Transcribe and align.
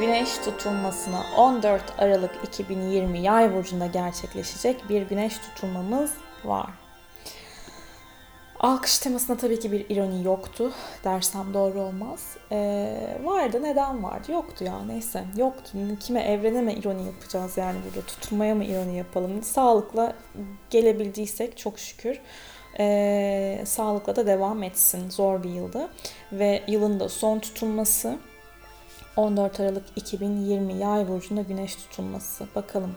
Güneş 0.00 0.38
tutulmasına 0.38 1.22
14 1.36 1.82
Aralık 1.98 2.30
2020 2.44 3.18
Yay 3.18 3.54
burcunda 3.54 3.86
gerçekleşecek 3.86 4.88
bir 4.88 5.02
güneş 5.02 5.38
tutulmamız 5.38 6.12
var. 6.44 6.66
Alkış 8.60 8.98
temasında 8.98 9.36
tabii 9.36 9.60
ki 9.60 9.72
bir 9.72 9.86
ironi 9.88 10.24
yoktu 10.24 10.72
dersem 11.04 11.54
doğru 11.54 11.80
olmaz. 11.80 12.36
Ee, 12.52 13.18
vardı 13.24 13.62
neden 13.62 14.02
vardı? 14.02 14.32
Yoktu 14.32 14.64
ya 14.64 14.84
neyse 14.86 15.24
yoktu. 15.36 15.78
Kime 16.00 16.20
evrene 16.20 16.60
mi 16.62 16.72
ironi 16.72 17.06
yapacağız 17.06 17.56
yani 17.56 17.76
burada 17.84 18.06
tutulmaya 18.06 18.54
mı 18.54 18.64
ironi 18.64 18.96
yapalım? 18.96 19.42
Sağlıkla 19.42 20.12
gelebildiysek 20.70 21.56
çok 21.56 21.78
şükür. 21.78 22.20
Ee, 22.78 23.62
sağlıkla 23.64 24.16
da 24.16 24.26
devam 24.26 24.62
etsin. 24.62 25.10
Zor 25.10 25.42
bir 25.42 25.50
yıldı. 25.50 25.88
Ve 26.32 26.62
yılın 26.68 27.00
da 27.00 27.08
son 27.08 27.38
tutulması 27.38 28.18
14 29.16 29.60
Aralık 29.60 29.84
2020 29.96 30.74
Yay 30.74 31.08
burcunda 31.08 31.42
güneş 31.42 31.76
tutulması. 31.76 32.46
Bakalım. 32.54 32.94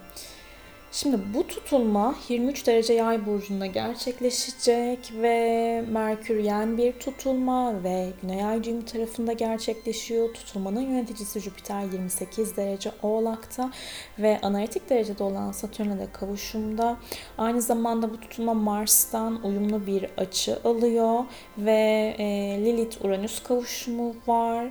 Şimdi 0.92 1.20
bu 1.34 1.46
tutulma 1.46 2.14
23 2.28 2.66
derece 2.66 2.92
yay 2.92 3.26
burcunda 3.26 3.66
gerçekleşecek 3.66 5.12
ve 5.22 5.84
Merkür 5.90 6.36
yen 6.38 6.78
bir 6.78 6.92
tutulma 6.92 7.84
ve 7.84 8.08
Güney 8.22 8.44
Ay 8.44 8.64
düğümü 8.64 8.84
tarafında 8.84 9.32
gerçekleşiyor. 9.32 10.34
Tutulmanın 10.34 10.80
yöneticisi 10.80 11.40
Jüpiter 11.40 11.82
28 11.82 12.56
derece 12.56 12.90
oğlakta 13.02 13.70
ve 14.18 14.38
analitik 14.42 14.90
derecede 14.90 15.24
olan 15.24 15.52
Satürn'e 15.52 15.98
de 15.98 16.06
kavuşumda. 16.12 16.96
Aynı 17.38 17.62
zamanda 17.62 18.10
bu 18.10 18.20
tutulma 18.20 18.54
Mars'tan 18.54 19.44
uyumlu 19.44 19.86
bir 19.86 20.06
açı 20.16 20.58
alıyor 20.64 21.24
ve 21.58 22.14
e, 22.18 22.24
Lilith-Uranüs 22.64 23.42
kavuşumu 23.42 24.14
var. 24.26 24.70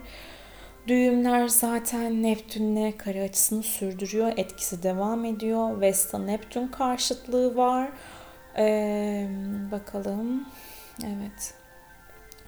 Düğümler 0.87 1.47
zaten 1.47 2.23
Neptün'le 2.23 2.91
kare 2.97 3.23
açısını 3.23 3.63
sürdürüyor. 3.63 4.31
Etkisi 4.37 4.83
devam 4.83 5.25
ediyor. 5.25 5.81
Vesta 5.81 6.19
Neptün 6.19 6.67
karşıtlığı 6.67 7.55
var. 7.55 7.89
Ee, 8.57 9.27
bakalım. 9.71 10.47
Evet. 11.03 11.53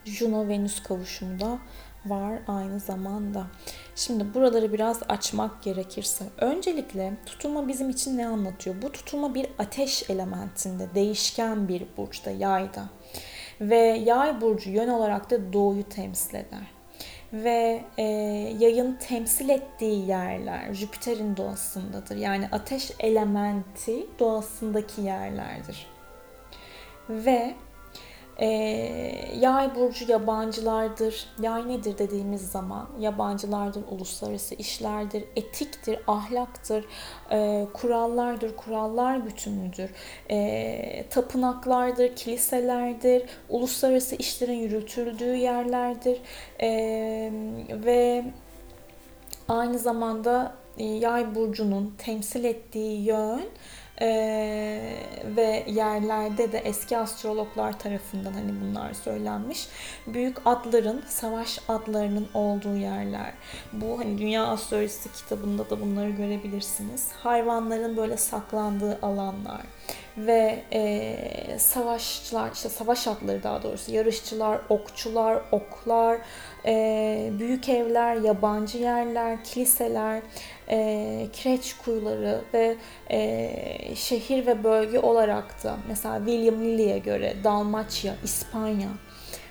Juno 0.06 0.48
Venüs 0.48 0.84
kavuşumu 0.84 1.40
da 1.40 1.58
var 2.06 2.40
aynı 2.48 2.80
zamanda. 2.80 3.48
Şimdi 3.96 4.34
buraları 4.34 4.73
biraz 4.73 5.00
açmak 5.10 5.64
gerekirse 5.64 6.26
öncelikle 6.38 7.14
tutulma 7.26 7.68
bizim 7.68 7.90
için 7.90 8.18
ne 8.18 8.28
anlatıyor? 8.28 8.82
Bu 8.82 8.92
tutulma 8.92 9.36
bir 9.36 9.48
ateş 9.60 10.10
elementinde, 10.10 10.95
değişken 10.95 11.68
bir 11.68 11.84
burçta, 11.98 12.32
yayda. 12.32 12.84
Ve 13.62 14.02
yay 14.06 14.42
burcu 14.42 14.70
yön 14.70 14.90
olarak 14.90 15.30
da 15.30 15.54
doğuyu 15.54 15.84
temsil 15.84 16.36
eder 16.36 16.81
ve 17.34 17.84
e, 17.98 18.04
yayın 18.60 18.98
temsil 19.08 19.50
ettiği 19.50 20.08
yerler 20.08 20.74
Jüpiter'in 20.74 21.38
doğasındadır. 21.38 22.16
Yani 22.16 22.50
ateş 22.52 22.92
elementi 23.00 24.08
doğasındaki 24.20 25.02
yerlerdir. 25.02 25.88
Ve 27.10 27.56
e, 28.38 28.48
yay 29.40 29.76
burcu 29.76 30.12
yabancılardır. 30.12 31.26
Yay 31.42 31.68
nedir 31.68 31.98
dediğimiz 31.98 32.52
zaman 32.52 32.90
yabancılardır, 33.00 33.84
uluslararası 33.92 34.56
işlerdir, 34.56 35.23
etiktir, 35.36 36.00
ahlaktır, 36.08 36.86
e, 37.32 37.68
kurallardır, 37.73 38.56
kurallar 38.56 39.26
bütünüdür, 39.26 39.90
e, 40.30 41.06
tapınaklardır, 41.10 42.16
kiliselerdir, 42.16 43.23
uluslararası 43.50 44.16
işlerin 44.16 44.60
yürütüldüğü 44.60 45.36
yerlerdir 45.36 46.22
e, 46.61 46.70
ve 47.70 48.26
aynı 49.48 49.80
zamanda 49.80 50.55
yay 50.78 51.36
burcunun 51.36 51.94
temsil 51.98 52.44
ettiği 52.44 53.04
yön 53.04 53.42
ee, 54.02 54.82
ve 55.36 55.64
yerlerde 55.68 56.52
de 56.52 56.58
eski 56.58 56.98
astrologlar 56.98 57.80
tarafından 57.80 58.34
hani 58.34 58.52
bunlar 58.62 58.94
söylenmiş. 58.94 59.68
Büyük 60.08 60.38
adların, 60.46 61.04
savaş 61.08 61.60
adlarının 61.68 62.28
olduğu 62.34 62.76
yerler. 62.76 63.34
Bu 63.74 64.00
hani 64.00 64.18
Dünya 64.18 64.48
Astrolojisi 64.48 65.12
kitabında 65.12 65.70
da 65.70 65.82
bunları 65.82 66.10
görebilirsiniz. 66.10 67.12
Hayvanların 67.12 67.98
böyle 67.98 68.18
saklandığı 68.18 69.00
alanlar 69.02 69.62
ve 70.18 70.64
e, 70.73 71.60
savaşçılar, 71.60 72.52
işte 72.54 72.70
savaş 72.70 73.08
atları 73.08 73.44
daha 73.44 73.64
doğrusu, 73.64 73.92
yarışçılar, 73.92 74.62
okçular, 74.70 75.42
oklar, 75.52 76.18
e, 76.66 77.32
büyük 77.39 77.70
evler, 77.70 78.16
yabancı 78.16 78.77
yerler, 78.77 79.44
kiliseler, 79.44 80.22
e, 80.70 81.27
kireç 81.33 81.77
kuyuları 81.77 82.42
ve 82.54 82.76
e, 83.10 83.95
şehir 83.95 84.45
ve 84.45 84.64
bölge 84.64 84.99
olarak 84.99 85.64
da 85.64 85.77
mesela 85.88 86.17
William 86.17 86.61
Lilly'e 86.61 86.98
göre 86.98 87.36
Dalmaçya, 87.44 88.16
İspanya, 88.23 88.89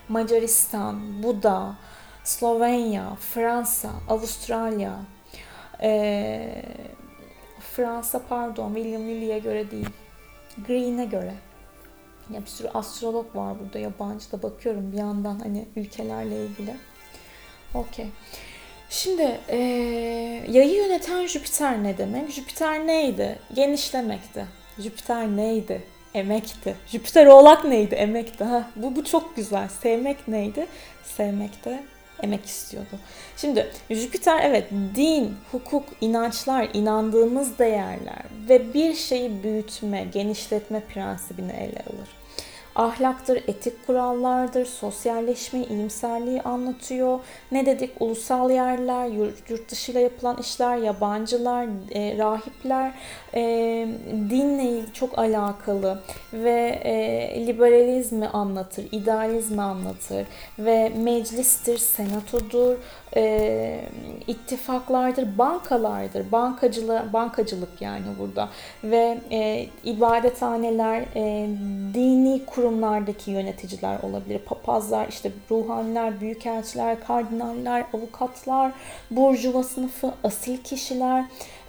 Macaristan, 0.08 1.22
Buda, 1.22 1.76
Slovenya, 2.24 3.14
Fransa, 3.14 3.90
Avustralya, 4.08 4.92
e, 5.82 6.62
Fransa 7.60 8.20
pardon 8.28 8.74
William 8.74 9.02
Lilly'e 9.02 9.38
göre 9.38 9.70
değil, 9.70 9.88
Green'e 10.66 11.04
göre. 11.04 11.34
Ya 12.34 12.40
bir 12.40 12.46
sürü 12.46 12.68
astrolog 12.68 13.36
var 13.36 13.60
burada 13.60 13.78
yabancı 13.78 14.32
da 14.32 14.42
bakıyorum 14.42 14.92
bir 14.92 14.98
yandan 14.98 15.38
hani 15.38 15.68
ülkelerle 15.76 16.46
ilgili. 16.46 16.76
Okey. 17.74 18.06
Şimdi 18.90 19.40
e, 19.48 19.56
yayı 20.48 20.74
yöneten 20.74 21.26
Jüpiter 21.26 21.82
ne 21.82 21.98
demek? 21.98 22.30
Jüpiter 22.30 22.86
neydi? 22.86 23.38
Genişlemekti. 23.54 24.46
Jüpiter 24.78 25.28
neydi? 25.28 25.82
Emekti. 26.14 26.74
Jüpiter 26.86 27.26
oğlak 27.26 27.64
neydi? 27.64 27.94
Emekti. 27.94 28.44
Ha, 28.44 28.70
bu, 28.76 28.96
bu 28.96 29.04
çok 29.04 29.36
güzel. 29.36 29.68
Sevmek 29.68 30.28
neydi? 30.28 30.66
Sevmekte 31.04 31.82
emek 32.22 32.46
istiyordu. 32.46 32.98
Şimdi 33.36 33.70
Jüpiter 33.90 34.40
evet 34.44 34.70
din, 34.94 35.36
hukuk, 35.52 35.84
inançlar, 36.00 36.68
inandığımız 36.74 37.58
değerler 37.58 38.22
ve 38.48 38.74
bir 38.74 38.94
şeyi 38.94 39.42
büyütme, 39.42 40.06
genişletme 40.12 40.80
prensibini 40.80 41.52
ele 41.52 41.82
alır 41.90 42.19
ahlaktır, 42.80 43.36
etik 43.36 43.86
kurallardır, 43.86 44.66
sosyalleşme, 44.66 45.60
iyimserliği 45.60 46.42
anlatıyor. 46.42 47.20
Ne 47.52 47.66
dedik? 47.66 47.90
Ulusal 48.00 48.50
yerler, 48.50 49.06
yurt, 49.06 49.70
dışıyla 49.70 50.00
yapılan 50.00 50.36
işler, 50.36 50.76
yabancılar, 50.76 51.66
e, 51.94 52.18
rahipler, 52.18 52.92
e, 53.34 53.42
dinle 54.30 54.92
çok 54.92 55.18
alakalı 55.18 56.02
ve 56.32 56.80
e, 56.84 57.46
liberalizmi 57.46 58.28
anlatır, 58.28 58.84
idealizmi 58.92 59.62
anlatır 59.62 60.26
ve 60.58 60.92
meclistir, 60.96 61.78
senatodur, 61.78 62.76
e, 63.16 63.80
ittifaklardır, 64.26 65.38
bankalardır, 65.38 66.32
bankacılık, 66.32 67.12
bankacılık 67.12 67.82
yani 67.82 68.04
burada. 68.18 68.48
Ve 68.84 69.18
e, 69.30 69.66
ibadethaneler, 69.84 71.00
e, 71.16 71.48
dini 71.94 72.44
kurumlardaki 72.46 73.30
yöneticiler 73.30 73.98
olabilir, 74.02 74.38
papazlar, 74.38 75.08
işte 75.08 75.32
ruhaniler, 75.50 76.20
büyükelçiler, 76.20 77.06
kardinaller, 77.06 77.84
avukatlar, 77.94 78.72
burjuva 79.10 79.62
sınıfı, 79.62 80.12
asil 80.24 80.56
kişiler, 80.56 81.24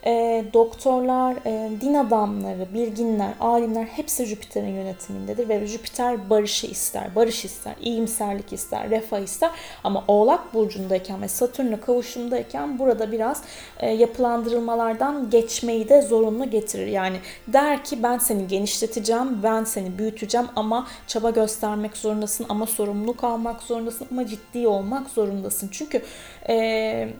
e, 0.06 0.46
doktorlar, 0.54 1.36
e, 1.46 1.70
din 1.82 1.94
adamları, 1.94 2.74
bilginler, 2.74 3.34
alimler 3.40 3.84
hepsi 3.84 4.26
Jüpiter'in 4.26 4.76
yönetimindedir 4.76 5.50
ve 5.50 5.68
Jüpiter 5.68 6.30
barışı 6.30 6.68
ister, 6.68 7.16
barış 7.16 7.46
ister, 7.46 7.74
iyimserlik 7.82 8.54
ister, 8.54 8.90
refah 8.90 9.20
ister 9.20 9.52
ama 9.84 10.04
Oğlak 10.08 10.54
burcundayken 10.54 11.22
ve 11.22 11.28
Satürn'le 11.28 11.78
kavuşumdayken 11.78 12.80
burada 12.80 13.12
biraz 13.12 13.44
e, 13.80 13.90
yapılandırılmalardan 13.90 15.30
geçmeyi 15.30 15.90
de 15.90 16.02
zorunlu 16.02 16.50
getirir. 16.50 16.88
Yani 16.88 17.18
der 17.48 17.84
ki 17.84 18.04
ben 18.04 18.18
seni 18.18 18.48
genişleteceğim, 18.48 19.44
ben 19.44 19.64
seni 19.64 19.98
büyüteceğim 19.98 20.48
ama 20.56 20.88
çaba 21.08 21.30
göstermek 21.30 21.98
zorundasın 21.98 22.46
ama 22.50 22.66
sorumluluk 22.66 23.24
almak 23.24 23.62
zorundasın 23.62 24.08
ama 24.12 24.28
ciddi 24.28 24.68
olmak 24.68 25.10
zorundasın. 25.10 25.70
Çünkü 25.72 26.02
eee 26.50 27.14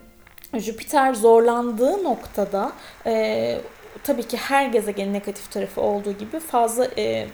Jüpiter 0.60 1.14
zorlandığı 1.14 2.04
noktada 2.04 2.72
e, 3.06 3.62
tabii 4.04 4.24
ki 4.24 4.38
her 4.38 4.66
gezegenin 4.66 5.14
negatif 5.14 5.52
tarafı 5.52 5.82
olduğu 5.82 6.12
gibi 6.12 6.40
fazla 6.40 6.88
e, 6.98 7.28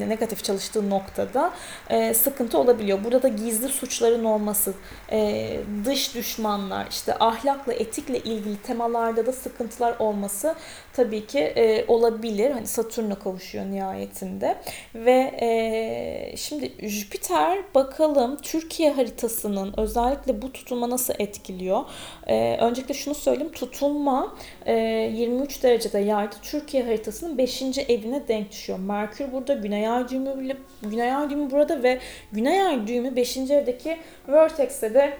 negatif 0.00 0.44
çalıştığı 0.44 0.90
noktada 0.90 1.52
e, 1.90 2.14
sıkıntı 2.14 2.58
olabiliyor. 2.58 3.04
Burada 3.04 3.28
gizli 3.28 3.68
suçların 3.68 4.24
olması, 4.24 4.74
e, 5.12 5.50
dış 5.84 6.14
düşmanlar, 6.14 6.86
işte 6.90 7.14
ahlakla, 7.20 7.72
etikle 7.72 8.18
ilgili 8.18 8.56
temalarda 8.56 9.26
da 9.26 9.32
sıkıntılar 9.32 9.96
olması 9.98 10.54
tabii 10.92 11.26
ki 11.26 11.38
e, 11.38 11.84
olabilir. 11.88 12.50
Hani 12.50 12.66
Satürn'e 12.66 13.14
kavuşuyor 13.14 13.64
nihayetinde. 13.64 14.56
Ve 14.94 15.34
e, 15.40 16.36
şimdi 16.36 16.72
Jüpiter 16.88 17.58
bakalım 17.74 18.36
Türkiye 18.36 18.92
haritasının 18.92 19.74
özellikle 19.76 20.42
bu 20.42 20.52
tutulma 20.52 20.90
nasıl 20.90 21.14
etkiliyor? 21.18 21.84
E, 22.26 22.56
öncelikle 22.60 22.94
şunu 22.94 23.14
söyleyeyim. 23.14 23.52
Tutulma 23.52 24.36
e, 24.66 24.74
23 24.74 25.62
derecede 25.62 25.98
yaydı. 25.98 26.34
Türkiye 26.42 26.84
haritasının 26.84 27.38
5. 27.38 27.62
evine 27.88 28.28
denk 28.28 28.50
düşüyor. 28.50 28.78
Merkür 28.78 29.32
burada, 29.32 29.54
Güney 29.54 29.83
Ay 29.88 30.08
düğümü, 30.08 30.56
Güney 30.82 31.14
Ay 31.14 31.30
düğümü 31.30 31.50
burada 31.50 31.82
ve 31.82 31.98
Güney 32.32 32.62
Ay 32.62 32.86
düğümü 32.86 33.16
5. 33.16 33.36
evdeki 33.36 33.98
Vertex'e 34.28 34.94
de 34.94 35.16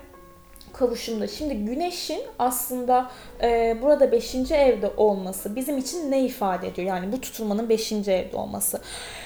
kavuşumda. 0.75 1.26
Şimdi 1.26 1.55
güneşin 1.55 2.20
aslında 2.38 3.11
e, 3.43 3.76
burada 3.82 4.12
5. 4.12 4.34
evde 4.34 4.90
olması 4.96 5.56
bizim 5.56 5.78
için 5.78 6.11
ne 6.11 6.25
ifade 6.25 6.69
ediyor? 6.69 6.88
Yani 6.88 7.12
bu 7.12 7.20
tutulmanın 7.20 7.69
5. 7.69 7.93
evde 7.93 8.37
olması. 8.37 8.81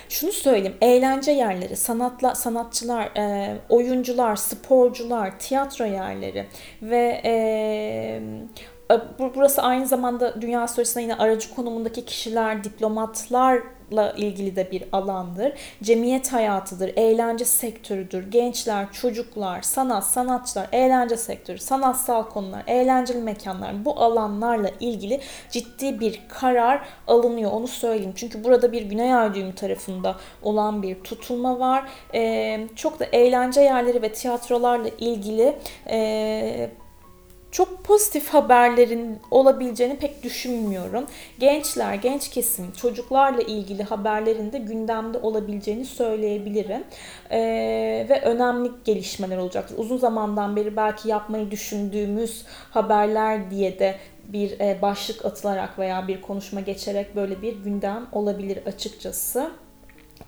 Şunu 0.08 0.32
söyleyeyim. 0.32 0.76
Eğlence 0.80 1.32
yerleri, 1.32 1.76
sanatla 1.76 2.34
sanatçılar, 2.34 3.06
e, 3.16 3.56
oyuncular, 3.68 4.36
sporcular, 4.36 5.38
tiyatro 5.38 5.84
yerleri 5.84 6.46
ve 6.82 7.20
e, 7.24 8.20
Burası 9.18 9.62
aynı 9.62 9.86
zamanda 9.86 10.40
dünya 10.40 10.62
astrolojisine 10.62 11.02
yine 11.02 11.14
aracı 11.14 11.54
konumundaki 11.54 12.04
kişiler, 12.04 12.64
diplomatlarla 12.64 14.12
ilgili 14.16 14.56
de 14.56 14.70
bir 14.70 14.84
alandır. 14.92 15.52
Cemiyet 15.82 16.32
hayatıdır, 16.32 16.92
eğlence 16.96 17.44
sektörüdür. 17.44 18.30
Gençler, 18.30 18.92
çocuklar, 18.92 19.62
sanat, 19.62 20.04
sanatçılar, 20.04 20.68
eğlence 20.72 21.16
sektörü, 21.16 21.58
sanatsal 21.58 22.22
konular, 22.22 22.62
eğlenceli 22.66 23.18
mekanlar 23.18 23.84
bu 23.84 24.00
alanlarla 24.00 24.70
ilgili 24.80 25.20
ciddi 25.50 26.00
bir 26.00 26.22
karar 26.28 26.88
alınıyor. 27.06 27.52
Onu 27.52 27.68
söyleyeyim. 27.68 28.12
Çünkü 28.16 28.44
burada 28.44 28.72
bir 28.72 28.82
Güney 28.82 29.14
Ay 29.14 29.34
düğümü 29.34 29.54
tarafında 29.54 30.16
olan 30.42 30.82
bir 30.82 31.00
tutulma 31.00 31.58
var. 31.58 31.88
Ee, 32.14 32.66
çok 32.76 33.00
da 33.00 33.04
eğlence 33.04 33.60
yerleri 33.60 34.02
ve 34.02 34.12
tiyatrolarla 34.12 34.88
ilgili 34.98 35.56
e, 35.90 36.70
çok 37.50 37.84
pozitif 37.84 38.28
haberlerin 38.28 39.18
olabileceğini 39.30 39.96
pek 39.96 40.22
düşünmüyorum. 40.22 41.06
Gençler, 41.38 41.94
genç 41.94 42.28
kesim, 42.30 42.72
çocuklarla 42.72 43.42
ilgili 43.42 43.82
haberlerin 43.82 44.52
de 44.52 44.58
gündemde 44.58 45.18
olabileceğini 45.18 45.84
söyleyebilirim. 45.84 46.84
Ee, 47.30 48.06
ve 48.08 48.20
önemli 48.24 48.70
gelişmeler 48.84 49.36
olacak. 49.36 49.68
Uzun 49.76 49.96
zamandan 49.96 50.56
beri 50.56 50.76
belki 50.76 51.08
yapmayı 51.08 51.50
düşündüğümüz 51.50 52.44
haberler 52.70 53.50
diye 53.50 53.78
de 53.78 53.96
bir 54.24 54.60
e, 54.60 54.82
başlık 54.82 55.24
atılarak 55.24 55.78
veya 55.78 56.08
bir 56.08 56.22
konuşma 56.22 56.60
geçerek 56.60 57.16
böyle 57.16 57.42
bir 57.42 57.56
gündem 57.56 58.06
olabilir 58.12 58.58
açıkçası. 58.66 59.50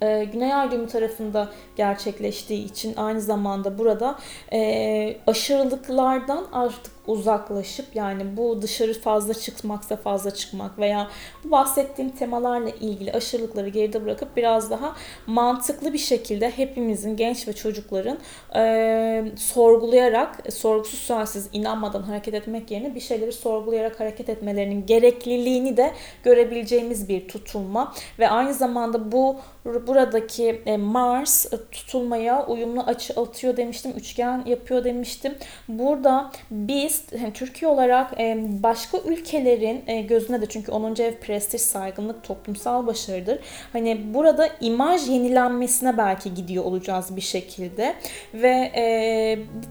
Ee, 0.02 0.24
Güney 0.32 0.54
Ay 0.54 0.70
düğümü 0.70 0.88
tarafında 0.88 1.48
gerçekleştiği 1.76 2.64
için 2.64 2.96
aynı 2.96 3.20
zamanda 3.20 3.78
burada 3.78 4.18
e, 4.52 5.16
aşırılıklardan 5.26 6.46
artık 6.52 6.92
uzaklaşıp 7.10 7.86
yani 7.94 8.36
bu 8.36 8.62
dışarı 8.62 9.00
fazla 9.00 9.34
çıkmaksa 9.34 9.96
fazla 9.96 10.30
çıkmak 10.30 10.78
veya 10.78 11.08
bu 11.44 11.50
bahsettiğim 11.50 12.10
temalarla 12.10 12.70
ilgili 12.70 13.12
aşırılıkları 13.12 13.68
geride 13.68 14.04
bırakıp 14.04 14.36
biraz 14.36 14.70
daha 14.70 14.96
mantıklı 15.26 15.92
bir 15.92 15.98
şekilde 15.98 16.50
hepimizin 16.50 17.16
genç 17.16 17.48
ve 17.48 17.52
çocukların 17.52 18.18
e, 18.56 19.24
sorgulayarak 19.36 20.52
sorgusuz 20.52 20.98
sualsiz 20.98 21.48
inanmadan 21.52 22.02
hareket 22.02 22.34
etmek 22.34 22.70
yerine 22.70 22.94
bir 22.94 23.00
şeyleri 23.00 23.32
sorgulayarak 23.32 24.00
hareket 24.00 24.28
etmelerinin 24.28 24.86
gerekliliğini 24.86 25.76
de 25.76 25.92
görebileceğimiz 26.22 27.08
bir 27.08 27.28
tutulma 27.28 27.94
ve 28.18 28.30
aynı 28.30 28.54
zamanda 28.54 29.12
bu 29.12 29.36
buradaki 29.64 30.62
e, 30.66 30.76
Mars 30.76 31.46
tutulmaya 31.72 32.46
uyumlu 32.46 32.80
açı 32.80 33.20
atıyor 33.20 33.56
demiştim. 33.56 33.92
Üçgen 33.96 34.44
yapıyor 34.46 34.84
demiştim. 34.84 35.34
Burada 35.68 36.30
biz 36.50 36.99
yani 37.20 37.32
Türkiye 37.32 37.70
olarak 37.70 38.18
başka 38.62 38.98
ülkelerin 38.98 39.82
e, 39.86 40.00
gözüne 40.00 40.40
de 40.40 40.46
çünkü 40.46 40.72
10. 40.72 41.02
ev 41.02 41.14
prestij, 41.14 41.60
saygınlık, 41.60 42.24
toplumsal 42.24 42.86
başarıdır. 42.86 43.38
Hani 43.72 44.14
burada 44.14 44.48
imaj 44.60 45.08
yenilenmesine 45.08 45.98
belki 45.98 46.34
gidiyor 46.34 46.64
olacağız 46.64 47.16
bir 47.16 47.20
şekilde 47.20 47.94
ve 48.34 48.72
e, 48.74 48.84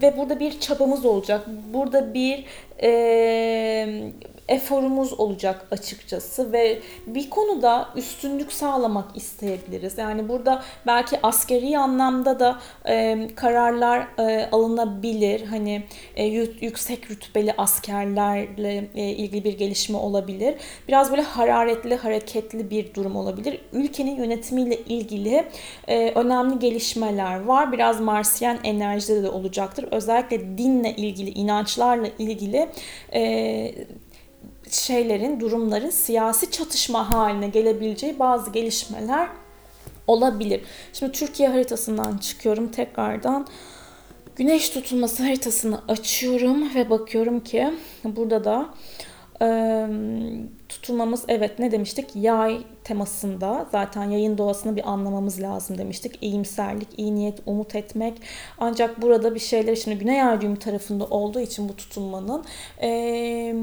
ve 0.02 0.16
burada 0.16 0.40
bir 0.40 0.60
çabamız 0.60 1.04
olacak. 1.04 1.46
Burada 1.72 2.14
bir 2.14 2.44
e, 2.82 4.12
eforumuz 4.50 5.20
olacak 5.20 5.66
açıkçası 5.70 6.52
ve 6.52 6.78
bir 7.06 7.30
konuda 7.30 7.88
üstünlük 7.96 8.52
sağlamak 8.52 9.16
isteyebiliriz. 9.16 9.98
Yani 9.98 10.28
burada 10.28 10.62
belki 10.86 11.18
askeri 11.22 11.78
anlamda 11.78 12.40
da 12.40 12.60
e, 12.88 13.28
kararlar 13.36 14.06
e, 14.18 14.48
alınabilir. 14.52 15.46
Hani 15.46 15.82
e, 16.16 16.24
yüksek 16.60 17.10
rütbeli 17.10 17.54
askerlerle 17.58 18.88
e, 18.94 19.02
ilgili 19.02 19.44
bir 19.44 19.58
gelişme 19.58 19.98
olabilir. 19.98 20.54
Biraz 20.88 21.10
böyle 21.10 21.22
hararetli, 21.22 21.96
hareketli 21.96 22.70
bir 22.70 22.94
durum 22.94 23.16
olabilir. 23.16 23.60
Ülkenin 23.72 24.16
yönetimiyle 24.16 24.76
ilgili 24.76 25.44
e, 25.88 26.12
önemli 26.14 26.58
gelişmeler 26.58 27.40
var. 27.40 27.72
Biraz 27.72 28.00
Marsiyen 28.00 28.58
enerjide 28.64 29.22
de 29.22 29.28
olacaktır. 29.28 29.88
Özellikle 29.90 30.58
dinle 30.58 30.96
ilgili, 30.96 31.30
inançlarla 31.30 32.08
ilgili 32.18 32.68
e, 33.14 33.74
şeylerin, 34.74 35.40
durumların 35.40 35.90
siyasi 35.90 36.50
çatışma 36.50 37.14
haline 37.14 37.48
gelebileceği 37.48 38.18
bazı 38.18 38.50
gelişmeler 38.50 39.28
olabilir. 40.06 40.60
Şimdi 40.92 41.12
Türkiye 41.12 41.48
haritasından 41.48 42.18
çıkıyorum 42.18 42.70
tekrardan. 42.70 43.46
Güneş 44.36 44.70
tutulması 44.70 45.22
haritasını 45.22 45.80
açıyorum 45.88 46.74
ve 46.74 46.90
bakıyorum 46.90 47.40
ki 47.40 47.74
burada 48.04 48.44
da 48.44 48.74
tutulmamız 50.68 51.24
evet 51.28 51.58
ne 51.58 51.72
demiştik? 51.72 52.16
Yay 52.16 52.60
temasında 52.84 53.66
zaten 53.72 54.04
yayın 54.04 54.38
doğasını 54.38 54.76
bir 54.76 54.90
anlamamız 54.90 55.42
lazım 55.42 55.78
demiştik. 55.78 56.18
İyimserlik, 56.20 56.88
iyi 56.96 57.14
niyet, 57.14 57.38
umut 57.46 57.74
etmek. 57.74 58.14
Ancak 58.58 59.02
burada 59.02 59.34
bir 59.34 59.40
şeyler 59.40 59.76
şimdi 59.76 59.98
Güney 59.98 60.22
Ay 60.22 60.40
düğümü 60.40 60.58
tarafında 60.58 61.04
olduğu 61.04 61.40
için 61.40 61.68
bu 61.68 61.76
tutulmanın 61.76 62.44
e, 62.82 63.54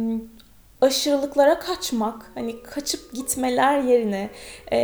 aşırılıklara 0.82 1.60
kaçmak, 1.60 2.32
hani 2.36 2.64
kaçıp 2.64 3.14
gitmeler 3.14 3.80
yerine 3.80 4.30
e, 4.72 4.80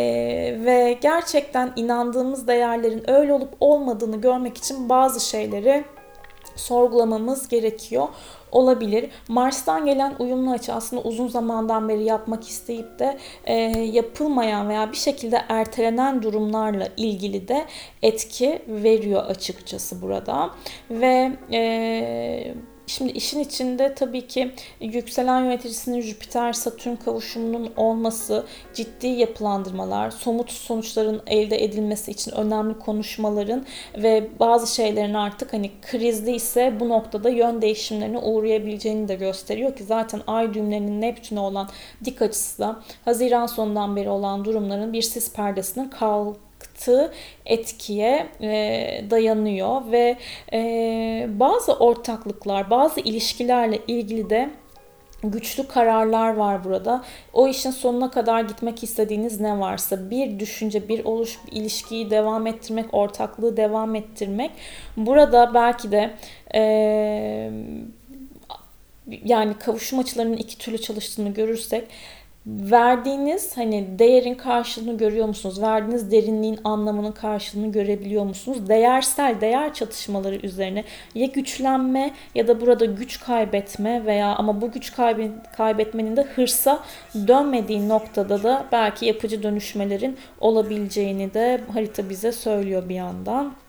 ve 0.66 0.98
gerçekten 1.02 1.74
inandığımız 1.76 2.48
değerlerin 2.48 3.10
öyle 3.10 3.34
olup 3.34 3.54
olmadığını 3.60 4.22
görmek 4.22 4.58
için 4.58 4.90
bazı 4.90 5.20
şeyleri 5.30 5.84
sorgulamamız 6.56 7.48
gerekiyor 7.48 8.08
olabilir. 8.52 9.10
Mars'tan 9.28 9.86
gelen 9.86 10.16
uyumlu 10.20 10.52
açı 10.52 10.74
aslında 10.74 11.02
uzun 11.02 11.28
zamandan 11.28 11.90
beri 11.90 12.04
yapmak 12.04 12.48
isteyip 12.48 13.00
de 13.00 13.18
e, 13.46 13.54
yapılmayan 13.80 14.70
veya 14.70 14.92
bir 14.92 14.98
şekilde 14.98 15.42
ertelenen 15.50 16.22
durumlarla 16.22 16.88
ilgili 16.98 17.48
de 17.48 17.66
etki 18.02 18.62
veriyor 18.68 19.26
açıkçası 19.26 20.02
burada. 20.02 20.50
Ve 20.90 21.32
e, 21.52 22.54
Şimdi 22.88 23.12
işin 23.12 23.40
içinde 23.40 23.96
tabii 23.96 24.28
ki 24.28 24.52
yükselen 24.82 25.44
yöneticisinin 25.44 26.02
Jüpiter 26.02 26.54
Satürn 26.54 26.96
kavuşumunun 26.96 27.72
olması, 27.78 28.46
ciddi 28.74 29.08
yapılandırmalar, 29.08 30.12
somut 30.12 30.52
sonuçların 30.52 31.22
elde 31.28 31.64
edilmesi 31.64 32.12
için 32.12 32.32
önemli 32.32 32.80
konuşmaların 32.80 33.66
ve 33.98 34.30
bazı 34.40 34.76
şeylerin 34.76 35.14
artık 35.14 35.54
hani 35.54 35.72
krizli 35.82 36.36
ise 36.36 36.80
bu 36.80 36.90
noktada 36.90 37.30
yön 37.30 37.62
değişimlerine 37.62 38.18
uğrayabileceğini 38.18 39.08
de 39.08 39.16
gösteriyor 39.16 39.76
ki 39.76 39.84
zaten 39.84 40.22
ay 40.28 40.54
düğümlerinin 40.54 41.02
Neptün'e 41.02 41.40
olan 41.40 41.70
dik 42.06 42.22
açısı 42.22 42.60
da 42.60 42.80
Haziran 43.06 43.46
sonundan 43.46 43.96
beri 43.96 44.10
olan 44.10 44.46
durumların 44.46 44.94
bir 44.94 45.02
sis 45.02 45.34
perdesinin 45.34 45.90
kal 45.90 46.34
yarattığı 46.88 47.14
etkiye 47.46 48.28
e, 48.42 49.06
dayanıyor 49.10 49.92
ve 49.92 50.18
e, 50.54 51.28
bazı 51.30 51.74
ortaklıklar, 51.74 52.70
bazı 52.70 53.00
ilişkilerle 53.00 53.80
ilgili 53.88 54.30
de 54.30 54.50
güçlü 55.24 55.68
kararlar 55.68 56.36
var 56.36 56.64
burada. 56.64 57.04
O 57.34 57.48
işin 57.48 57.72
sonuna 57.72 58.12
kadar 58.12 58.42
gitmek 58.42 58.84
istediğiniz 58.84 59.40
ne 59.40 59.60
varsa 59.60 60.10
bir 60.10 60.40
düşünce, 60.40 60.88
bir 60.90 61.06
oluş, 61.06 61.40
bir 61.48 61.52
ilişkiyi 61.52 62.10
devam 62.10 62.48
ettirmek, 62.48 62.94
ortaklığı 62.94 63.58
devam 63.58 63.96
ettirmek. 63.96 64.52
Burada 64.98 65.54
belki 65.54 65.92
de 65.92 66.12
e, 66.56 66.62
yani 69.26 69.54
kavuşum 69.54 70.00
açılarının 70.00 70.38
iki 70.38 70.58
türlü 70.58 70.82
çalıştığını 70.82 71.34
görürsek 71.34 71.88
verdiğiniz 72.48 73.58
hani 73.58 74.00
değerin 74.00 74.36
karşılığını 74.36 74.98
görüyor 74.98 75.28
musunuz? 75.28 75.62
Verdiğiniz 75.62 76.12
derinliğin 76.12 76.60
anlamının 76.64 77.12
karşılığını 77.12 77.72
görebiliyor 77.72 78.24
musunuz? 78.24 78.70
Değersel 78.70 79.42
değer 79.42 79.74
çatışmaları 79.74 80.36
üzerine 80.36 80.84
ya 81.16 81.26
güçlenme 81.26 82.12
ya 82.36 82.48
da 82.48 82.62
burada 82.62 82.86
güç 82.86 83.20
kaybetme 83.20 84.06
veya 84.06 84.36
ama 84.36 84.62
bu 84.62 84.72
güç 84.72 84.94
kaybetmenin 85.58 86.18
de 86.18 86.22
hırsa 86.22 86.84
dönmediği 87.28 87.90
noktada 87.90 88.44
da 88.44 88.66
belki 88.72 89.06
yapıcı 89.06 89.44
dönüşmelerin 89.44 90.18
olabileceğini 90.40 91.34
de 91.34 91.62
harita 91.74 92.10
bize 92.10 92.32
söylüyor 92.32 92.90
bir 92.90 92.96
yandan. 92.96 93.63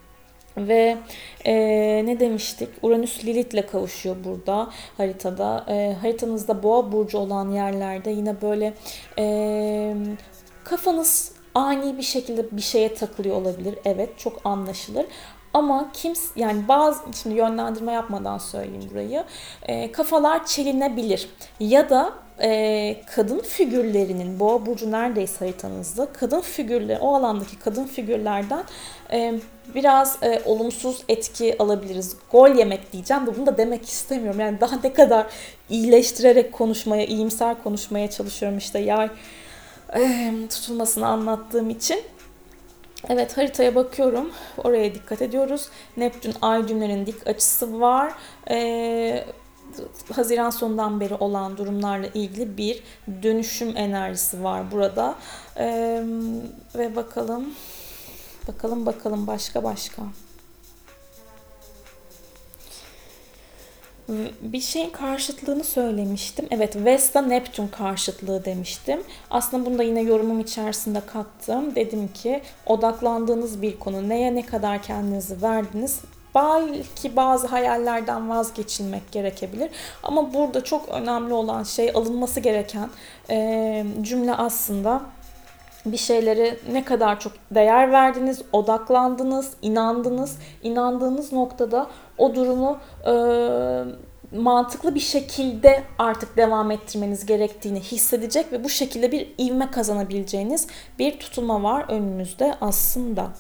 Ve 0.57 0.97
e, 1.45 1.55
ne 2.07 2.21
demiştik? 2.21 2.69
Uranüs 2.83 3.25
Lilith'le 3.25 3.67
kavuşuyor 3.73 4.17
burada 4.25 4.71
haritada. 4.97 5.65
E, 5.69 5.97
haritanızda 6.01 6.63
boğa 6.63 6.93
burcu 6.93 7.19
olan 7.19 7.51
yerlerde 7.51 8.11
yine 8.11 8.43
böyle 8.43 8.75
e, 9.19 9.97
kafanız 10.65 11.33
ani 11.55 11.99
bir 11.99 12.03
şekilde 12.03 12.57
bir 12.57 12.63
şeye 12.63 12.95
takılıyor 12.95 13.37
olabilir. 13.37 13.75
Evet 13.85 14.19
çok 14.19 14.41
anlaşılır. 14.45 15.07
Ama 15.55 15.91
kim 15.93 16.13
yani 16.37 16.69
bazı 16.69 17.01
şimdi 17.23 17.37
yönlendirme 17.37 17.93
yapmadan 17.93 18.39
söyleyeyim 18.39 18.91
burayı. 18.91 19.25
E, 19.63 19.93
kafalar 19.93 20.47
çelinebilir 20.47 21.29
ya 21.61 21.91
da 21.91 22.13
e, 22.43 23.01
kadın 23.15 23.39
figürlerinin 23.39 24.41
boğa 24.41 24.67
burcu 24.67 24.91
neredeyse 24.91 25.39
haritanızda 25.39 26.13
kadın 26.13 26.41
figürler 26.41 26.99
o 27.01 27.15
alandaki 27.15 27.59
kadın 27.59 27.85
figürlerden 27.85 28.65
biraz 29.75 30.23
e, 30.23 30.43
olumsuz 30.45 31.03
etki 31.09 31.57
alabiliriz. 31.59 32.17
Gol 32.33 32.49
yemek 32.49 32.93
diyeceğim 32.93 33.27
de 33.27 33.37
bunu 33.37 33.47
da 33.47 33.59
demek 33.59 33.89
istemiyorum. 33.89 34.41
Yani 34.41 34.61
daha 34.61 34.77
ne 34.85 34.93
kadar 34.93 35.27
iyileştirerek 35.71 36.53
konuşmaya, 36.53 37.07
iyimser 37.07 37.63
konuşmaya 37.63 38.11
çalışıyorum 38.11 38.59
işte 38.59 38.79
yay 38.79 39.11
e, 39.97 40.33
tutulmasını 40.51 41.07
anlattığım 41.07 41.71
için. 41.71 42.01
Evet 43.09 43.37
haritaya 43.37 43.75
bakıyorum. 43.75 44.31
Oraya 44.65 44.95
dikkat 44.95 45.23
ediyoruz. 45.23 45.69
Neptün 45.97 46.35
ay 46.43 46.69
düğümlerin 46.69 47.07
dik 47.07 47.27
açısı 47.27 47.81
var. 47.81 48.13
Ee, 48.51 49.25
Haziran 50.13 50.51
sonundan 50.51 51.01
beri 51.01 51.15
olan 51.15 51.57
durumlarla 51.57 52.07
ilgili 52.15 52.57
bir 52.57 52.83
dönüşüm 53.23 53.77
enerjisi 53.77 54.45
var 54.45 54.71
burada. 54.71 55.15
Ee, 55.57 56.03
ve 56.75 56.97
bakalım 56.97 57.55
bakalım 58.49 58.87
bakalım 58.87 59.27
başka 59.27 59.65
başka. 59.65 60.03
bir 64.43 64.61
şeyin 64.61 64.91
karşıtlığını 64.91 65.65
söylemiştim. 65.65 66.47
Evet 66.51 66.77
Vesta 66.77 67.23
Neptün 67.23 67.69
karşıtlığı 67.69 68.45
demiştim. 68.45 69.03
Aslında 69.31 69.67
bunu 69.67 69.79
da 69.79 69.83
yine 69.83 70.01
yorumum 70.01 70.41
içerisinde 70.41 71.01
kattım. 71.01 71.75
Dedim 71.75 72.09
ki 72.15 72.43
odaklandığınız 72.67 73.63
bir 73.63 73.79
konu 73.79 74.09
neye 74.09 74.35
ne 74.35 74.47
kadar 74.47 74.83
kendinizi 74.83 75.43
verdiniz 75.43 76.01
belki 76.35 77.17
bazı 77.17 77.47
hayallerden 77.47 78.31
vazgeçilmek 78.31 79.13
gerekebilir. 79.13 79.71
Ama 80.03 80.35
burada 80.35 80.65
çok 80.65 80.89
önemli 80.89 81.35
olan 81.35 81.63
şey 81.63 81.91
alınması 81.95 82.41
gereken 82.41 82.91
e, 83.31 83.87
cümle 84.03 84.35
aslında 84.35 85.03
bir 85.87 85.97
şeylere 85.97 86.57
ne 86.73 86.85
kadar 86.85 87.21
çok 87.21 87.33
değer 87.51 87.93
verdiniz, 87.93 88.43
odaklandınız, 88.53 89.53
inandınız. 89.63 90.39
İnandığınız 90.63 91.33
noktada 91.33 91.87
o 92.19 92.35
durumu 92.35 92.79
e, 93.07 93.13
mantıklı 94.37 94.95
bir 94.95 95.01
şekilde 95.01 95.83
artık 95.99 96.37
devam 96.37 96.71
ettirmeniz 96.71 97.27
gerektiğini 97.27 97.81
hissedecek 97.81 98.53
ve 98.53 98.65
bu 98.65 98.69
şekilde 98.69 99.13
bir 99.13 99.35
ivme 99.39 99.71
kazanabileceğiniz 99.71 100.67
bir 100.99 101.19
tutulma 101.21 101.63
var 101.63 101.85
önünüzde 101.89 102.55
aslında. 102.61 103.31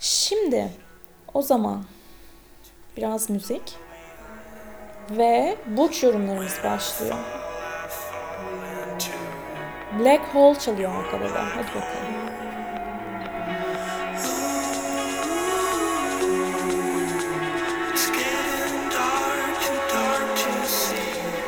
Şimdi 0.00 0.68
o 1.34 1.42
zaman 1.42 1.84
biraz 2.96 3.30
müzik 3.30 3.62
ve 5.10 5.56
burç 5.76 6.02
yorumlarımız 6.02 6.58
başlıyor. 6.64 7.45
Black 9.92 10.34
Hole 10.34 10.58
çalıyor 10.58 10.92
arkada 10.94 11.34
da. 11.34 11.44
Hadi 11.56 11.66
bakalım. 11.66 12.16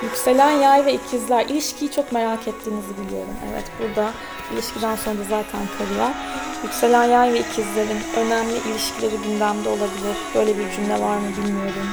Yükselen 0.03 0.51
yay 0.51 0.87
ve 0.87 0.95
ikizler. 0.95 1.47
ilişkiyi 1.47 1.91
çok 1.91 2.13
merak 2.13 2.49
ettiğinizi 2.49 2.99
biliyorum. 2.99 3.35
Evet 3.53 3.65
burada 3.81 4.11
ilişkiden 4.53 4.97
sonra 4.97 5.19
da 5.19 5.25
zaten 5.25 5.61
kariyer. 5.79 6.13
Yükselen 6.63 7.05
yay 7.05 7.33
ve 7.33 7.41
ikizlerin 7.41 8.01
önemli 8.17 8.57
ilişkileri 8.71 9.17
gündemde 9.17 9.69
olabilir. 9.69 10.17
Böyle 10.35 10.59
bir 10.59 10.71
cümle 10.71 11.01
var 11.01 11.17
mı 11.17 11.29
bilmiyorum. 11.37 11.89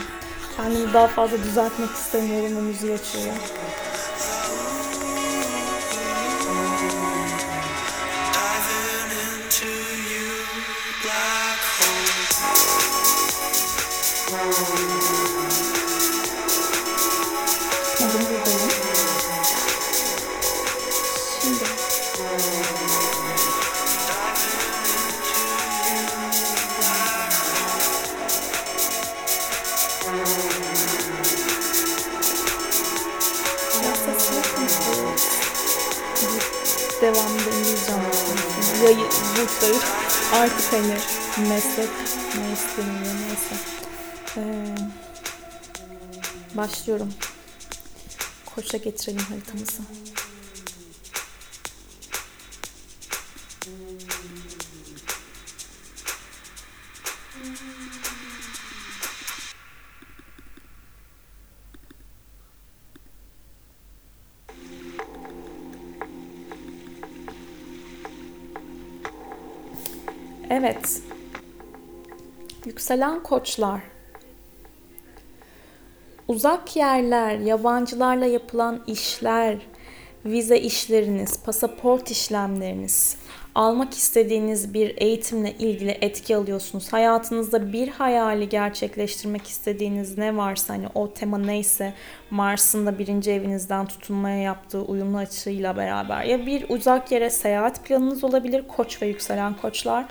Kendimi 0.58 0.94
daha 0.94 1.08
fazla 1.08 1.44
düzeltmek 1.44 1.90
istemiyorum 1.90 2.58
ve 2.58 2.62
müziği 2.62 2.94
açıyorum. 2.94 3.42
Devamında 37.02 37.50
İngilizce 37.50 37.94
anlatıyorsunuz. 37.94 38.82
Yayı, 38.84 38.98
bursları 38.98 39.80
artık 40.34 40.74
hani 40.74 40.98
meslek 41.50 41.90
ne 42.36 42.54
isteniyor 42.54 43.16
neyse. 43.16 43.85
Ee, 44.38 44.76
başlıyorum. 46.58 47.14
Koça 48.56 48.78
getirelim 48.78 49.20
haritamızı. 49.20 49.82
Evet. 70.50 71.02
Yükselen 72.66 73.24
koçlar. 73.24 73.95
Uzak 76.28 76.76
yerler, 76.76 77.40
yabancılarla 77.40 78.26
yapılan 78.26 78.82
işler, 78.88 79.58
vize 80.26 80.60
işleriniz, 80.60 81.44
pasaport 81.44 82.12
işlemleriniz, 82.12 83.18
almak 83.56 83.94
istediğiniz 83.94 84.74
bir 84.74 84.94
eğitimle 84.98 85.52
ilgili 85.52 85.98
etki 86.02 86.36
alıyorsunuz. 86.36 86.94
Hayatınızda 86.94 87.74
bir 87.74 87.88
hayali 87.88 88.50
gerçekleştirmek 88.50 89.48
istediğiniz 89.48 90.18
ne 90.18 90.38
varsa 90.38 90.74
hani 90.74 90.88
o 90.96 91.14
tema 91.14 91.38
neyse 91.38 91.94
Mars'ın 92.30 92.86
da 92.86 93.00
birinci 93.00 93.32
evinizden 93.32 93.86
tutunmaya 93.86 94.38
yaptığı 94.38 94.82
uyumlu 94.82 95.18
açıyla 95.18 95.78
beraber 95.78 96.24
ya 96.24 96.46
bir 96.46 96.66
uzak 96.70 97.12
yere 97.12 97.30
seyahat 97.30 97.86
planınız 97.86 98.24
olabilir 98.24 98.68
koç 98.68 99.02
ve 99.02 99.08
yükselen 99.08 99.54
koçlar 99.54 100.06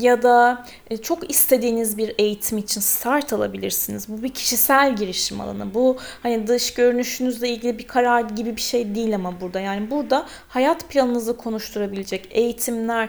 ya 0.00 0.22
da 0.22 0.64
e, 0.90 0.96
çok 0.96 1.30
istediğiniz 1.30 1.98
bir 1.98 2.14
eğitim 2.18 2.58
için 2.58 2.80
start 2.80 3.32
alabilirsiniz. 3.32 4.08
Bu 4.08 4.22
bir 4.22 4.28
kişisel 4.28 4.96
girişim 4.96 5.40
alanı. 5.40 5.74
Bu 5.74 5.96
hani 6.22 6.46
dış 6.46 6.74
görünüşünüzle 6.74 7.48
ilgili 7.48 7.78
bir 7.78 7.86
karar 7.86 8.20
gibi 8.20 8.56
bir 8.56 8.60
şey 8.60 8.94
değil 8.94 9.14
ama 9.14 9.40
burada. 9.40 9.60
Yani 9.60 9.90
burada 9.90 10.26
hayat 10.48 10.88
planınızı 10.88 11.36
konuşturabilecek 11.36 12.28
eğitimler, 12.30 13.08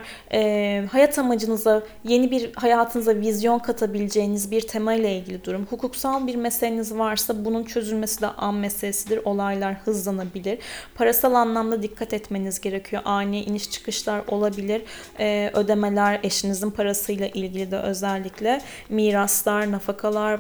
hayat 0.88 1.20
amacınıza, 1.20 1.84
yeni 2.04 2.32
bir 2.32 2.54
hayatınıza 2.54 3.16
vizyon 3.16 3.60
katabileceğiniz 3.60 4.52
bir 4.52 4.62
tema 4.62 4.94
ile 4.94 5.18
ilgili 5.18 5.44
durum. 5.44 5.68
Hukuksal 5.70 6.28
bir 6.28 6.36
meseleniz 6.36 6.98
varsa 6.98 7.46
bunun 7.46 7.64
çözülmesi 7.64 8.22
de 8.22 8.28
an 8.28 8.56
meselesidir. 8.56 9.20
Olaylar 9.26 9.76
hızlanabilir. 9.76 10.60
Parasal 10.96 11.34
anlamda 11.34 11.84
dikkat 11.84 12.14
etmeniz 12.14 12.62
gerekiyor. 12.62 13.02
Ani 13.06 13.44
iniş 13.44 13.72
çıkışlar 13.72 14.22
olabilir 14.28 14.82
e, 15.20 15.52
ödemeler, 15.54 16.20
eşinizin 16.24 16.72
parasıyla 16.72 17.28
ilgili 17.28 17.72
de 17.72 17.78
özellikle 17.78 18.62
miraslar, 18.90 19.72
nafakalar, 19.72 20.40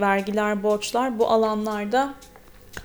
vergiler, 0.00 0.62
borçlar 0.62 1.18
bu 1.18 1.28
alanlarda 1.28 2.14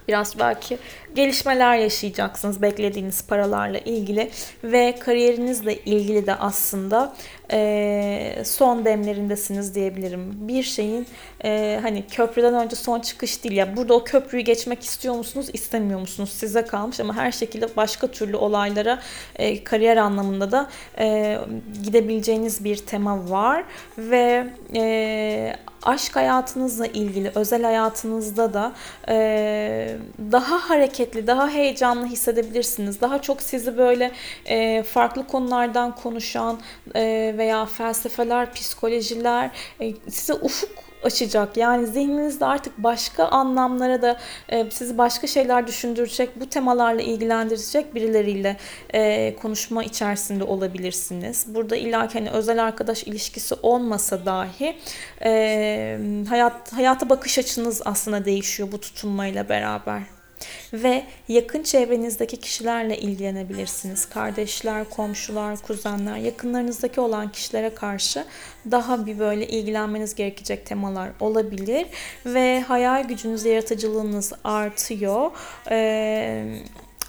Biraz 0.08 0.40
belki 0.40 0.78
gelişmeler 1.16 1.76
yaşayacaksınız 1.78 2.62
beklediğiniz 2.62 3.28
paralarla 3.28 3.78
ilgili 3.78 4.30
ve 4.64 4.96
kariyerinizle 5.00 5.76
ilgili 5.76 6.28
de 6.28 6.36
aslında 6.36 7.14
e, 7.52 8.42
son 8.46 8.86
demlerindesiniz 8.86 9.76
diyebilirim. 9.76 10.48
Bir 10.48 10.64
şeyin 10.64 11.08
e, 11.44 11.80
hani 11.82 12.08
köprüden 12.08 12.54
önce 12.54 12.76
son 12.76 13.00
çıkış 13.00 13.44
değil 13.44 13.56
ya 13.56 13.78
burada 13.78 13.94
o 13.94 14.04
köprüyü 14.04 14.44
geçmek 14.44 14.84
istiyor 14.84 15.16
musunuz 15.16 15.48
istemiyor 15.54 16.00
musunuz 16.00 16.30
size 16.34 16.66
kalmış 16.66 17.00
ama 17.00 17.16
her 17.16 17.32
şekilde 17.32 17.76
başka 17.78 18.08
türlü 18.08 18.36
olaylara 18.38 19.02
e, 19.36 19.64
kariyer 19.64 19.98
anlamında 19.98 20.52
da 20.52 20.70
e, 21.00 21.38
gidebileceğiniz 21.84 22.64
bir 22.64 22.78
tema 22.78 23.30
var 23.30 23.64
ve 23.98 24.48
e, 24.76 25.56
aşk 25.86 26.16
hayatınızla 26.16 26.88
ilgili 26.88 27.32
özel 27.36 27.64
hayatınızda 27.64 28.54
da 28.54 28.72
e, 29.08 29.98
daha 30.32 30.70
hareketli, 30.70 31.28
daha 31.28 31.50
heyecanlı 31.50 32.06
hissedebilirsiniz. 32.06 33.02
Daha 33.02 33.22
çok 33.22 33.42
sizi 33.42 33.78
böyle 33.78 34.12
e, 34.46 34.84
farklı 34.84 35.28
konulardan 35.28 35.96
konuşan 35.96 36.60
e, 36.96 37.36
veya 37.38 37.66
felsefeler, 37.66 38.54
psikolojiler 38.54 39.52
e, 39.82 39.94
size 40.10 40.34
ufuk 40.34 40.85
açacak. 41.06 41.58
Yani 41.58 41.88
zihninizde 41.88 42.46
artık 42.46 42.78
başka 42.78 43.26
anlamlara 43.26 44.02
da 44.02 44.18
e, 44.50 44.72
sizi 44.72 44.98
başka 44.98 45.28
şeyler 45.28 45.68
düşündürecek, 45.68 46.40
bu 46.40 46.50
temalarla 46.50 47.02
ilgilendirecek 47.02 47.96
birileriyle 47.96 48.58
e, 48.94 49.36
konuşma 49.36 49.84
içerisinde 49.84 50.44
olabilirsiniz. 50.44 51.46
Burada 51.48 51.76
illa 51.76 52.16
hani 52.16 52.30
özel 52.30 52.64
arkadaş 52.64 53.04
ilişkisi 53.04 53.56
olmasa 53.62 54.26
dahi 54.26 54.78
e, 55.24 56.00
hayat 56.30 56.74
hayata 56.74 57.10
bakış 57.10 57.40
açınız 57.40 57.82
aslında 57.86 58.26
değişiyor 58.26 58.72
bu 58.72 58.80
tutunmayla 58.80 59.50
beraber 59.50 60.15
ve 60.74 61.04
yakın 61.28 61.64
çevrenizdeki 61.64 62.38
kişilerle 62.38 62.98
ilgilenebilirsiniz. 62.98 64.06
Kardeşler, 64.06 64.90
komşular, 64.90 65.58
kuzenler, 65.62 66.18
yakınlarınızdaki 66.18 67.02
olan 67.02 67.32
kişilere 67.32 67.76
karşı 67.76 68.26
daha 68.72 69.06
bir 69.06 69.20
böyle 69.20 69.48
ilgilenmeniz 69.48 70.16
gerekecek 70.16 70.66
temalar 70.66 71.10
olabilir 71.20 71.88
ve 72.26 72.62
hayal 72.62 73.04
gücünüz, 73.08 73.46
yaratıcılığınız 73.46 74.34
artıyor. 74.44 75.32
Ee, 75.72 76.60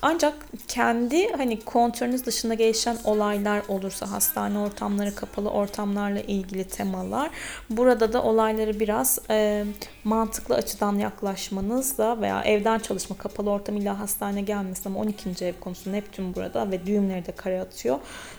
ancak 0.03 0.35
kendi 0.69 1.33
hani 1.33 1.61
kontrolünüz 1.61 2.27
dışında 2.27 2.55
gelişen 2.55 2.97
olaylar 3.05 3.63
olursa 3.69 4.11
hastane 4.11 4.59
ortamları, 4.59 5.15
kapalı 5.15 5.51
ortamlarla 5.51 6.21
ilgili 6.21 6.65
temalar 6.65 7.31
burada 7.71 8.13
da 8.13 8.23
olayları 8.23 8.81
biraz 8.81 9.19
e, 9.31 9.65
mantıklı 10.05 10.55
açıdan 10.55 10.99
yaklaşmanızla 10.99 12.21
veya 12.21 12.43
evden 12.43 12.79
çalışma, 12.79 13.17
kapalı 13.17 13.51
ortam 13.51 13.77
illa 13.77 14.01
hastane 14.01 14.43
gelmesin 14.43 14.91
ama 14.91 15.01
12. 15.01 15.45
ev 15.45 15.55
konusu 15.61 15.93
Neptün 15.93 16.35
burada 16.35 16.71
ve 16.71 16.87
düğümleri 16.87 17.27
de 17.27 17.33
kare 17.33 17.61
atıyor. 17.61 17.99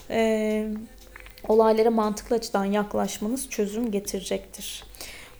E, 0.10 0.68
olaylara 1.48 1.92
mantıklı 1.92 2.36
açıdan 2.36 2.66
yaklaşmanız 2.66 3.50
çözüm 3.50 3.92
getirecektir. 3.92 4.84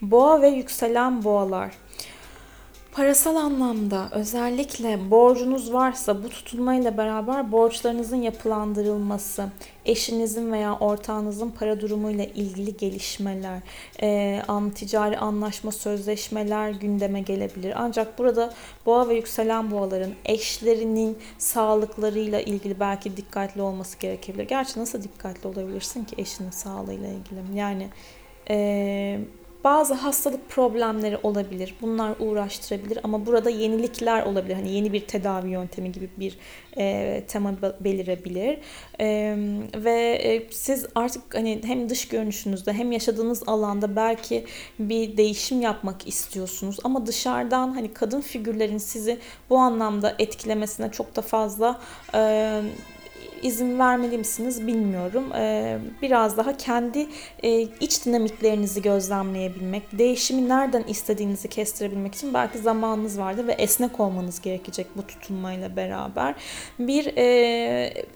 Boğa 0.02 0.42
ve 0.42 0.48
yükselen 0.48 1.24
boğalar 1.24 1.74
Parasal 2.98 3.36
anlamda 3.36 4.08
özellikle 4.12 5.10
borcunuz 5.10 5.72
varsa 5.72 6.22
bu 6.24 6.28
tutulmayla 6.28 6.96
beraber 6.96 7.52
borçlarınızın 7.52 8.22
yapılandırılması, 8.22 9.48
eşinizin 9.84 10.52
veya 10.52 10.78
ortağınızın 10.78 11.50
para 11.50 11.80
durumuyla 11.80 12.24
ilgili 12.24 12.76
gelişmeler, 12.76 13.58
e, 14.02 14.42
an, 14.48 14.70
ticari 14.70 15.18
anlaşma, 15.18 15.72
sözleşmeler 15.72 16.70
gündeme 16.70 17.20
gelebilir. 17.20 17.74
Ancak 17.76 18.18
burada 18.18 18.54
boğa 18.86 19.08
ve 19.08 19.14
yükselen 19.14 19.70
boğaların 19.70 20.12
eşlerinin 20.24 21.18
sağlıklarıyla 21.38 22.40
ilgili 22.40 22.80
belki 22.80 23.16
dikkatli 23.16 23.62
olması 23.62 23.98
gerekebilir. 23.98 24.48
Gerçi 24.48 24.80
nasıl 24.80 25.02
dikkatli 25.02 25.48
olabilirsin 25.48 26.04
ki 26.04 26.14
eşinin 26.18 26.50
sağlığıyla 26.50 27.08
ilgili? 27.08 27.58
Yani 27.58 27.88
e, 28.50 29.18
bazı 29.64 29.94
hastalık 29.94 30.48
problemleri 30.48 31.18
olabilir. 31.22 31.74
Bunlar 31.82 32.14
uğraştırabilir 32.18 32.98
ama 33.02 33.26
burada 33.26 33.50
yenilikler 33.50 34.22
olabilir. 34.22 34.54
Hani 34.54 34.70
yeni 34.70 34.92
bir 34.92 35.00
tedavi 35.00 35.50
yöntemi 35.50 35.92
gibi 35.92 36.08
bir 36.16 36.38
e, 36.78 37.24
tema 37.28 37.54
belirebilir. 37.80 38.58
E, 39.00 39.36
ve 39.74 40.20
e, 40.22 40.50
siz 40.50 40.86
artık 40.94 41.34
hani 41.34 41.60
hem 41.64 41.88
dış 41.88 42.08
görünüşünüzde 42.08 42.72
hem 42.72 42.92
yaşadığınız 42.92 43.42
alanda 43.46 43.96
belki 43.96 44.44
bir 44.78 45.16
değişim 45.16 45.60
yapmak 45.60 46.08
istiyorsunuz 46.08 46.76
ama 46.84 47.06
dışarıdan 47.06 47.72
hani 47.72 47.92
kadın 47.92 48.20
figürlerin 48.20 48.78
sizi 48.78 49.18
bu 49.50 49.58
anlamda 49.58 50.14
etkilemesine 50.18 50.90
çok 50.90 51.16
da 51.16 51.22
fazla 51.22 51.80
e, 52.14 52.62
izin 53.42 53.78
vermeli 53.78 54.18
misiniz 54.18 54.66
bilmiyorum. 54.66 55.24
Ee, 55.34 55.78
biraz 56.02 56.36
daha 56.36 56.56
kendi 56.56 57.06
e, 57.42 57.60
iç 57.60 58.06
dinamiklerinizi 58.06 58.82
gözlemleyebilmek, 58.82 59.98
değişimi 59.98 60.48
nereden 60.48 60.82
istediğinizi 60.82 61.48
kestirebilmek 61.48 62.14
için 62.14 62.34
belki 62.34 62.58
zamanınız 62.58 63.18
vardır 63.18 63.46
ve 63.46 63.52
esnek 63.52 64.00
olmanız 64.00 64.40
gerekecek 64.40 64.86
bu 64.96 65.06
tutunmayla 65.06 65.76
beraber. 65.76 66.34
Bir 66.78 67.16
e, 67.16 67.24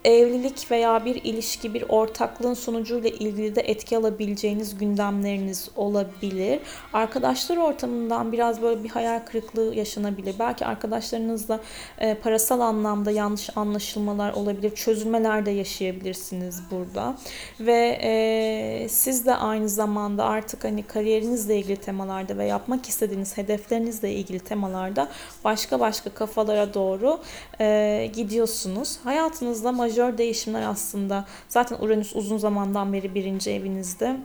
evlilik 0.04 0.70
veya 0.70 1.04
bir 1.04 1.14
ilişki, 1.14 1.74
bir 1.74 1.84
ortaklığın 1.88 2.54
sonucuyla 2.54 3.10
ilgili 3.10 3.56
de 3.56 3.60
etki 3.60 3.96
alabileceğiniz 3.96 4.78
gündemleriniz 4.78 5.70
olabilir. 5.76 6.60
Arkadaşlar 6.92 7.56
ortamından 7.56 8.32
biraz 8.32 8.62
böyle 8.62 8.84
bir 8.84 8.88
hayal 8.88 9.20
kırıklığı 9.20 9.74
yaşanabilir. 9.74 10.34
Belki 10.38 10.66
arkadaşlarınızla 10.66 11.60
e, 11.98 12.14
parasal 12.14 12.60
anlamda 12.60 13.10
yanlış 13.10 13.56
anlaşılmalar 13.56 14.32
olabilir. 14.32 14.74
Çözüm 14.74 15.11
çözülmeler 15.12 15.46
de 15.46 15.50
yaşayabilirsiniz 15.50 16.62
burada. 16.70 17.14
Ve 17.60 17.98
e, 18.02 18.88
siz 18.88 19.26
de 19.26 19.34
aynı 19.34 19.68
zamanda 19.68 20.24
artık 20.24 20.64
hani 20.64 20.82
kariyerinizle 20.82 21.58
ilgili 21.58 21.76
temalarda 21.76 22.38
ve 22.38 22.44
yapmak 22.44 22.88
istediğiniz 22.88 23.36
hedeflerinizle 23.36 24.12
ilgili 24.12 24.40
temalarda 24.40 25.08
başka 25.44 25.80
başka 25.80 26.10
kafalara 26.10 26.74
doğru 26.74 27.20
e, 27.60 28.10
gidiyorsunuz. 28.14 28.98
Hayatınızda 29.04 29.72
majör 29.72 30.18
değişimler 30.18 30.62
aslında 30.62 31.24
zaten 31.48 31.76
Uranüs 31.80 32.16
uzun 32.16 32.38
zamandan 32.38 32.92
beri 32.92 33.14
birinci 33.14 33.50
evinizde 33.50 34.16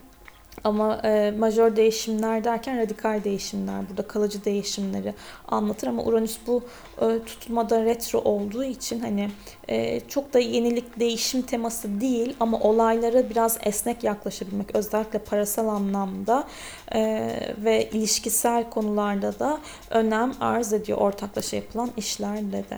ama 0.63 1.01
e, 1.03 1.33
majör 1.39 1.75
değişimler 1.75 2.43
derken 2.43 2.77
radikal 2.77 3.23
değişimler, 3.23 3.89
burada 3.89 4.07
kalıcı 4.07 4.45
değişimleri 4.45 5.13
anlatır 5.47 5.87
ama 5.87 6.03
Uranüs 6.03 6.37
bu 6.47 6.63
e, 7.01 7.23
tutulmada 7.25 7.85
retro 7.85 8.19
olduğu 8.19 8.63
için 8.63 8.99
hani 8.99 9.29
e, 9.69 9.99
çok 9.99 10.33
da 10.33 10.39
yenilik 10.39 10.99
değişim 10.99 11.41
teması 11.41 12.01
değil 12.01 12.35
ama 12.39 12.59
olaylara 12.59 13.29
biraz 13.29 13.57
esnek 13.63 14.03
yaklaşabilmek 14.03 14.75
özellikle 14.75 15.19
parasal 15.19 15.67
anlamda 15.67 16.47
e, 16.95 17.31
ve 17.57 17.89
ilişkisel 17.89 18.69
konularda 18.69 19.39
da 19.39 19.59
önem 19.89 20.33
arz 20.39 20.73
ediyor 20.73 20.97
ortaklaşa 20.97 21.55
yapılan 21.55 21.89
işlerle 21.97 22.69
de. 22.69 22.77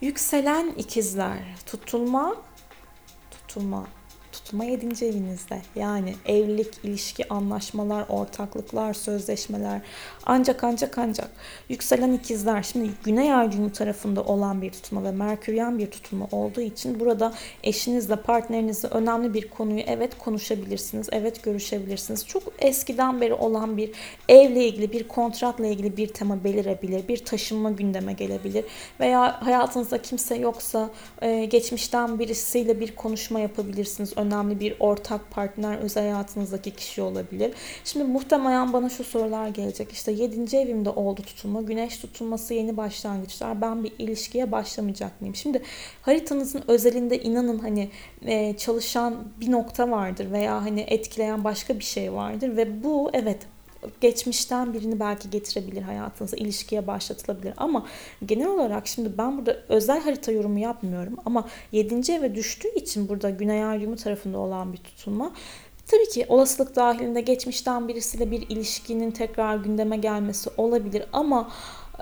Yükselen 0.00 0.72
ikizler 0.76 1.38
tutulma 1.66 2.36
tutulma 3.30 3.86
tutma 4.32 4.64
7. 4.64 5.04
evinizde. 5.04 5.62
Yani 5.76 6.14
evlilik, 6.26 6.74
ilişki, 6.84 7.28
anlaşmalar, 7.28 8.04
ortaklıklar, 8.08 8.94
sözleşmeler. 8.94 9.80
Ancak 10.26 10.64
ancak 10.64 10.98
ancak 10.98 11.30
yükselen 11.68 12.12
ikizler 12.12 12.62
şimdi 12.62 12.90
Güney 13.04 13.34
Ay 13.34 13.52
düğümü 13.52 13.72
tarafında 13.72 14.22
olan 14.22 14.62
bir 14.62 14.70
tutma 14.70 15.04
ve 15.04 15.10
Merküryen 15.10 15.78
bir 15.78 15.90
tutma 15.90 16.28
olduğu 16.32 16.60
için 16.60 17.00
burada 17.00 17.34
eşinizle, 17.62 18.16
partnerinizle 18.16 18.88
önemli 18.88 19.34
bir 19.34 19.48
konuyu 19.48 19.80
evet 19.80 20.18
konuşabilirsiniz, 20.18 21.08
evet 21.12 21.42
görüşebilirsiniz. 21.42 22.26
Çok 22.26 22.42
eskiden 22.58 23.20
beri 23.20 23.34
olan 23.34 23.76
bir 23.76 23.90
evle 24.28 24.68
ilgili, 24.68 24.92
bir 24.92 25.08
kontratla 25.08 25.66
ilgili 25.66 25.96
bir 25.96 26.08
tema 26.08 26.44
belirebilir, 26.44 27.08
bir 27.08 27.24
taşınma 27.24 27.70
gündeme 27.70 28.12
gelebilir 28.12 28.64
veya 29.00 29.46
hayatınızda 29.46 30.02
kimse 30.02 30.36
yoksa 30.36 30.90
geçmişten 31.48 32.18
birisiyle 32.18 32.80
bir 32.80 32.94
konuşma 32.94 33.40
yapabilirsiniz 33.40 34.12
önemli 34.26 34.60
bir 34.60 34.76
ortak 34.80 35.30
partner 35.30 35.78
özel 35.78 36.02
hayatınızdaki 36.02 36.70
kişi 36.70 37.02
olabilir. 37.02 37.52
Şimdi 37.84 38.04
muhtemelen 38.04 38.72
bana 38.72 38.88
şu 38.88 39.04
sorular 39.04 39.48
gelecek. 39.48 39.92
İşte 39.92 40.12
7. 40.12 40.56
evimde 40.56 40.90
oldu 40.90 41.22
tutulma. 41.22 41.62
Güneş 41.62 41.98
tutulması 41.98 42.54
yeni 42.54 42.76
başlangıçlar. 42.76 43.60
Ben 43.60 43.84
bir 43.84 43.92
ilişkiye 43.98 44.52
başlamayacak 44.52 45.20
mıyım? 45.20 45.34
Şimdi 45.34 45.62
haritanızın 46.02 46.62
özelinde 46.68 47.22
inanın 47.22 47.58
hani 47.58 47.90
e, 48.26 48.56
çalışan 48.56 49.24
bir 49.40 49.52
nokta 49.52 49.90
vardır 49.90 50.30
veya 50.32 50.62
hani 50.64 50.80
etkileyen 50.80 51.44
başka 51.44 51.78
bir 51.78 51.84
şey 51.84 52.12
vardır 52.12 52.56
ve 52.56 52.82
bu 52.82 53.10
evet 53.12 53.38
geçmişten 54.00 54.74
birini 54.74 55.00
belki 55.00 55.30
getirebilir 55.30 55.82
hayatınıza, 55.82 56.36
ilişkiye 56.36 56.86
başlatılabilir. 56.86 57.54
Ama 57.56 57.86
genel 58.26 58.48
olarak 58.48 58.86
şimdi 58.86 59.18
ben 59.18 59.38
burada 59.38 59.56
özel 59.68 60.00
harita 60.00 60.32
yorumu 60.32 60.58
yapmıyorum 60.58 61.16
ama 61.24 61.48
7. 61.72 62.12
eve 62.12 62.34
düştüğü 62.34 62.74
için 62.74 63.08
burada 63.08 63.30
Güney 63.30 63.64
Ay 63.64 63.80
düğümü 63.80 63.96
tarafında 63.96 64.38
olan 64.38 64.72
bir 64.72 64.78
tutulma 64.78 65.32
Tabii 65.86 66.08
ki 66.08 66.26
olasılık 66.28 66.76
dahilinde 66.76 67.20
geçmişten 67.20 67.88
birisiyle 67.88 68.30
bir 68.30 68.48
ilişkinin 68.48 69.10
tekrar 69.10 69.56
gündeme 69.56 69.96
gelmesi 69.96 70.50
olabilir 70.56 71.04
ama 71.12 71.50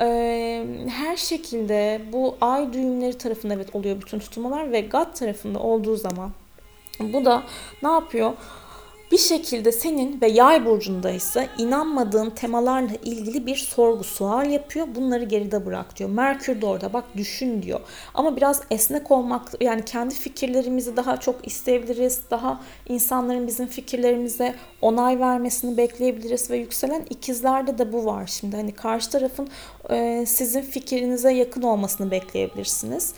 Ee, 0.01 0.67
her 0.89 1.17
şekilde 1.17 2.03
bu 2.13 2.37
ay 2.41 2.73
düğümleri 2.73 3.19
tarafında 3.19 3.55
evet 3.55 3.75
oluyor 3.75 4.01
bütün 4.01 4.19
tutulmalar 4.19 4.73
ve 4.73 4.81
God 4.81 5.15
tarafında 5.15 5.59
olduğu 5.59 5.97
zaman 5.97 6.31
bu 7.01 7.25
da 7.25 7.43
ne 7.83 7.89
yapıyor? 7.89 8.33
Bir 9.11 9.19
şekilde 9.19 9.73
senin 9.73 10.21
ve 10.21 10.29
yay 10.29 10.65
burcundaysa 10.65 11.47
inanmadığın 11.59 12.31
temalarla 12.31 12.95
ilgili 13.05 13.47
bir 13.47 13.57
sorgu 13.57 14.05
sual 14.05 14.51
yapıyor. 14.51 14.87
Bunları 14.95 15.25
geride 15.25 15.67
bırak 15.67 15.97
diyor. 15.97 16.11
Merkür 16.11 16.61
de 16.61 16.67
orada 16.67 16.93
bak 16.93 17.05
düşün 17.17 17.63
diyor. 17.63 17.81
Ama 18.15 18.37
biraz 18.37 18.63
esnek 18.71 19.11
olmak 19.11 19.53
yani 19.61 19.85
kendi 19.85 20.15
fikirlerimizi 20.15 20.97
daha 20.97 21.17
çok 21.17 21.47
isteyebiliriz. 21.47 22.21
Daha 22.31 22.61
insanların 22.89 23.47
bizim 23.47 23.67
fikirlerimize 23.67 24.55
onay 24.83 25.21
vermesini 25.21 25.77
bekleyebiliriz 25.77 26.51
ve 26.51 26.57
yükselen 26.57 27.07
ikizlerde 27.11 27.79
de 27.79 27.93
bu 27.93 28.05
var. 28.05 28.27
Şimdi 28.27 28.57
hani 28.57 28.73
karşı 28.73 29.11
tarafın 29.11 29.49
e, 29.91 30.25
sizin 30.27 30.63
fikrinize 30.63 31.33
yakın 31.33 31.63
olmasını 31.63 32.11
bekleyebilirsiniz. 32.11 33.15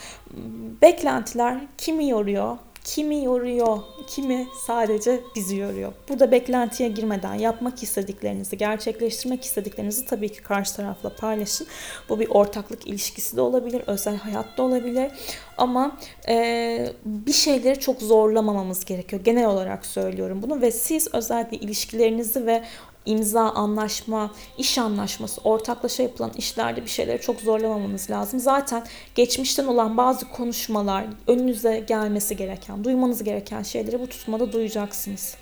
Beklentiler 0.82 1.60
kimi 1.78 2.08
yoruyor? 2.08 2.58
Kimi 2.84 3.24
yoruyor, 3.24 3.78
kimi 4.06 4.46
sadece 4.66 5.20
bizi 5.36 5.56
yoruyor. 5.56 5.92
Burada 6.08 6.30
beklentiye 6.30 6.88
girmeden 6.88 7.34
yapmak 7.34 7.82
istediklerinizi, 7.82 8.56
gerçekleştirmek 8.56 9.44
istediklerinizi 9.44 10.06
tabii 10.06 10.28
ki 10.28 10.42
karşı 10.42 10.76
tarafla 10.76 11.16
paylaşın. 11.16 11.66
Bu 12.08 12.20
bir 12.20 12.28
ortaklık 12.28 12.86
ilişkisi 12.86 13.36
de 13.36 13.40
olabilir, 13.40 13.82
özel 13.86 14.16
hayat 14.16 14.58
da 14.58 14.62
olabilir. 14.62 15.12
Ama 15.58 15.98
e, 16.28 16.92
bir 17.04 17.32
şeyleri 17.32 17.80
çok 17.80 18.02
zorlamamamız 18.02 18.84
gerekiyor. 18.84 19.24
Genel 19.24 19.46
olarak 19.46 19.86
söylüyorum 19.86 20.42
bunu 20.42 20.60
ve 20.60 20.70
siz 20.70 21.14
özellikle 21.14 21.56
ilişkilerinizi 21.56 22.46
ve 22.46 22.62
imza, 23.06 23.50
anlaşma, 23.50 24.30
iş 24.58 24.78
anlaşması, 24.78 25.40
ortaklaşa 25.40 26.02
yapılan 26.02 26.32
işlerde 26.36 26.82
bir 26.82 26.90
şeyleri 26.90 27.20
çok 27.20 27.40
zorlamamanız 27.40 28.10
lazım. 28.10 28.40
Zaten 28.40 28.84
geçmişten 29.14 29.64
olan 29.64 29.96
bazı 29.96 30.28
konuşmalar, 30.28 31.06
önünüze 31.26 31.78
gelmesi 31.78 32.36
gereken, 32.36 32.84
duymanız 32.84 33.24
gereken 33.24 33.62
şeyleri 33.62 34.00
bu 34.00 34.06
tutmada 34.06 34.52
duyacaksınız. 34.52 35.36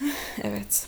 evet. 0.42 0.86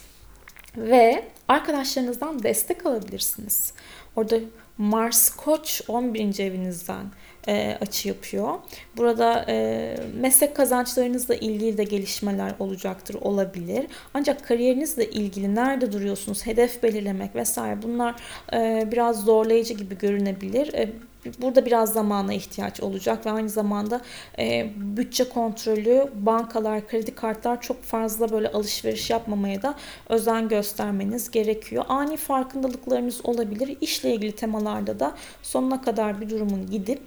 Ve 0.76 1.24
arkadaşlarınızdan 1.48 2.42
destek 2.42 2.86
alabilirsiniz. 2.86 3.72
Orada 4.16 4.36
Mars 4.78 5.36
Koç 5.36 5.82
11. 5.88 6.38
evinizden 6.38 7.06
e, 7.48 7.78
açı 7.80 8.08
yapıyor. 8.08 8.54
Burada 8.96 9.44
e, 9.48 9.96
meslek 10.20 10.56
kazançlarınızla 10.56 11.34
ilgili 11.34 11.78
de 11.78 11.84
gelişmeler 11.84 12.52
olacaktır, 12.58 13.14
olabilir. 13.20 13.86
Ancak 14.14 14.44
kariyerinizle 14.44 15.10
ilgili 15.10 15.54
nerede 15.54 15.92
duruyorsunuz, 15.92 16.46
hedef 16.46 16.82
belirlemek 16.82 17.34
vesaire 17.34 17.82
bunlar 17.82 18.14
e, 18.52 18.88
biraz 18.92 19.24
zorlayıcı 19.24 19.74
gibi 19.74 19.98
görünebilir. 19.98 20.74
E, 20.74 20.90
Burada 21.38 21.66
biraz 21.66 21.92
zamana 21.92 22.32
ihtiyaç 22.32 22.80
olacak 22.80 23.26
ve 23.26 23.30
aynı 23.30 23.48
zamanda 23.48 24.00
e, 24.38 24.70
bütçe 24.76 25.28
kontrolü, 25.28 26.10
bankalar, 26.14 26.88
kredi 26.88 27.14
kartlar 27.14 27.60
çok 27.60 27.82
fazla 27.82 28.30
böyle 28.30 28.48
alışveriş 28.48 29.10
yapmamaya 29.10 29.62
da 29.62 29.74
özen 30.08 30.48
göstermeniz 30.48 31.30
gerekiyor. 31.30 31.84
Ani 31.88 32.16
farkındalıklarınız 32.16 33.20
olabilir. 33.24 33.76
İşle 33.80 34.14
ilgili 34.14 34.32
temalarda 34.32 35.00
da 35.00 35.14
sonuna 35.42 35.82
kadar 35.82 36.20
bir 36.20 36.30
durumun 36.30 36.66
gidip 36.70 37.00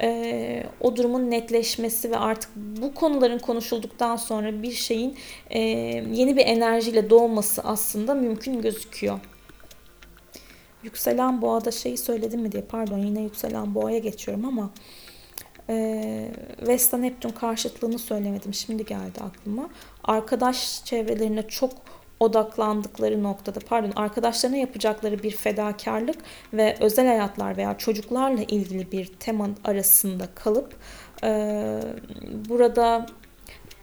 e, 0.00 0.62
o 0.80 0.96
durumun 0.96 1.30
netleşmesi 1.30 2.10
ve 2.10 2.16
artık 2.16 2.50
bu 2.56 2.94
konuların 2.94 3.38
konuşulduktan 3.38 4.16
sonra 4.16 4.62
bir 4.62 4.72
şeyin 4.72 5.16
e, 5.50 5.58
yeni 6.12 6.36
bir 6.36 6.46
enerjiyle 6.46 7.10
doğması 7.10 7.62
aslında 7.62 8.14
mümkün 8.14 8.62
gözüküyor. 8.62 9.20
Yükselen 10.86 11.42
boğada 11.42 11.70
şeyi 11.70 11.98
söyledim 11.98 12.40
mi 12.40 12.52
diye 12.52 12.62
pardon 12.62 12.98
yine 12.98 13.22
yükselen 13.22 13.74
boğaya 13.74 13.98
geçiyorum 13.98 14.44
ama 14.44 14.70
e, 15.68 16.28
Vesta 16.66 16.96
Neptün 16.96 17.28
karşıtlığını 17.28 17.98
söylemedim. 17.98 18.54
Şimdi 18.54 18.84
geldi 18.84 19.20
aklıma. 19.20 19.70
Arkadaş 20.04 20.84
çevrelerine 20.84 21.42
çok 21.48 21.72
odaklandıkları 22.20 23.22
noktada 23.22 23.58
pardon 23.68 23.92
arkadaşlarına 23.96 24.56
yapacakları 24.56 25.22
bir 25.22 25.30
fedakarlık 25.30 26.16
ve 26.52 26.76
özel 26.80 27.06
hayatlar 27.06 27.56
veya 27.56 27.78
çocuklarla 27.78 28.42
ilgili 28.42 28.92
bir 28.92 29.06
tema 29.06 29.48
arasında 29.64 30.28
kalıp 30.34 30.74
e, 31.24 31.80
burada 32.48 33.06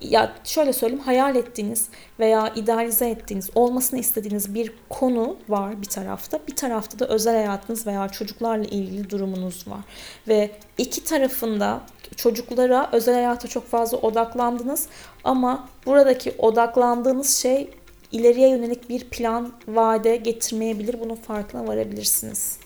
ya 0.04 0.34
şöyle 0.44 0.74
söyleyeyim 0.74 1.04
hayal 1.04 1.36
ettiğiniz 1.36 1.90
veya 2.20 2.54
idealize 2.56 3.10
ettiğiniz, 3.10 3.50
olmasını 3.56 4.00
istediğiniz 4.00 4.54
bir 4.54 4.72
konu 4.90 5.38
var 5.50 5.82
bir 5.82 5.88
tarafta. 5.88 6.40
Bir 6.48 6.56
tarafta 6.56 7.00
da 7.00 7.08
özel 7.08 7.36
hayatınız 7.36 7.88
veya 7.88 8.10
çocuklarla 8.10 8.64
ilgili 8.64 9.10
durumunuz 9.10 9.68
var. 9.68 9.82
Ve 10.28 10.52
iki 10.78 11.04
tarafında 11.04 11.82
çocuklara, 12.16 12.90
özel 12.92 13.14
hayata 13.14 13.48
çok 13.48 13.68
fazla 13.68 13.98
odaklandınız 13.98 14.88
ama 15.24 15.70
buradaki 15.86 16.36
odaklandığınız 16.38 17.38
şey 17.38 17.70
ileriye 18.12 18.50
yönelik 18.50 18.90
bir 18.90 19.10
plan, 19.10 19.54
vade 19.68 20.16
getirmeyebilir. 20.16 21.00
Bunun 21.00 21.16
farkına 21.16 21.68
varabilirsiniz. 21.68 22.60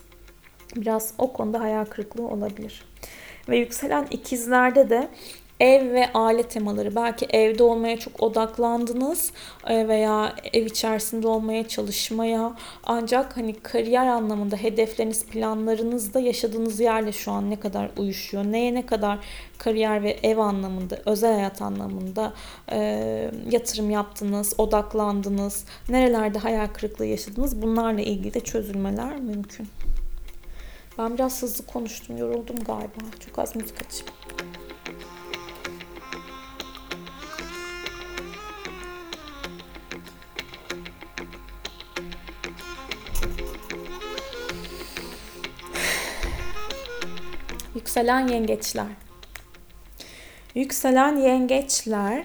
Biraz 0.76 1.12
o 1.18 1.32
konuda 1.32 1.60
hayal 1.60 1.84
kırıklığı 1.84 2.28
olabilir. 2.28 2.84
Ve 3.48 3.56
yükselen 3.56 4.06
ikizlerde 4.10 4.90
de 4.90 5.08
ev 5.60 5.92
ve 5.92 6.12
aile 6.12 6.42
temaları. 6.42 6.96
Belki 6.96 7.26
evde 7.26 7.62
olmaya 7.62 7.98
çok 7.98 8.22
odaklandınız 8.22 9.32
e, 9.66 9.88
veya 9.88 10.34
ev 10.52 10.66
içerisinde 10.66 11.28
olmaya 11.28 11.68
çalışmaya 11.68 12.56
ancak 12.84 13.36
hani 13.36 13.54
kariyer 13.54 14.06
anlamında 14.06 14.56
hedefleriniz, 14.56 15.26
planlarınız 15.26 16.14
da 16.14 16.20
yaşadığınız 16.20 16.80
yerle 16.80 17.12
şu 17.12 17.32
an 17.32 17.50
ne 17.50 17.60
kadar 17.60 17.90
uyuşuyor? 17.96 18.44
Neye 18.44 18.74
ne 18.74 18.86
kadar 18.86 19.18
kariyer 19.58 20.02
ve 20.02 20.16
ev 20.22 20.38
anlamında, 20.38 20.98
özel 21.06 21.34
hayat 21.34 21.62
anlamında 21.62 22.32
e, 22.72 22.80
yatırım 23.50 23.90
yaptınız, 23.90 24.54
odaklandınız, 24.58 25.64
nerelerde 25.88 26.38
hayal 26.38 26.66
kırıklığı 26.66 27.06
yaşadınız 27.06 27.62
bunlarla 27.62 28.00
ilgili 28.00 28.34
de 28.34 28.40
çözülmeler 28.40 29.20
mümkün. 29.20 29.68
Ben 30.98 31.14
biraz 31.14 31.42
hızlı 31.42 31.66
konuştum, 31.66 32.16
yoruldum 32.16 32.56
galiba. 32.56 33.00
Çok 33.26 33.38
az 33.38 33.56
müzik 33.56 33.86
açayım. 33.86 34.17
Yükselen 47.88 48.28
yengeçler. 48.28 48.86
Yükselen 50.54 51.16
yengeçler 51.16 52.24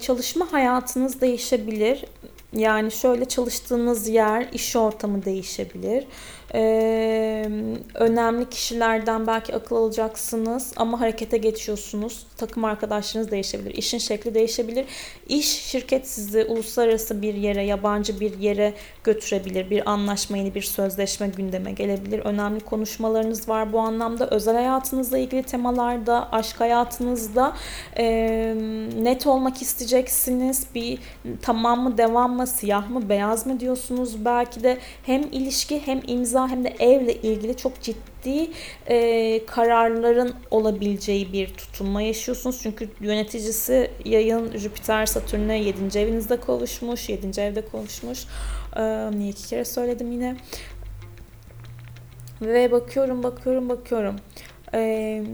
çalışma 0.00 0.52
hayatınız 0.52 1.20
değişebilir. 1.20 2.04
Yani 2.52 2.90
şöyle 2.92 3.24
çalıştığınız 3.24 4.08
yer, 4.08 4.48
iş 4.52 4.76
ortamı 4.76 5.24
değişebilir. 5.24 6.04
Ee, 6.54 7.48
önemli 7.94 8.50
kişilerden 8.50 9.26
belki 9.26 9.54
akıl 9.54 9.76
alacaksınız 9.76 10.72
ama 10.76 11.00
harekete 11.00 11.36
geçiyorsunuz. 11.36 12.26
Takım 12.42 12.64
arkadaşlarınız 12.64 13.30
değişebilir. 13.30 13.74
İşin 13.74 13.98
şekli 13.98 14.34
değişebilir. 14.34 14.84
İş 15.28 15.46
şirket 15.46 16.08
sizi 16.08 16.44
uluslararası 16.44 17.22
bir 17.22 17.34
yere, 17.34 17.64
yabancı 17.64 18.20
bir 18.20 18.38
yere 18.38 18.74
götürebilir. 19.04 19.70
Bir 19.70 19.90
anlaşma, 19.90 20.36
yeni 20.36 20.54
bir 20.54 20.62
sözleşme 20.62 21.28
gündeme 21.28 21.72
gelebilir. 21.72 22.18
Önemli 22.18 22.60
konuşmalarınız 22.60 23.48
var 23.48 23.72
bu 23.72 23.80
anlamda. 23.80 24.30
Özel 24.30 24.54
hayatınızla 24.54 25.18
ilgili 25.18 25.42
temalarda, 25.42 26.32
aşk 26.32 26.60
hayatınızda 26.60 27.56
e, 27.98 28.04
net 28.98 29.26
olmak 29.26 29.62
isteyeceksiniz. 29.62 30.66
Bir 30.74 30.98
tamam 31.42 31.82
mı, 31.82 31.98
devam 31.98 32.36
mı, 32.36 32.46
siyah 32.46 32.90
mı, 32.90 33.08
beyaz 33.08 33.46
mı 33.46 33.60
diyorsunuz. 33.60 34.24
Belki 34.24 34.62
de 34.62 34.78
hem 35.06 35.22
ilişki 35.22 35.86
hem 35.86 36.00
imza 36.06 36.48
hem 36.48 36.64
de 36.64 36.74
evle 36.78 37.14
ilgili 37.14 37.56
çok 37.56 37.80
ciddi 37.80 38.11
e, 38.86 39.46
kararların 39.46 40.34
olabileceği 40.50 41.32
bir 41.32 41.54
tutunma 41.54 42.02
yaşıyorsunuz. 42.02 42.60
Çünkü 42.62 42.88
yöneticisi 43.00 43.90
yayın 44.04 44.56
Jüpiter 44.56 45.06
Satürn'e 45.06 45.58
7. 45.58 45.98
evinizde 45.98 46.40
kavuşmuş, 46.40 47.08
7. 47.08 47.40
evde 47.40 47.66
kavuşmuş. 47.66 48.24
E, 48.76 49.10
niye 49.10 49.30
iki 49.30 49.48
kere 49.48 49.64
söyledim 49.64 50.12
yine. 50.12 50.36
Ve 52.42 52.72
bakıyorum, 52.72 53.22
bakıyorum, 53.22 53.68
bakıyorum. 53.68 54.16
Eee 54.74 55.24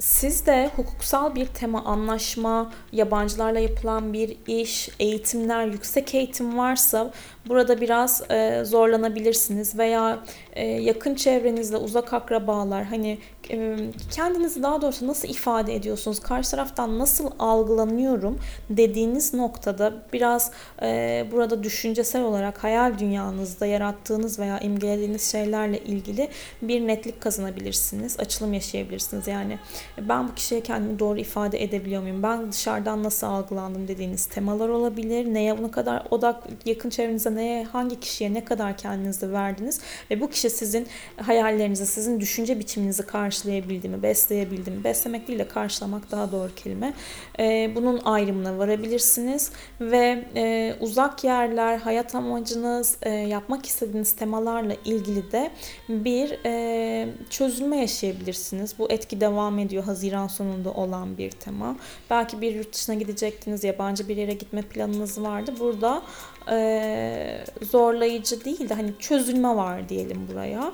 siz 0.00 0.46
de 0.46 0.70
hukuksal 0.76 1.34
bir 1.34 1.46
tema, 1.46 1.84
anlaşma, 1.84 2.72
yabancılarla 2.92 3.58
yapılan 3.58 4.12
bir 4.12 4.36
iş, 4.46 4.88
eğitimler, 5.00 5.66
yüksek 5.66 6.14
eğitim 6.14 6.58
varsa 6.58 7.10
burada 7.48 7.80
biraz 7.80 8.30
e, 8.30 8.62
zorlanabilirsiniz 8.64 9.78
veya 9.78 10.18
yakın 10.62 11.14
çevrenizde 11.14 11.76
uzak 11.76 12.12
akrabalar 12.12 12.84
hani 12.84 13.18
e, 13.50 13.76
kendinizi 14.10 14.62
daha 14.62 14.82
doğrusu 14.82 15.06
nasıl 15.06 15.28
ifade 15.28 15.74
ediyorsunuz? 15.74 16.20
Karşı 16.20 16.50
taraftan 16.50 16.98
nasıl 16.98 17.30
algılanıyorum 17.38 18.38
dediğiniz 18.70 19.34
noktada 19.34 19.92
biraz 20.12 20.50
e, 20.82 21.26
burada 21.32 21.62
düşüncesel 21.62 22.22
olarak 22.22 22.64
hayal 22.64 22.98
dünyanızda 22.98 23.66
yarattığınız 23.66 24.38
veya 24.38 24.60
imgelediğiniz 24.60 25.32
şeylerle 25.32 25.78
ilgili 25.78 26.28
bir 26.62 26.86
netlik 26.86 27.20
kazanabilirsiniz. 27.20 28.20
Açılım 28.20 28.52
yaşayabilirsiniz. 28.52 29.28
Yani 29.28 29.58
ben 30.00 30.28
bu 30.28 30.34
kişiye 30.34 30.60
kendimi 30.60 30.98
doğru 30.98 31.18
ifade 31.18 31.62
edebiliyor 31.62 32.02
muyum? 32.02 32.22
Ben 32.22 32.52
dışarıdan 32.52 33.02
nasıl 33.02 33.26
algılandım 33.26 33.88
dediğiniz 33.88 34.26
temalar 34.26 34.68
olabilir. 34.68 35.34
Neye 35.34 35.62
ne 35.62 35.70
kadar 35.70 36.06
odak 36.10 36.42
yakın 36.64 36.90
çevrenize 36.90 37.34
neye 37.34 37.64
hangi 37.64 38.00
kişiye 38.00 38.34
ne 38.34 38.44
kadar 38.44 38.76
kendinizi 38.76 39.32
verdiniz 39.32 39.80
ve 40.10 40.20
bu 40.20 40.30
kişi 40.30 40.39
sizin 40.48 40.86
hayallerinizi, 41.16 41.86
sizin 41.86 42.20
düşünce 42.20 42.58
biçiminizi 42.58 43.06
karşılayabildi 43.06 43.88
mi, 43.88 44.02
besleyebildi 44.02 44.70
mi? 44.70 44.84
Beslemek 44.84 45.28
değil 45.28 45.38
de 45.38 45.48
karşılamak 45.48 46.10
daha 46.10 46.32
doğru 46.32 46.54
kelime. 46.56 46.92
Ee, 47.38 47.72
bunun 47.74 48.00
ayrımına 48.04 48.58
varabilirsiniz 48.58 49.52
ve 49.80 50.24
e, 50.36 50.74
uzak 50.80 51.24
yerler, 51.24 51.78
hayat 51.78 52.14
amacınız, 52.14 52.96
e, 53.02 53.10
yapmak 53.10 53.66
istediğiniz 53.66 54.12
temalarla 54.12 54.74
ilgili 54.84 55.32
de 55.32 55.50
bir 55.88 56.38
e, 56.46 57.08
çözülme 57.30 57.76
yaşayabilirsiniz. 57.76 58.74
Bu 58.78 58.90
etki 58.90 59.20
devam 59.20 59.58
ediyor. 59.58 59.84
Haziran 59.84 60.26
sonunda 60.26 60.70
olan 60.72 61.18
bir 61.18 61.30
tema. 61.30 61.76
Belki 62.10 62.40
bir 62.40 62.54
yurt 62.54 62.72
dışına 62.74 62.94
gidecektiniz, 62.94 63.64
yabancı 63.64 64.08
bir 64.08 64.16
yere 64.16 64.32
gitme 64.32 64.62
planınız 64.62 65.22
vardı. 65.22 65.54
Burada 65.60 66.02
e, 66.48 67.44
zorlayıcı 67.62 68.44
değil 68.44 68.68
de 68.68 68.74
hani 68.74 68.92
çözülme 68.98 69.56
var 69.56 69.88
diyelim 69.88 70.28
buraya. 70.32 70.72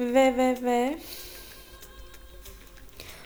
Ve 0.00 0.36
ve 0.36 0.58
ve 0.62 0.98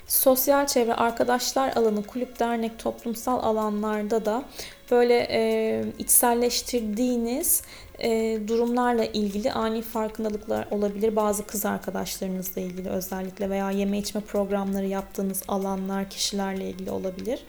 sosyal 0.07 0.67
çevre, 0.67 0.95
arkadaşlar 0.95 1.77
alanı, 1.77 2.07
kulüp, 2.07 2.39
dernek, 2.39 2.79
toplumsal 2.79 3.43
alanlarda 3.43 4.25
da 4.25 4.45
böyle 4.91 5.27
e, 5.31 5.85
içselleştirdiğiniz 5.99 7.63
e, 7.99 8.41
durumlarla 8.49 9.05
ilgili 9.05 9.53
ani 9.53 9.83
farkındalıklar 9.83 10.67
olabilir. 10.71 11.17
Bazı 11.17 11.47
kız 11.47 11.67
arkadaşlarınızla 11.67 12.61
ilgili 12.61 12.89
özellikle 12.89 13.51
veya 13.51 13.71
yeme 13.71 13.99
içme 13.99 14.21
programları 14.21 14.87
yaptığınız 14.87 15.43
alanlar, 15.49 16.11
kişilerle 16.11 16.71
ilgili 16.71 16.91
olabilir. 16.91 17.45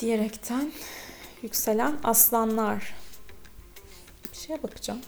Diyerekten 0.00 0.72
yükselen 1.42 1.98
aslanlar. 2.04 2.94
Bir 4.32 4.36
şeye 4.36 4.62
bakacağım. 4.62 5.00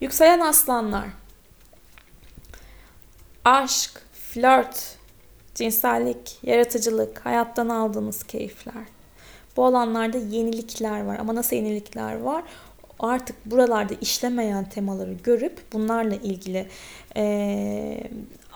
Yükselen 0.00 0.40
aslanlar. 0.40 1.08
Aşk, 3.44 3.90
flört, 4.12 4.96
cinsellik, 5.54 6.38
yaratıcılık, 6.42 7.26
hayattan 7.26 7.68
aldığınız 7.68 8.22
keyifler. 8.22 8.84
Bu 9.56 9.64
alanlarda 9.64 10.18
yenilikler 10.18 11.04
var 11.04 11.18
ama 11.18 11.34
nasıl 11.34 11.56
yenilikler 11.56 12.20
var? 12.20 12.44
Artık 12.98 13.46
buralarda 13.46 13.94
işlemeyen 14.00 14.68
temaları 14.68 15.12
görüp 15.12 15.72
bunlarla 15.72 16.14
ilgili 16.14 16.68
e, 17.16 18.00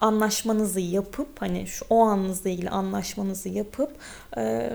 anlaşmanızı 0.01 0.81
yapıp 0.81 1.43
hani 1.43 1.67
şu 1.67 1.85
o 1.91 2.01
anınızla 2.01 2.51
ilgili 2.51 2.71
anlaşmanızı 2.71 3.49
yapıp 3.49 3.91
e, 4.37 4.71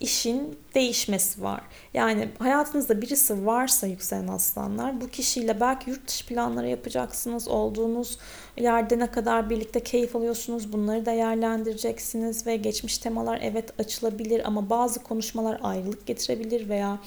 işin 0.00 0.58
değişmesi 0.74 1.42
var. 1.42 1.60
Yani 1.94 2.28
hayatınızda 2.38 3.02
birisi 3.02 3.46
varsa 3.46 3.86
yükselen 3.86 4.28
aslanlar 4.28 5.00
bu 5.00 5.08
kişiyle 5.08 5.60
belki 5.60 5.90
yurt 5.90 6.08
dışı 6.08 6.26
planları 6.26 6.68
yapacaksınız. 6.68 7.48
Olduğunuz 7.48 8.18
yerde 8.56 8.98
ne 8.98 9.10
kadar 9.10 9.50
birlikte 9.50 9.80
keyif 9.80 10.16
alıyorsunuz 10.16 10.72
bunları 10.72 11.06
değerlendireceksiniz 11.06 12.46
ve 12.46 12.56
geçmiş 12.56 12.98
temalar 12.98 13.38
evet 13.42 13.80
açılabilir 13.80 14.42
ama 14.46 14.70
bazı 14.70 15.02
konuşmalar 15.02 15.60
ayrılık 15.62 16.06
getirebilir 16.06 16.68
veya 16.68 16.98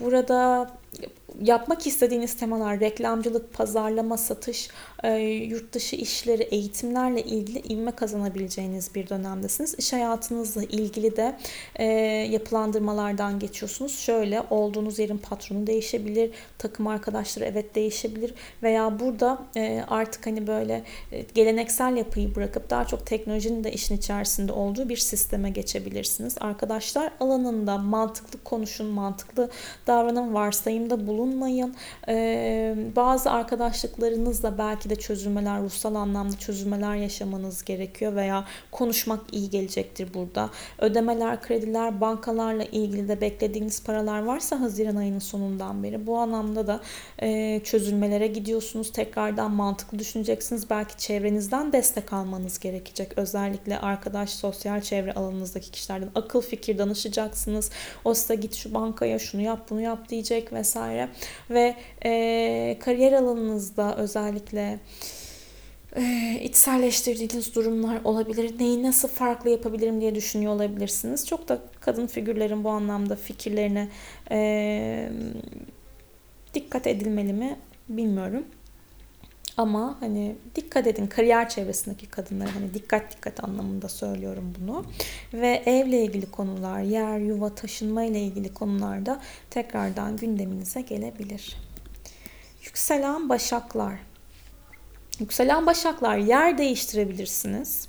burada 0.00 0.70
yapmak 1.40 1.86
istediğiniz 1.86 2.36
temalar 2.36 2.80
reklamcılık, 2.80 3.52
pazarlama, 3.52 4.16
satış, 4.16 4.68
e, 5.02 5.18
yurt 5.18 5.72
dışı 5.72 5.96
işleri, 5.96 6.42
eğitimlerle 6.42 7.22
ilgili 7.22 7.58
ivme 7.58 7.90
kazanabileceğiniz 7.90 8.94
bir 8.94 9.08
dönemdesiniz. 9.08 9.74
İş 9.78 9.92
hayatınızla 9.92 10.62
ilgili 10.62 11.16
de 11.16 11.36
e, 11.76 11.84
yapılandırmalardan 12.30 13.38
geçiyorsunuz. 13.38 13.98
Şöyle 13.98 14.42
olduğunuz 14.50 14.98
yerin 14.98 15.18
patronu 15.18 15.66
değişebilir, 15.66 16.30
takım 16.58 16.86
arkadaşları 16.86 17.44
evet 17.44 17.74
değişebilir 17.74 18.34
veya 18.62 19.00
burada 19.00 19.42
e, 19.56 19.84
artık 19.88 20.26
hani 20.26 20.46
böyle 20.46 20.84
geleneksel 21.34 21.96
yapıyı 21.96 22.34
bırakıp 22.34 22.70
daha 22.70 22.84
çok 22.86 23.06
teknolojinin 23.06 23.64
de 23.64 23.72
işin 23.72 23.96
içerisinde 23.96 24.52
olduğu 24.52 24.88
bir 24.88 24.96
sisteme 24.96 25.50
geçebilirsiniz. 25.50 26.36
Arkadaşlar 26.40 27.12
alanında 27.20 27.78
mantıklı 27.78 28.44
konuşun, 28.44 28.86
mantıklı 28.86 29.50
davranın, 29.86 30.34
varsayımda 30.82 31.06
bulunmayın. 31.06 31.74
Bazı 32.96 33.30
arkadaşlıklarınızla 33.30 34.58
belki 34.58 34.90
de 34.90 34.96
çözülmeler, 34.96 35.62
ruhsal 35.62 35.94
anlamda 35.94 36.38
çözülmeler 36.38 36.96
yaşamanız 36.96 37.64
gerekiyor 37.64 38.14
veya 38.14 38.44
konuşmak 38.70 39.20
iyi 39.32 39.50
gelecektir 39.50 40.14
burada. 40.14 40.50
Ödemeler, 40.78 41.42
krediler, 41.42 42.00
bankalarla 42.00 42.64
ilgili 42.64 43.08
de 43.08 43.20
beklediğiniz 43.20 43.84
paralar 43.84 44.24
varsa 44.24 44.60
Haziran 44.60 44.96
ayının 44.96 45.18
sonundan 45.18 45.82
beri 45.82 46.06
bu 46.06 46.18
anlamda 46.18 46.66
da 46.66 46.80
e, 47.22 47.60
çözülmelere 47.64 48.26
gidiyorsunuz. 48.26 48.92
Tekrardan 48.92 49.50
mantıklı 49.50 49.98
düşüneceksiniz. 49.98 50.70
Belki 50.70 50.96
çevrenizden 50.96 51.72
destek 51.72 52.12
almanız 52.12 52.58
gerekecek. 52.58 53.18
Özellikle 53.18 53.78
arkadaş, 53.78 54.30
sosyal 54.30 54.80
çevre 54.80 55.12
alanınızdaki 55.12 55.70
kişilerden 55.70 56.10
akıl 56.14 56.40
fikir 56.40 56.78
danışacaksınız. 56.78 57.70
O 58.04 58.14
size 58.14 58.34
git 58.34 58.54
şu 58.54 58.74
bankaya 58.74 59.18
şunu 59.18 59.42
yap 59.42 59.70
bunu 59.70 59.80
yap 59.80 60.08
diyecek 60.08 60.52
vesaire. 60.52 60.71
Ve 61.50 61.76
e, 62.04 62.76
kariyer 62.80 63.12
alanınızda 63.12 63.96
özellikle 63.96 64.78
e, 65.96 66.34
içselleştirdiğiniz 66.42 67.54
durumlar 67.54 68.00
olabilir. 68.04 68.58
Neyi 68.60 68.82
nasıl 68.82 69.08
farklı 69.08 69.50
yapabilirim 69.50 70.00
diye 70.00 70.14
düşünüyor 70.14 70.52
olabilirsiniz. 70.52 71.26
Çok 71.26 71.48
da 71.48 71.58
kadın 71.80 72.06
figürlerin 72.06 72.64
bu 72.64 72.70
anlamda 72.70 73.16
fikirlerine 73.16 73.88
e, 74.30 75.10
dikkat 76.54 76.86
edilmeli 76.86 77.32
mi 77.32 77.56
bilmiyorum. 77.88 78.44
Ama 79.56 79.96
hani 80.00 80.36
dikkat 80.54 80.86
edin 80.86 81.06
kariyer 81.06 81.48
çevresindeki 81.48 82.06
kadınlara 82.06 82.54
hani 82.54 82.74
dikkat 82.74 83.16
dikkat 83.16 83.44
anlamında 83.44 83.88
söylüyorum 83.88 84.54
bunu. 84.60 84.84
Ve 85.34 85.62
evle 85.66 86.04
ilgili 86.04 86.30
konular, 86.30 86.80
yer, 86.80 87.18
yuva, 87.18 87.54
taşınma 87.54 88.04
ile 88.04 88.20
ilgili 88.20 88.54
konularda 88.54 89.20
tekrardan 89.50 90.16
gündeminize 90.16 90.80
gelebilir. 90.80 91.56
Yükselen 92.64 93.28
başaklar. 93.28 93.94
Yükselen 95.20 95.66
başaklar 95.66 96.16
yer 96.16 96.58
değiştirebilirsiniz. 96.58 97.88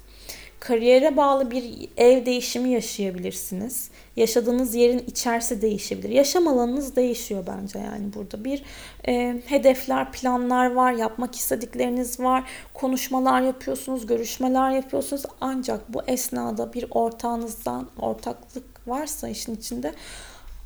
Kariyere 0.63 1.17
bağlı 1.17 1.51
bir 1.51 1.89
ev 1.97 2.25
değişimi 2.25 2.69
yaşayabilirsiniz. 2.69 3.89
Yaşadığınız 4.15 4.75
yerin 4.75 5.03
içerisi 5.07 5.61
değişebilir. 5.61 6.09
Yaşam 6.09 6.47
alanınız 6.47 6.95
değişiyor 6.95 7.43
bence 7.47 7.79
yani 7.79 8.13
burada. 8.13 8.43
Bir 8.43 8.63
e, 9.07 9.41
hedefler, 9.45 10.11
planlar 10.11 10.73
var, 10.73 10.91
yapmak 10.91 11.35
istedikleriniz 11.35 12.19
var, 12.19 12.43
konuşmalar 12.73 13.41
yapıyorsunuz, 13.41 14.07
görüşmeler 14.07 14.71
yapıyorsunuz. 14.71 15.23
Ancak 15.41 15.93
bu 15.93 16.01
esnada 16.07 16.73
bir 16.73 16.85
ortağınızdan 16.91 17.87
ortaklık 17.99 18.87
varsa 18.87 19.29
işin 19.29 19.55
içinde 19.55 19.93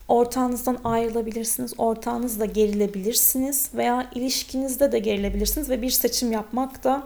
ortağınızdan 0.07 0.77
ayrılabilirsiniz, 0.83 1.73
ortağınızla 1.77 2.45
gerilebilirsiniz 2.45 3.69
veya 3.73 4.09
ilişkinizde 4.15 4.91
de 4.91 4.99
gerilebilirsiniz 4.99 5.69
ve 5.69 5.81
bir 5.81 5.89
seçim 5.89 6.31
yapmak 6.31 6.83
da 6.83 7.03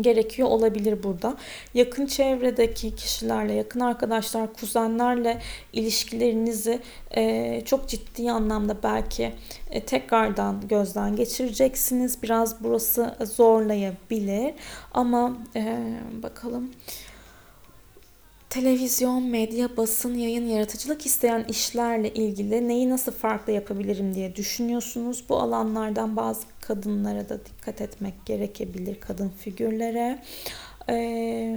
gerekiyor 0.00 0.48
olabilir 0.48 1.02
burada. 1.02 1.36
Yakın 1.74 2.06
çevredeki 2.06 2.94
kişilerle, 2.94 3.52
yakın 3.52 3.80
arkadaşlar, 3.80 4.52
kuzenlerle 4.52 5.42
ilişkilerinizi 5.72 6.80
e, 7.16 7.62
çok 7.64 7.88
ciddi 7.88 8.30
anlamda 8.30 8.76
belki 8.82 9.32
e, 9.70 9.80
tekrardan 9.80 10.68
gözden 10.68 11.16
geçireceksiniz. 11.16 12.22
Biraz 12.22 12.64
burası 12.64 13.14
zorlayabilir 13.24 14.54
ama 14.94 15.36
e, 15.56 15.78
bakalım 16.22 16.70
televizyon, 18.50 19.22
medya, 19.22 19.76
basın, 19.76 20.14
yayın, 20.14 20.46
yaratıcılık 20.46 21.06
isteyen 21.06 21.44
işlerle 21.48 22.14
ilgili 22.14 22.68
neyi 22.68 22.90
nasıl 22.90 23.12
farklı 23.12 23.52
yapabilirim 23.52 24.14
diye 24.14 24.36
düşünüyorsunuz. 24.36 25.24
Bu 25.28 25.36
alanlardan 25.36 26.16
bazı 26.16 26.42
kadınlara 26.60 27.28
da 27.28 27.38
dikkat 27.46 27.80
etmek 27.80 28.26
gerekebilir, 28.26 29.00
kadın 29.00 29.28
figürlere. 29.28 30.22
Ee, 30.88 31.56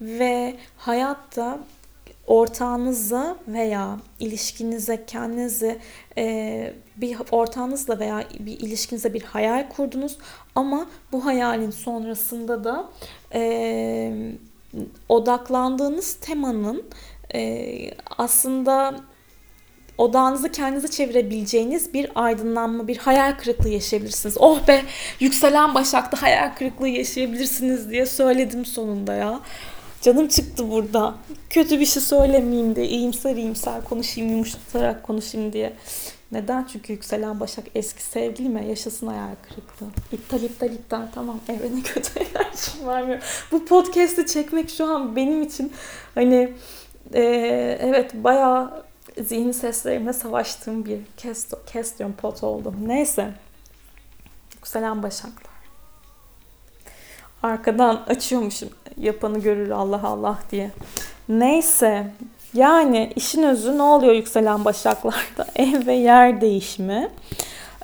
ve 0.00 0.54
hayatta 0.76 1.60
ortağınıza 2.26 3.36
veya 3.48 3.98
ilişkinize 4.20 5.04
kendinizi 5.06 5.78
e, 6.18 6.72
bir 6.96 7.16
ortağınızla 7.30 7.98
veya 7.98 8.24
bir 8.40 8.60
ilişkinize 8.60 9.14
bir 9.14 9.22
hayal 9.22 9.68
kurdunuz 9.68 10.18
ama 10.54 10.86
bu 11.12 11.24
hayalin 11.24 11.70
sonrasında 11.70 12.64
da 12.64 12.90
e, 13.34 14.32
odaklandığınız 15.08 16.14
temanın 16.14 16.84
e, 17.34 17.90
aslında 18.18 19.00
odağınızı 19.98 20.52
kendinize 20.52 20.88
çevirebileceğiniz 20.88 21.94
bir 21.94 22.10
aydınlanma, 22.14 22.88
bir 22.88 22.96
hayal 22.96 23.32
kırıklığı 23.32 23.68
yaşayabilirsiniz. 23.68 24.36
Oh 24.38 24.68
be 24.68 24.82
yükselen 25.20 25.74
başakta 25.74 26.22
hayal 26.22 26.54
kırıklığı 26.54 26.88
yaşayabilirsiniz 26.88 27.90
diye 27.90 28.06
söyledim 28.06 28.64
sonunda 28.64 29.14
ya. 29.14 29.40
Canım 30.02 30.28
çıktı 30.28 30.70
burada. 30.70 31.14
Kötü 31.50 31.80
bir 31.80 31.86
şey 31.86 32.02
söylemeyeyim 32.02 32.76
de 32.76 32.88
iyimser 32.88 33.36
iyimser 33.36 33.84
konuşayım, 33.84 34.30
yumuşatarak 34.30 35.02
konuşayım 35.02 35.52
diye. 35.52 35.72
Neden? 36.32 36.64
Çünkü 36.64 36.92
yükselen 36.92 37.40
Başak 37.40 37.64
eski 37.74 38.02
sevgilime 38.02 38.66
yaşasın 38.66 39.06
hayal 39.06 39.34
kırıklığı. 39.48 39.86
İptal 40.12 40.42
iptal 40.42 40.72
iptal 40.72 41.06
tamam 41.14 41.40
evrene 41.48 41.82
kötü 41.82 42.18
enerjim 42.18 42.86
vermiyor. 42.86 43.22
Bu 43.52 43.64
podcast'i 43.64 44.26
çekmek 44.26 44.70
şu 44.70 44.86
an 44.86 45.16
benim 45.16 45.42
için 45.42 45.72
hani 46.14 46.52
e, 47.14 47.22
evet 47.80 48.14
bayağı 48.14 48.84
zihin 49.20 49.52
seslerimle 49.52 50.12
savaştığım 50.12 50.84
bir 50.84 51.00
kestion 51.66 52.12
pot 52.12 52.42
oldu. 52.42 52.74
Neyse. 52.86 53.34
Yükselen 54.54 55.02
Başaklar. 55.02 55.56
Arkadan 57.42 58.04
açıyormuşum 58.08 58.68
yapanı 58.96 59.38
görür 59.38 59.70
Allah 59.70 60.00
Allah 60.02 60.38
diye. 60.50 60.70
Neyse 61.28 62.12
yani 62.54 63.12
işin 63.16 63.42
özü 63.42 63.78
ne 63.78 63.82
oluyor 63.82 64.14
yükselen 64.14 64.64
başaklarda? 64.64 65.46
Ev 65.56 65.86
ve 65.86 65.94
yer 65.94 66.40
değişimi, 66.40 67.10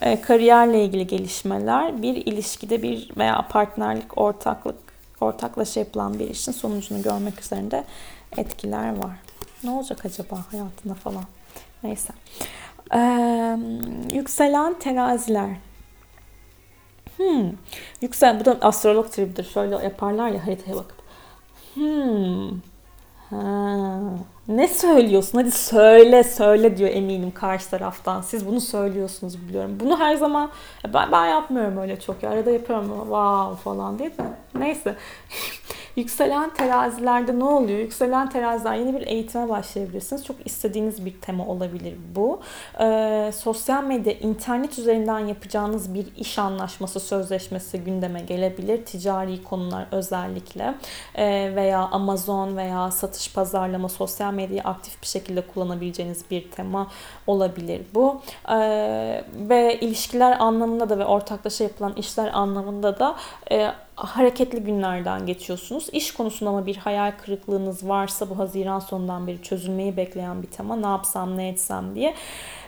e, 0.00 0.20
kariyerle 0.20 0.84
ilgili 0.84 1.06
gelişmeler, 1.06 2.02
bir 2.02 2.16
ilişkide 2.16 2.82
bir 2.82 3.10
veya 3.16 3.46
partnerlik, 3.48 4.18
ortaklık, 4.18 4.76
ortaklaşa 5.20 5.80
yapılan 5.80 6.18
bir 6.18 6.30
işin 6.30 6.52
sonucunu 6.52 7.02
görmek 7.02 7.40
üzerinde 7.40 7.84
etkiler 8.36 8.96
var. 8.96 9.16
Ne 9.64 9.70
olacak 9.70 10.06
acaba 10.06 10.44
hayatında 10.50 10.94
falan? 10.94 11.24
Neyse. 11.82 12.12
Ee, 12.94 13.58
yükselen 14.12 14.78
teraziler. 14.78 15.50
Hmm. 17.16 17.50
Yüksel, 18.00 18.40
bu 18.40 18.44
da 18.44 18.58
astrolog 18.60 19.12
tribidir. 19.12 19.44
Şöyle 19.44 19.74
yaparlar 19.74 20.28
ya 20.28 20.46
haritaya 20.46 20.76
bakıp. 20.76 21.02
Hmm. 21.74 22.50
Ha. 23.30 24.00
Ne 24.48 24.68
söylüyorsun? 24.68 25.38
Hadi 25.38 25.50
söyle 25.50 26.24
söyle 26.24 26.76
diyor 26.76 26.90
eminim 26.90 27.30
karşı 27.30 27.70
taraftan. 27.70 28.20
Siz 28.22 28.46
bunu 28.46 28.60
söylüyorsunuz 28.60 29.48
biliyorum. 29.48 29.76
Bunu 29.80 29.98
her 30.00 30.16
zaman 30.16 30.50
ben, 30.94 31.12
ben 31.12 31.26
yapmıyorum 31.26 31.76
öyle 31.78 32.00
çok. 32.00 32.24
Arada 32.24 32.50
yapıyorum 32.50 32.88
wow 32.88 33.62
falan 33.64 33.98
diye. 33.98 34.12
Neyse. 34.58 34.96
Yükselen 35.96 36.54
terazilerde 36.54 37.38
ne 37.38 37.44
oluyor? 37.44 37.78
Yükselen 37.78 38.28
teraziler 38.28 38.74
yeni 38.74 39.00
bir 39.00 39.06
eğitime 39.06 39.48
başlayabilirsiniz. 39.48 40.24
Çok 40.24 40.36
istediğiniz 40.44 41.04
bir 41.04 41.20
tema 41.20 41.46
olabilir 41.46 41.94
bu. 42.14 42.40
Ee, 42.80 43.30
sosyal 43.36 43.84
medya, 43.84 44.12
internet 44.12 44.78
üzerinden 44.78 45.18
yapacağınız 45.18 45.94
bir 45.94 46.06
iş 46.16 46.38
anlaşması, 46.38 47.00
sözleşmesi 47.00 47.78
gündeme 47.78 48.20
gelebilir. 48.20 48.84
Ticari 48.84 49.42
konular 49.42 49.86
özellikle 49.92 50.74
ee, 51.14 51.52
veya 51.56 51.78
Amazon 51.78 52.56
veya 52.56 52.90
satış 52.90 53.32
pazarlama, 53.32 53.88
sosyal 53.88 54.32
medyayı 54.32 54.62
aktif 54.62 55.02
bir 55.02 55.06
şekilde 55.06 55.40
kullanabileceğiniz 55.40 56.24
bir 56.30 56.50
tema 56.50 56.90
olabilir 57.26 57.82
bu. 57.94 58.20
Ee, 58.48 59.24
ve 59.34 59.78
ilişkiler 59.80 60.36
anlamında 60.40 60.88
da 60.88 60.98
ve 60.98 61.04
ortaklaşa 61.04 61.64
yapılan 61.64 61.92
işler 61.92 62.30
anlamında 62.32 62.98
da 62.98 63.16
e, 63.50 63.72
hareketli 64.06 64.60
günlerden 64.60 65.26
geçiyorsunuz. 65.26 65.88
İş 65.92 66.14
konusunda 66.14 66.50
ama 66.50 66.66
bir 66.66 66.76
hayal 66.76 67.12
kırıklığınız 67.24 67.88
varsa 67.88 68.30
bu 68.30 68.38
Haziran 68.38 68.78
sonundan 68.78 69.26
beri 69.26 69.42
çözülmeyi 69.42 69.96
bekleyen 69.96 70.42
bir 70.42 70.48
tema. 70.48 70.76
Ne 70.76 70.86
yapsam 70.86 71.36
ne 71.38 71.48
etsem 71.48 71.94
diye. 71.94 72.14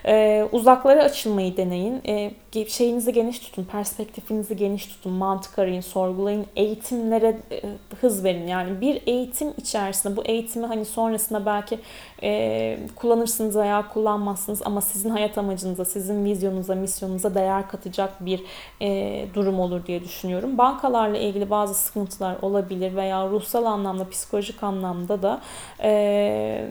Ee, 0.07 0.47
uzaklara 0.51 1.03
açılmayı 1.03 1.57
deneyin. 1.57 2.01
Ee, 2.07 2.31
şeyinizi 2.67 3.13
geniş 3.13 3.39
tutun, 3.39 3.63
perspektifinizi 3.63 4.57
geniş 4.57 4.85
tutun, 4.85 5.11
mantık 5.11 5.59
arayın, 5.59 5.81
sorgulayın, 5.81 6.45
eğitimlere 6.55 7.37
e, 7.51 7.61
hız 8.01 8.23
verin. 8.23 8.47
Yani 8.47 8.81
bir 8.81 9.01
eğitim 9.07 9.53
içerisinde 9.57 10.17
bu 10.17 10.23
eğitimi 10.23 10.65
hani 10.65 10.85
sonrasında 10.85 11.45
belki 11.45 11.79
e, 12.23 12.77
kullanırsınız 12.95 13.55
veya 13.55 13.87
kullanmazsınız 13.87 14.61
ama 14.65 14.81
sizin 14.81 15.09
hayat 15.09 15.37
amacınıza, 15.37 15.85
sizin 15.85 16.25
vizyonunuza, 16.25 16.75
misyonunuza 16.75 17.35
değer 17.35 17.67
katacak 17.67 18.25
bir 18.25 18.43
e, 18.81 19.25
durum 19.33 19.59
olur 19.59 19.85
diye 19.85 20.03
düşünüyorum. 20.03 20.57
Bankalarla 20.57 21.17
ilgili 21.17 21.49
bazı 21.49 21.73
sıkıntılar 21.73 22.35
olabilir 22.41 22.95
veya 22.95 23.27
ruhsal 23.27 23.65
anlamda, 23.65 24.09
psikolojik 24.09 24.63
anlamda 24.63 25.21
da 25.21 25.41
e, 25.83 26.67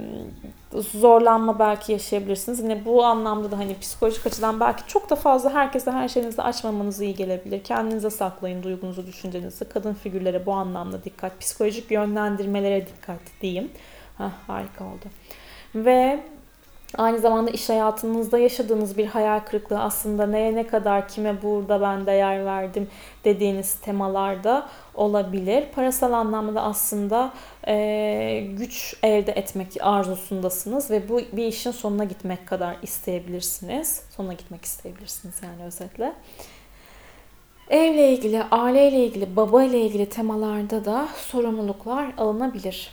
zorlanma 0.75 1.59
belki 1.59 1.93
yaşayabilirsiniz. 1.93 2.61
Yine 2.61 2.85
bu 2.85 3.05
anlamda 3.05 3.51
da 3.51 3.59
hani 3.59 3.79
psikolojik 3.79 4.27
açıdan 4.27 4.61
belki 4.61 4.87
çok 4.87 5.11
da 5.11 5.17
fazla 5.17 5.55
herkese 5.55 5.91
her 5.91 6.09
şeyinizi 6.09 6.43
açmamanız 6.43 7.01
iyi 7.01 7.15
gelebilir. 7.15 7.65
Kendinize 7.65 8.11
saklayın 8.11 8.63
duygunuzu, 8.63 9.07
düşüncenizi. 9.07 9.65
Kadın 9.65 9.95
figürlere 9.95 10.47
bu 10.47 10.53
anlamda 10.53 11.05
dikkat. 11.05 11.41
Psikolojik 11.41 11.91
yönlendirmelere 11.91 12.87
dikkat 12.87 13.21
diyeyim. 13.41 13.71
Heh, 14.19 14.31
harika 14.47 14.85
oldu. 14.85 15.05
Ve 15.75 16.21
Aynı 16.98 17.18
zamanda 17.18 17.50
iş 17.50 17.68
hayatınızda 17.68 18.38
yaşadığınız 18.38 18.98
bir 18.98 19.07
hayal 19.07 19.40
kırıklığı 19.40 19.80
aslında 19.80 20.26
neye 20.26 20.54
ne 20.54 20.66
kadar 20.66 21.09
kime 21.09 21.42
burada 21.42 21.80
ben 21.80 22.07
değer 22.07 22.44
verdim 22.44 22.88
dediğiniz 23.24 23.74
temalarda 23.74 24.68
olabilir. 24.94 25.64
Parasal 25.74 26.12
anlamda 26.12 26.62
aslında 26.62 27.33
e, 27.66 28.46
güç 28.59 28.96
elde 29.02 29.33
etmek 29.33 29.76
arzusundasınız 29.80 30.90
ve 30.90 31.09
bu 31.09 31.20
bir 31.33 31.46
işin 31.46 31.70
sonuna 31.70 32.04
gitmek 32.04 32.46
kadar 32.46 32.76
isteyebilirsiniz. 32.83 34.02
Sonuna 34.16 34.33
gitmek 34.33 34.64
isteyebilirsiniz 34.64 35.35
yani 35.42 35.64
özetle. 35.64 36.12
Evle 37.70 38.12
ilgili, 38.12 38.42
aileyle 38.42 39.07
ilgili, 39.07 39.37
baba 39.37 39.64
ile 39.64 39.80
ilgili 39.80 40.09
temalarda 40.09 40.85
da 40.85 41.09
sorumluluklar 41.16 42.12
alınabilir. 42.18 42.90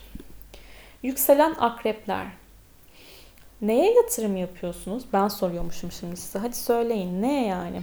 Yükselen 1.03 1.55
akrepler 1.59 2.40
Neye 3.61 3.93
yatırım 3.93 4.37
yapıyorsunuz? 4.37 5.03
Ben 5.13 5.27
soruyormuşum 5.27 5.91
şimdi 5.91 6.17
size. 6.17 6.39
Hadi 6.39 6.55
söyleyin 6.55 7.21
ne 7.21 7.47
yani? 7.47 7.81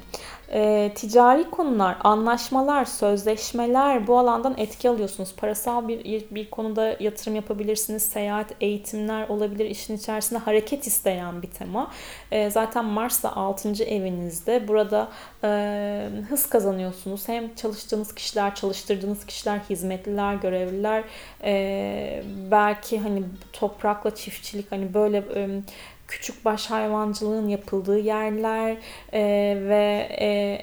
E, 0.53 0.93
ticari 0.95 1.51
konular, 1.51 1.97
anlaşmalar, 2.05 2.85
sözleşmeler 2.85 4.07
bu 4.07 4.19
alandan 4.19 4.55
etki 4.57 4.89
alıyorsunuz. 4.89 5.35
Parasal 5.37 5.89
bir 5.89 6.25
bir 6.31 6.51
konuda 6.51 6.97
yatırım 7.01 7.35
yapabilirsiniz. 7.35 8.03
Seyahat, 8.03 8.55
eğitimler 8.61 9.29
olabilir. 9.29 9.65
İşin 9.65 9.97
içerisinde 9.97 10.39
hareket 10.39 10.87
isteyen 10.87 11.43
bir 11.43 11.51
tema. 11.51 11.91
E, 12.31 12.51
zaten 12.51 12.85
Mars 12.85 13.23
da 13.23 13.37
6. 13.37 13.85
evinizde. 13.85 14.69
Burada 14.69 15.09
e, 15.45 16.09
hız 16.29 16.49
kazanıyorsunuz. 16.49 17.29
Hem 17.29 17.55
çalıştığınız 17.55 18.15
kişiler, 18.15 18.55
çalıştırdığınız 18.55 19.27
kişiler, 19.27 19.59
hizmetliler, 19.71 20.35
görevliler, 20.35 21.05
e, 21.45 22.23
belki 22.51 22.99
hani 22.99 23.23
toprakla 23.53 24.15
çiftçilik 24.15 24.73
hani 24.73 24.95
böyle 24.95 25.19
e, 25.35 25.49
küçük 26.09 26.45
baş 26.45 26.67
hayvancılığın 26.67 27.49
yapıldığı 27.49 27.99
yerler 27.99 28.77
e, 29.13 29.23
ve 29.69 30.09
e, 30.21 30.59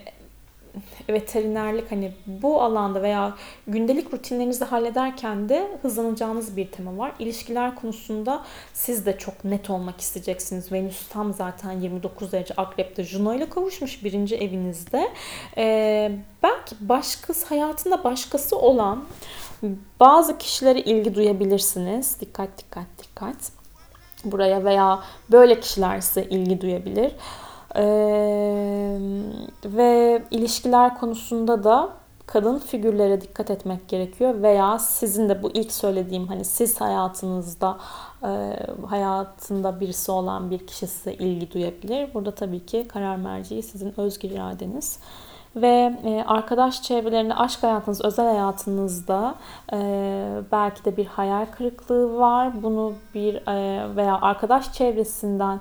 veterinerlik 1.09 1.91
hani 1.91 2.11
bu 2.25 2.61
alanda 2.61 3.01
veya 3.01 3.33
gündelik 3.67 4.13
rutinlerinizi 4.13 4.65
hallederken 4.65 5.49
de 5.49 5.77
hızlanacağınız 5.81 6.57
bir 6.57 6.71
tema 6.71 6.97
var. 6.97 7.11
İlişkiler 7.19 7.75
konusunda 7.75 8.43
siz 8.73 9.05
de 9.05 9.17
çok 9.17 9.45
net 9.45 9.69
olmak 9.69 10.01
isteyeceksiniz. 10.01 10.71
Venüs 10.71 11.07
tam 11.07 11.33
zaten 11.33 11.71
29 11.71 12.31
derece 12.31 12.53
akrepte 12.53 13.03
Juno 13.03 13.33
ile 13.33 13.49
kavuşmuş 13.49 14.03
birinci 14.03 14.35
evinizde. 14.35 15.11
Ee, 15.57 16.11
belki 16.43 16.75
başkası 16.81 17.45
hayatında 17.45 18.03
başkası 18.03 18.57
olan 18.57 19.05
bazı 19.99 20.37
kişilere 20.37 20.79
ilgi 20.79 21.15
duyabilirsiniz. 21.15 22.19
Dikkat 22.21 22.57
dikkat 22.57 22.87
dikkat 23.03 23.54
buraya 24.31 24.65
veya 24.65 24.99
böyle 25.31 25.59
kişiler 25.59 26.01
size 26.01 26.23
ilgi 26.23 26.61
duyabilir. 26.61 27.11
Ee, 27.75 28.97
ve 29.65 30.21
ilişkiler 30.31 30.99
konusunda 30.99 31.63
da 31.63 31.89
kadın 32.25 32.59
figürlere 32.59 33.21
dikkat 33.21 33.51
etmek 33.51 33.87
gerekiyor 33.87 34.41
veya 34.41 34.79
sizin 34.79 35.29
de 35.29 35.43
bu 35.43 35.51
ilk 35.51 35.71
söylediğim 35.71 36.27
hani 36.27 36.45
siz 36.45 36.81
hayatınızda 36.81 37.77
e, 38.23 38.57
hayatında 38.87 39.79
birisi 39.79 40.11
olan 40.11 40.51
bir 40.51 40.67
kişi 40.67 40.87
size 40.87 41.13
ilgi 41.13 41.51
duyabilir. 41.51 42.13
Burada 42.13 42.31
tabii 42.31 42.65
ki 42.65 42.85
karar 42.87 43.15
merceği 43.15 43.63
sizin 43.63 43.99
özgür 43.99 44.29
iradeniz. 44.29 44.99
Ve 45.55 45.93
e, 46.05 46.23
arkadaş 46.27 46.83
çevrelerinde, 46.83 47.33
aşk 47.33 47.63
hayatınız, 47.63 48.05
özel 48.05 48.25
hayatınızda 48.25 49.35
e, 49.73 49.77
belki 50.51 50.85
de 50.85 50.97
bir 50.97 51.05
hayal 51.05 51.45
kırıklığı 51.45 52.17
var. 52.17 52.63
Bunu 52.63 52.93
bir 53.13 53.35
e, 53.35 53.95
veya 53.95 54.19
arkadaş 54.21 54.73
çevresinden 54.73 55.59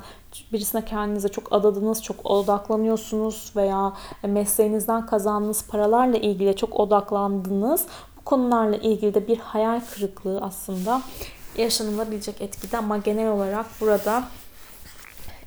birisine 0.52 0.84
kendinize 0.84 1.28
çok 1.28 1.52
adadınız, 1.52 2.02
çok 2.02 2.26
odaklanıyorsunuz 2.26 3.52
veya 3.56 3.92
mesleğinizden 4.22 5.06
kazandığınız 5.06 5.68
paralarla 5.68 6.16
ilgili 6.16 6.56
çok 6.56 6.80
odaklandınız. 6.80 7.86
Bu 8.16 8.24
konularla 8.24 8.76
ilgili 8.76 9.14
de 9.14 9.28
bir 9.28 9.38
hayal 9.38 9.80
kırıklığı 9.94 10.40
aslında 10.40 11.02
yaşanılabilecek 11.56 12.40
etkide 12.40 12.78
ama 12.78 12.98
genel 12.98 13.30
olarak 13.30 13.66
burada 13.80 14.24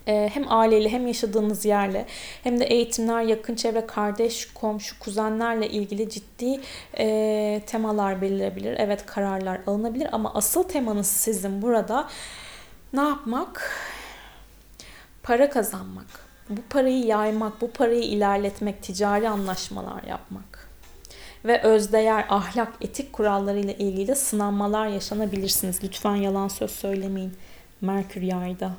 hem 0.08 0.52
aileyle 0.52 0.90
hem 0.90 1.08
yaşadığınız 1.08 1.66
yerle 1.66 2.06
hem 2.44 2.60
de 2.60 2.66
eğitimler, 2.66 3.22
yakın 3.22 3.56
çevre, 3.56 3.86
kardeş, 3.88 4.54
komşu, 4.54 5.00
kuzenlerle 5.00 5.70
ilgili 5.70 6.10
ciddi 6.10 6.62
e, 6.98 7.62
temalar 7.66 8.22
belirlebilir. 8.22 8.76
Evet 8.78 9.06
kararlar 9.06 9.60
alınabilir 9.68 10.08
ama 10.12 10.34
asıl 10.34 10.64
temanız 10.64 11.08
sizin 11.08 11.62
burada 11.62 12.08
ne 12.94 13.02
yapmak? 13.02 13.72
Para 15.24 15.50
kazanmak. 15.50 16.28
Bu 16.50 16.62
parayı 16.70 17.06
yaymak, 17.06 17.62
bu 17.62 17.72
parayı 17.72 18.04
ilerletmek, 18.04 18.84
ticari 18.84 19.30
anlaşmalar 19.30 20.04
yapmak 20.04 20.68
ve 21.46 21.62
özdeğer, 21.62 22.26
ahlak, 22.30 22.74
etik 22.82 23.14
kurallarıyla 23.14 23.74
ilgili 23.74 24.16
sınanmalar 24.16 24.88
yaşanabilirsiniz. 24.88 25.84
Lütfen 25.84 26.16
yalan 26.16 26.48
söz 26.48 26.72
söylemeyin. 26.72 27.34
Merkür 27.82 28.22
yayda. 28.22 28.72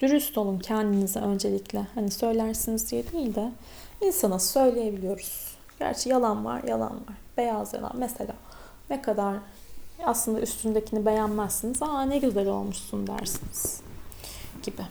Dürüst 0.00 0.38
olun 0.38 0.58
kendinize 0.58 1.20
öncelikle. 1.20 1.86
Hani 1.94 2.10
söylersiniz 2.10 2.90
diye 2.90 3.12
değil 3.12 3.34
de 3.34 3.52
insana 4.00 4.38
söyleyebiliyoruz. 4.38 5.56
Gerçi 5.78 6.08
yalan 6.08 6.44
var, 6.44 6.62
yalan 6.62 6.90
var. 6.92 7.16
Beyaz 7.36 7.74
yalan 7.74 7.92
mesela 7.94 8.34
ne 8.90 9.02
kadar 9.02 9.36
aslında 10.04 10.40
üstündekini 10.40 11.06
beğenmezsiniz. 11.06 11.82
Aa 11.82 12.02
ne 12.02 12.18
güzel 12.18 12.48
olmuşsun 12.48 13.06
dersiniz 13.06 13.80
gibi. 14.62 14.82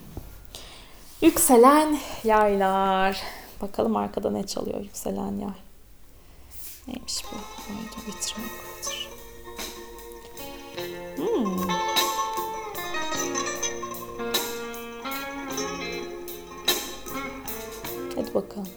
Yükselen 1.21 1.97
yaylar. 2.23 3.21
Bakalım 3.61 3.95
arkada 3.95 4.31
ne 4.31 4.47
çalıyor 4.47 4.81
yükselen 4.81 5.39
yay. 5.39 5.57
Neymiş 6.87 7.23
bu? 7.23 7.37
Bunu 7.69 8.07
bitirmek. 8.07 8.51
Hmm. 11.17 11.66
Hadi 18.27 18.35
bakalım. 18.35 18.67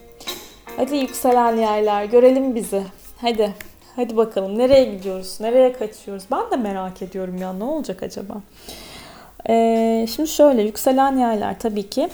Hadi 0.76 0.96
yükselen 0.96 1.57
yaylar 1.57 2.05
görelim 2.05 2.55
bizi. 2.55 2.82
Hadi. 3.20 3.55
Hadi 3.96 4.16
bakalım 4.16 4.59
nereye 4.59 4.84
gidiyoruz? 4.84 5.40
Nereye 5.40 5.72
kaçıyoruz? 5.72 6.24
Ben 6.30 6.51
de 6.51 6.57
merak 6.57 7.03
ediyorum 7.03 7.36
ya 7.36 7.53
ne 7.53 7.64
olacak 7.64 8.03
acaba? 8.03 8.34
Ee, 9.48 10.07
şimdi 10.16 10.28
şöyle 10.28 10.62
yükselen 10.62 11.16
yaylar 11.16 11.59
tabii 11.59 11.90
ki 11.90 12.09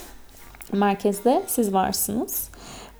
merkezde 0.72 1.42
siz 1.46 1.72
varsınız. 1.72 2.48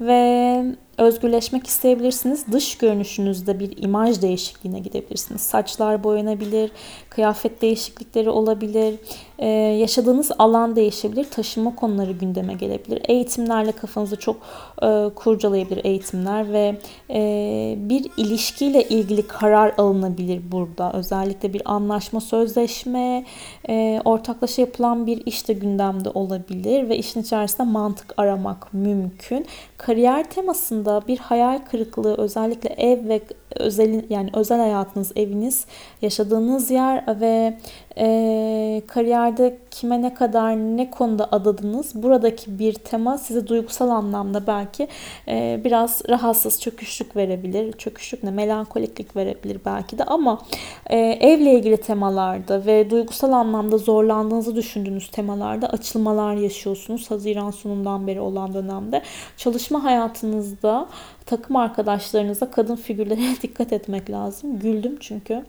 Ve 0.00 0.62
özgürleşmek 0.98 1.66
isteyebilirsiniz. 1.66 2.44
Dış 2.52 2.78
görünüşünüzde 2.78 3.60
bir 3.60 3.82
imaj 3.82 4.22
değişikliğine 4.22 4.80
gidebilirsiniz. 4.80 5.40
Saçlar 5.40 6.04
boyanabilir, 6.04 6.70
kıyafet 7.08 7.62
değişiklikleri 7.62 8.30
olabilir, 8.30 8.94
ee, 9.38 9.48
yaşadığınız 9.80 10.30
alan 10.38 10.76
değişebilir, 10.76 11.24
taşınma 11.24 11.74
konuları 11.74 12.12
gündeme 12.12 12.54
gelebilir. 12.54 13.02
Eğitimlerle 13.08 13.72
kafanızı 13.72 14.16
çok 14.16 14.36
e, 14.82 15.08
kurcalayabilir 15.14 15.84
eğitimler 15.84 16.52
ve 16.52 16.78
e, 17.10 17.74
bir 17.78 18.10
ilişkiyle 18.16 18.82
ilgili 18.82 19.26
karar 19.26 19.74
alınabilir 19.78 20.52
burada. 20.52 20.92
Özellikle 20.92 21.52
bir 21.52 21.62
anlaşma, 21.64 22.20
sözleşme, 22.20 23.24
e, 23.68 24.00
ortaklaşa 24.04 24.62
yapılan 24.62 25.06
bir 25.06 25.26
iş 25.26 25.48
de 25.48 25.52
gündemde 25.52 26.10
olabilir 26.10 26.88
ve 26.88 26.98
işin 26.98 27.22
içerisinde 27.22 27.66
mantık 27.66 28.14
aramak 28.16 28.74
mümkün. 28.74 29.46
Kariyer 29.76 30.30
temasında 30.30 30.85
bir 30.86 31.18
hayal 31.18 31.58
kırıklığı 31.58 32.14
özellikle 32.18 32.68
ev 32.68 33.08
ve 33.08 33.20
özel 33.54 34.04
yani 34.10 34.30
özel 34.34 34.58
hayatınız, 34.60 35.12
eviniz, 35.16 35.64
yaşadığınız 36.02 36.70
yer 36.70 37.20
ve 37.20 37.58
e, 37.98 38.82
kariyerde 38.86 39.58
kime 39.70 40.02
ne 40.02 40.14
kadar 40.14 40.56
ne 40.56 40.90
konuda 40.90 41.28
adadınız 41.32 42.02
buradaki 42.02 42.58
bir 42.58 42.72
tema 42.72 43.18
size 43.18 43.46
duygusal 43.46 43.88
anlamda 43.88 44.46
belki 44.46 44.88
e, 45.28 45.60
biraz 45.64 46.02
rahatsız 46.08 46.60
çöküşlük 46.60 47.16
verebilir. 47.16 47.72
Çöküşlük 47.72 48.22
ne 48.22 48.30
melankoliklik 48.30 49.16
verebilir 49.16 49.60
belki 49.64 49.98
de 49.98 50.04
ama 50.04 50.42
e, 50.86 50.98
evle 50.98 51.54
ilgili 51.54 51.76
temalarda 51.76 52.66
ve 52.66 52.90
duygusal 52.90 53.32
anlamda 53.32 53.78
zorlandığınızı 53.78 54.56
düşündüğünüz 54.56 55.10
temalarda 55.10 55.68
açılmalar 55.68 56.34
yaşıyorsunuz. 56.34 57.10
Haziran 57.10 57.50
sonundan 57.50 58.06
beri 58.06 58.20
olan 58.20 58.54
dönemde 58.54 59.02
çalışma 59.36 59.84
hayatınızda 59.84 60.88
takım 61.26 61.56
arkadaşlarınıza 61.56 62.50
kadın 62.50 62.76
figürlere 62.76 63.36
dikkat 63.42 63.72
etmek 63.72 64.10
lazım. 64.10 64.58
Güldüm 64.58 64.96
çünkü. 65.00 65.44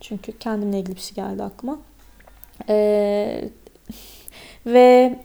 Çünkü 0.00 0.38
kendimle 0.38 0.78
ilgili 0.80 0.96
bir 0.96 1.00
şey 1.00 1.14
geldi 1.14 1.42
aklıma. 1.42 1.78
Ee, 2.68 3.48
ve 4.66 5.18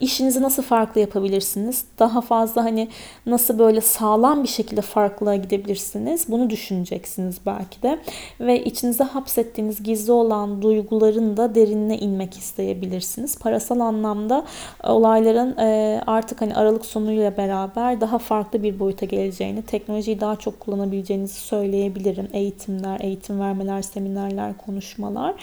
işinizi 0.00 0.42
nasıl 0.42 0.62
farklı 0.62 1.00
yapabilirsiniz? 1.00 1.84
Daha 1.98 2.20
fazla 2.20 2.64
hani 2.64 2.88
nasıl 3.26 3.58
böyle 3.58 3.80
sağlam 3.80 4.42
bir 4.42 4.48
şekilde 4.48 4.80
farklılığa 4.80 5.36
gidebilirsiniz? 5.36 6.24
Bunu 6.28 6.50
düşüneceksiniz 6.50 7.38
belki 7.46 7.82
de. 7.82 7.98
Ve 8.40 8.64
içinize 8.64 9.04
hapsettiğiniz 9.04 9.82
gizli 9.82 10.12
olan 10.12 10.62
duyguların 10.62 11.36
da 11.36 11.54
derinine 11.54 11.98
inmek 11.98 12.38
isteyebilirsiniz. 12.38 13.38
Parasal 13.38 13.80
anlamda 13.80 14.44
e, 14.84 14.90
olayların 14.90 15.56
e, 15.58 16.00
artık 16.06 16.40
hani 16.40 16.54
Aralık 16.54 16.86
sonuyla 16.86 17.36
beraber 17.36 18.00
daha 18.00 18.18
farklı 18.18 18.62
bir 18.62 18.78
boyuta 18.78 19.06
geleceğini, 19.06 19.62
teknolojiyi 19.62 20.20
daha 20.20 20.36
çok 20.36 20.60
kullanabileceğinizi 20.60 21.40
söyleyebilirim. 21.40 22.28
Eğitimler, 22.32 23.00
eğitim 23.00 23.40
vermeler, 23.40 23.82
seminerler, 23.82 24.56
konuşmalar 24.56 25.34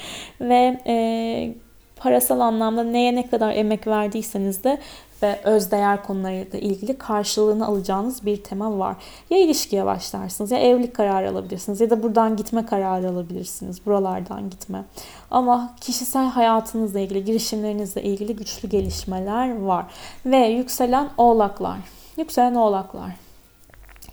ve 0.42 0.80
e, 0.88 1.56
parasal 2.04 2.40
anlamda 2.40 2.84
neye 2.84 3.16
ne 3.16 3.30
kadar 3.30 3.56
emek 3.56 3.88
verdiyseniz 3.88 4.64
de 4.64 4.80
ve 5.24 5.40
özdeğer 5.44 6.04
konularıyla 6.04 6.60
ilgili 6.60 6.98
karşılığını 6.98 7.68
alacağınız 7.68 8.26
bir 8.26 8.44
tema 8.44 8.80
var. 8.80 8.96
Ya 9.30 9.38
ilişkiye 9.38 9.86
başlarsınız 9.86 10.52
ya 10.52 10.60
evlilik 10.60 10.96
kararı 10.96 11.30
alabilirsiniz 11.30 11.82
ya 11.82 11.90
da 11.90 12.04
buradan 12.04 12.36
gitme 12.36 12.66
kararı 12.66 13.10
alabilirsiniz. 13.10 13.86
Buralardan 13.86 14.50
gitme. 14.50 14.84
Ama 15.32 15.76
kişisel 15.82 16.26
hayatınızla 16.26 17.00
ilgili, 17.00 17.26
girişimlerinizle 17.26 18.04
ilgili 18.04 18.36
güçlü 18.36 18.70
gelişmeler 18.70 19.62
var. 19.62 19.86
Ve 20.26 20.38
yükselen 20.38 21.10
oğlaklar. 21.18 21.78
Yükselen 22.18 22.56
oğlaklar. 22.56 23.10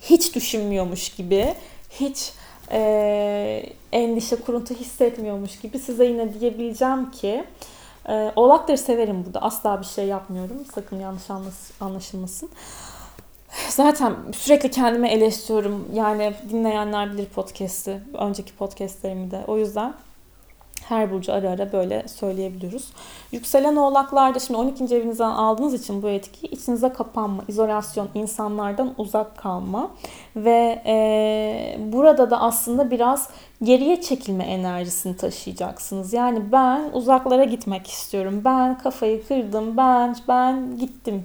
Hiç 0.01 0.35
düşünmüyormuş 0.35 1.09
gibi, 1.09 1.55
hiç 1.91 2.33
e, 2.73 3.63
endişe, 3.93 4.37
kuruntu 4.37 4.75
hissetmiyormuş 4.75 5.61
gibi 5.61 5.79
size 5.79 6.05
yine 6.05 6.41
diyebileceğim 6.41 7.11
ki 7.11 7.45
e, 8.11 8.33
oğlakları 8.37 8.79
severim 8.79 9.25
burada. 9.27 9.43
Asla 9.43 9.81
bir 9.81 9.87
şey 9.87 10.07
yapmıyorum. 10.07 10.65
Sakın 10.75 11.01
yanlış 11.01 11.25
anlaşılmasın. 11.81 12.49
Zaten 13.69 14.15
sürekli 14.33 14.71
kendime 14.71 15.11
eleştiriyorum. 15.13 15.89
Yani 15.95 16.35
dinleyenler 16.51 17.13
bilir 17.13 17.27
podcast'i. 17.27 18.01
Önceki 18.19 18.57
podcast'lerimi 18.57 19.31
de. 19.31 19.45
O 19.47 19.59
yüzden 19.59 19.95
her 20.91 21.13
burcu 21.13 21.33
ara 21.33 21.51
ara 21.51 21.73
böyle 21.73 22.09
söyleyebiliyoruz. 22.09 22.93
Yükselen 23.33 23.77
oğlaklarda 23.77 24.39
şimdi 24.39 24.61
12. 24.61 24.95
evinizden 24.95 25.31
aldığınız 25.31 25.75
için 25.75 26.03
bu 26.03 26.09
etkiyi 26.09 26.51
içinize 26.51 26.93
kapanma, 26.93 27.43
izolasyon, 27.49 28.09
insanlardan 28.15 28.95
uzak 28.99 29.37
kalma 29.37 29.91
ve 30.37 30.83
e, 30.87 31.79
burada 31.93 32.31
da 32.31 32.41
aslında 32.41 32.91
biraz 32.91 33.31
geriye 33.63 34.01
çekilme 34.01 34.45
enerjisini 34.45 35.17
taşıyacaksınız. 35.17 36.13
Yani 36.13 36.53
ben 36.53 36.91
uzaklara 36.93 37.45
gitmek 37.45 37.87
istiyorum. 37.87 38.43
Ben 38.45 38.79
kafayı 38.79 39.27
kırdım. 39.27 39.77
Ben 39.77 40.17
ben 40.29 40.79
gittim 40.79 41.25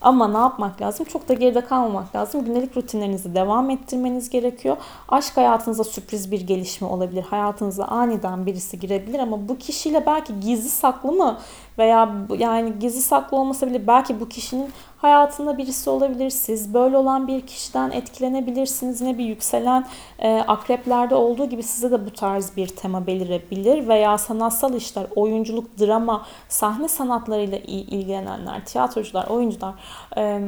ama 0.00 0.28
ne 0.28 0.38
yapmak 0.38 0.82
lazım? 0.82 1.06
Çok 1.06 1.28
da 1.28 1.34
geride 1.34 1.60
kalmamak 1.60 2.16
lazım. 2.16 2.44
Gündelik 2.44 2.76
rutinlerinizi 2.76 3.34
devam 3.34 3.70
ettirmeniz 3.70 4.30
gerekiyor. 4.30 4.76
Aşk 5.08 5.36
hayatınızda 5.36 5.84
sürpriz 5.84 6.30
bir 6.30 6.40
gelişme 6.40 6.88
olabilir. 6.88 7.22
Hayatınıza 7.22 7.84
aniden 7.84 8.46
birisi 8.46 8.78
girebilir 8.78 9.18
ama 9.18 9.48
bu 9.48 9.58
kişiyle 9.58 10.06
belki 10.06 10.40
gizli 10.40 10.68
saklı 10.68 11.12
mı 11.12 11.38
veya 11.78 12.14
yani 12.38 12.78
gizli 12.78 13.02
saklı 13.02 13.36
olmasa 13.36 13.66
bile 13.66 13.86
belki 13.86 14.20
bu 14.20 14.28
kişinin 14.28 14.70
hayatında 15.02 15.58
birisi 15.58 15.90
olabilir. 15.90 16.30
Siz 16.30 16.74
böyle 16.74 16.96
olan 16.96 17.28
bir 17.28 17.46
kişiden 17.46 17.90
etkilenebilirsiniz. 17.90 19.00
Yine 19.00 19.18
bir 19.18 19.24
yükselen 19.24 19.86
e, 20.18 20.38
akreplerde 20.38 21.14
olduğu 21.14 21.48
gibi 21.48 21.62
size 21.62 21.90
de 21.90 22.06
bu 22.06 22.10
tarz 22.10 22.56
bir 22.56 22.66
tema 22.66 23.06
belirebilir. 23.06 23.88
Veya 23.88 24.18
sanatsal 24.18 24.74
işler, 24.74 25.06
oyunculuk, 25.16 25.78
drama, 25.78 26.26
sahne 26.48 26.88
sanatlarıyla 26.88 27.58
ilgilenenler, 27.58 28.64
tiyatrocular, 28.64 29.26
oyuncular 29.26 29.74
e, 30.16 30.40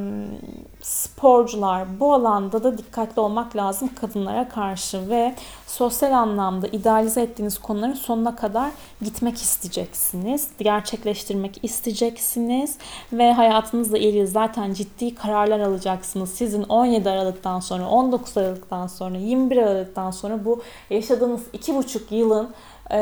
sporcular 0.83 2.01
bu 2.01 2.15
alanda 2.15 2.65
da 2.65 2.79
dikkatli 2.79 3.21
olmak 3.21 3.57
lazım 3.57 3.91
kadınlara 4.01 4.49
karşı 4.49 5.09
ve 5.09 5.35
sosyal 5.67 6.13
anlamda 6.13 6.67
idealize 6.67 7.23
ettiğiniz 7.23 7.59
konuların 7.59 7.93
sonuna 7.93 8.37
kadar 8.37 8.71
gitmek 9.03 9.37
isteyeceksiniz. 9.37 10.49
Gerçekleştirmek 10.59 11.65
isteyeceksiniz 11.65 12.79
ve 13.13 13.33
hayatınızla 13.33 13.99
ilgili 13.99 14.27
zaten 14.43 14.73
ciddi 14.73 15.15
kararlar 15.15 15.61
alacaksınız. 15.61 16.31
Sizin 16.31 16.63
17 16.63 17.11
Aralık'tan 17.11 17.61
sonra, 17.61 17.89
19 17.89 18.37
Aralık'tan 18.37 18.87
sonra, 18.87 19.17
21 19.19 19.57
Aralık'tan 19.57 20.11
sonra 20.11 20.45
bu 20.45 20.63
yaşadığınız 20.91 21.43
2,5 21.55 22.15
yılın 22.15 22.51
e, 22.91 23.01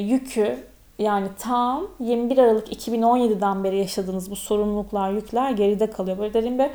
yükü 0.00 0.58
yani 0.98 1.28
tam 1.38 1.86
21 2.00 2.38
Aralık 2.38 2.86
2017'den 2.86 3.64
beri 3.64 3.78
yaşadığınız 3.78 4.30
bu 4.30 4.36
sorumluluklar, 4.36 5.10
yükler 5.10 5.50
geride 5.50 5.90
kalıyor. 5.90 6.18
Böyle 6.18 6.34
derin 6.34 6.58
bir 6.58 6.70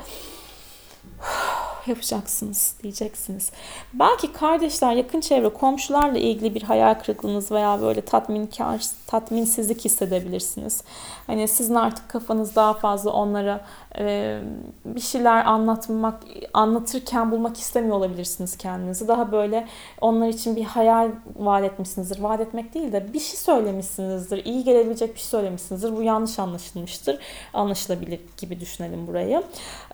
yapacaksınız 1.86 2.76
diyeceksiniz. 2.82 3.50
Belki 3.92 4.32
kardeşler, 4.32 4.92
yakın 4.92 5.20
çevre, 5.20 5.48
komşularla 5.48 6.18
ilgili 6.18 6.54
bir 6.54 6.62
hayal 6.62 6.94
kırıklığınız 6.94 7.52
veya 7.52 7.82
böyle 7.82 8.00
tatminkar, 8.00 8.82
tatminsizlik 9.06 9.84
hissedebilirsiniz. 9.84 10.84
Hani 11.26 11.48
sizin 11.48 11.74
artık 11.74 12.08
kafanız 12.08 12.56
daha 12.56 12.74
fazla 12.74 13.10
onlara 13.10 13.64
e, 13.98 14.38
bir 14.84 15.00
şeyler 15.00 15.44
anlatmak, 15.44 16.22
anlatırken 16.54 17.30
bulmak 17.30 17.56
istemiyor 17.56 17.96
olabilirsiniz 17.96 18.56
kendinizi. 18.56 19.08
Daha 19.08 19.32
böyle 19.32 19.68
onlar 20.00 20.28
için 20.28 20.56
bir 20.56 20.64
hayal 20.64 21.10
vaat 21.36 21.64
etmişsinizdir. 21.64 22.20
Vaat 22.20 22.40
etmek 22.40 22.74
değil 22.74 22.92
de 22.92 23.12
bir 23.12 23.20
şey 23.20 23.36
söylemişsinizdir. 23.36 24.44
iyi 24.44 24.64
gelebilecek 24.64 25.14
bir 25.14 25.20
şey 25.20 25.28
söylemişsinizdir. 25.28 25.96
Bu 25.96 26.02
yanlış 26.02 26.38
anlaşılmıştır. 26.38 27.18
Anlaşılabilir 27.54 28.20
gibi 28.38 28.60
düşünelim 28.60 29.06
burayı. 29.06 29.42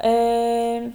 Eee 0.05 0.93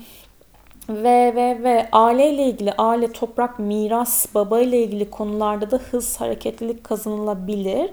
ve 0.89 1.33
ve 1.35 1.63
ve 1.63 1.89
aile 1.91 2.33
ile 2.33 2.45
ilgili 2.45 2.73
aile, 2.73 3.11
toprak, 3.11 3.59
miras, 3.59 4.25
baba 4.35 4.59
ile 4.59 4.83
ilgili 4.83 5.09
konularda 5.09 5.71
da 5.71 5.77
hız, 5.77 6.21
hareketlilik 6.21 6.83
kazanılabilir. 6.83 7.91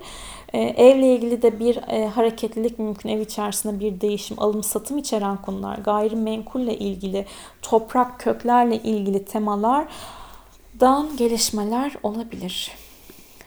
Ee, 0.53 0.59
evle 0.61 1.15
ilgili 1.15 1.43
de 1.43 1.59
bir 1.59 1.77
e, 1.89 2.07
hareketlilik 2.07 2.79
mümkün. 2.79 3.09
Ev 3.09 3.21
içerisinde 3.21 3.81
bir 3.81 4.01
değişim, 4.01 4.41
alım, 4.41 4.63
satım 4.63 4.99
içeren 4.99 5.37
konular, 5.37 5.79
gayrimenkulle 5.79 6.79
ilgili, 6.79 7.27
toprak, 7.63 8.21
köklerle 8.21 8.77
ilgili 8.77 9.25
temalardan 9.25 11.17
gelişmeler 11.17 11.93
olabilir. 12.03 12.73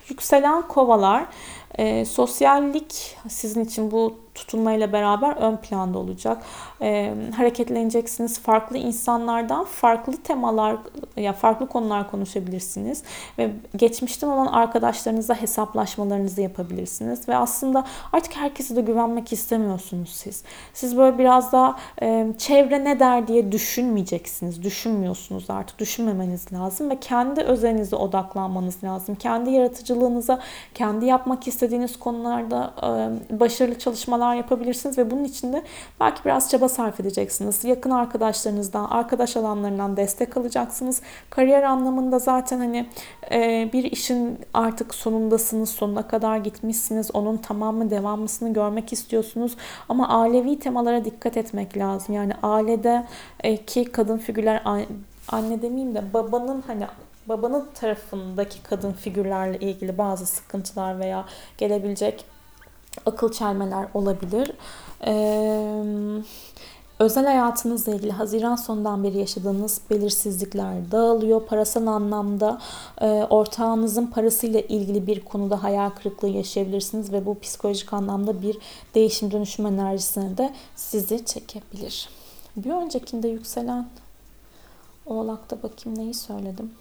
Yükselen 0.09 0.67
kovalar, 0.67 1.25
e, 1.77 2.05
sosyallik 2.05 3.17
sizin 3.29 3.65
için 3.65 3.91
bu 3.91 4.15
tutunmayla 4.35 4.93
beraber 4.93 5.35
ön 5.35 5.57
planda 5.57 5.99
olacak. 5.99 6.43
E, 6.81 7.13
hareketleneceksiniz. 7.35 8.39
Farklı 8.39 8.77
insanlardan 8.77 9.65
farklı 9.65 10.17
temalar 10.17 10.77
ya 11.17 11.33
farklı 11.33 11.67
konular 11.67 12.11
konuşabilirsiniz 12.11 13.03
ve 13.37 13.51
geçmişten 13.75 14.27
olan 14.27 14.47
arkadaşlarınızla 14.47 15.41
hesaplaşmalarınızı 15.41 16.41
yapabilirsiniz 16.41 17.29
ve 17.29 17.35
aslında 17.35 17.85
artık 18.13 18.35
herkese 18.35 18.75
de 18.75 18.81
güvenmek 18.81 19.33
istemiyorsunuz 19.33 20.09
siz. 20.09 20.43
Siz 20.73 20.97
böyle 20.97 21.17
biraz 21.17 21.51
daha 21.51 21.77
e, 22.01 22.27
çevre 22.37 22.83
ne 22.83 22.99
der 22.99 23.27
diye 23.27 23.51
düşünmeyeceksiniz. 23.51 24.63
Düşünmüyorsunuz 24.63 25.49
artık. 25.49 25.79
Düşünmemeniz 25.79 26.53
lazım 26.53 26.89
ve 26.89 26.99
kendi 26.99 27.41
özelinize 27.41 27.95
odaklanmanız 27.95 28.83
lazım. 28.83 29.15
Kendi 29.15 29.51
yaratıcılığınıza, 29.51 30.39
kendi 30.73 31.05
yapmak 31.05 31.47
istediğiniz 31.47 31.99
konularda 31.99 32.73
e, 32.83 33.39
başarılı 33.39 33.79
çalışmalar 33.79 34.22
çalışmalar 34.23 34.35
yapabilirsiniz 34.35 34.97
ve 34.97 35.11
bunun 35.11 35.23
için 35.23 35.53
de 35.53 35.63
belki 35.99 36.25
biraz 36.25 36.49
çaba 36.49 36.69
sarf 36.69 36.99
edeceksiniz. 36.99 37.63
Yakın 37.63 37.91
arkadaşlarınızdan, 37.91 38.85
arkadaş 38.85 39.37
alanlarından 39.37 39.97
destek 39.97 40.37
alacaksınız. 40.37 41.01
Kariyer 41.29 41.63
anlamında 41.63 42.19
zaten 42.19 42.59
hani 42.59 42.85
e, 43.31 43.69
bir 43.73 43.83
işin 43.83 44.39
artık 44.53 44.95
sonundasınız, 44.95 45.69
sonuna 45.69 46.07
kadar 46.07 46.37
gitmişsiniz. 46.37 47.11
Onun 47.13 47.37
tamamı 47.37 47.89
devamlısını 47.89 48.53
görmek 48.53 48.93
istiyorsunuz. 48.93 49.55
Ama 49.89 50.07
ailevi 50.07 50.59
temalara 50.59 51.05
dikkat 51.05 51.37
etmek 51.37 51.77
lazım. 51.77 52.15
Yani 52.15 52.33
ailede 52.43 53.05
ki 53.67 53.85
kadın 53.85 54.17
figürler 54.17 54.63
anne 55.27 55.61
demeyeyim 55.61 55.95
de 55.95 56.13
babanın 56.13 56.63
hani 56.67 56.87
babanın 57.27 57.65
tarafındaki 57.73 58.63
kadın 58.63 58.93
figürlerle 58.93 59.57
ilgili 59.59 59.97
bazı 59.97 60.25
sıkıntılar 60.25 60.99
veya 60.99 61.25
gelebilecek 61.57 62.25
akıl 63.05 63.31
çelmeler 63.31 63.87
olabilir. 63.93 64.51
Ee, 65.05 65.83
özel 66.99 67.25
hayatınızla 67.25 67.91
ilgili 67.95 68.11
Haziran 68.11 68.55
sonundan 68.55 69.03
beri 69.03 69.17
yaşadığınız 69.17 69.81
belirsizlikler 69.89 70.91
dağılıyor. 70.91 71.45
Parasal 71.45 71.87
anlamda 71.87 72.61
e, 73.01 73.07
ortağınızın 73.29 74.07
parasıyla 74.07 74.59
ilgili 74.59 75.07
bir 75.07 75.19
konuda 75.19 75.63
hayal 75.63 75.89
kırıklığı 75.89 76.29
yaşayabilirsiniz 76.29 77.11
ve 77.11 77.25
bu 77.25 77.39
psikolojik 77.39 77.93
anlamda 77.93 78.41
bir 78.41 78.57
değişim 78.95 79.31
dönüşüm 79.31 79.65
enerjisine 79.65 80.37
de 80.37 80.53
sizi 80.75 81.25
çekebilir. 81.25 82.09
Bir 82.55 82.71
öncekinde 82.71 83.27
yükselen 83.27 83.87
Oğlak'ta 85.05 85.63
bakayım 85.63 85.99
neyi 85.99 86.13
söyledim. 86.13 86.71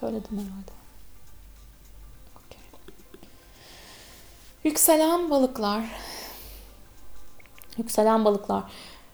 Söyledim 0.00 0.30
herhalde. 0.30 0.75
Yükselen 4.66 5.30
balıklar. 5.30 5.84
Yükselen 7.78 8.24
balıklar. 8.24 8.62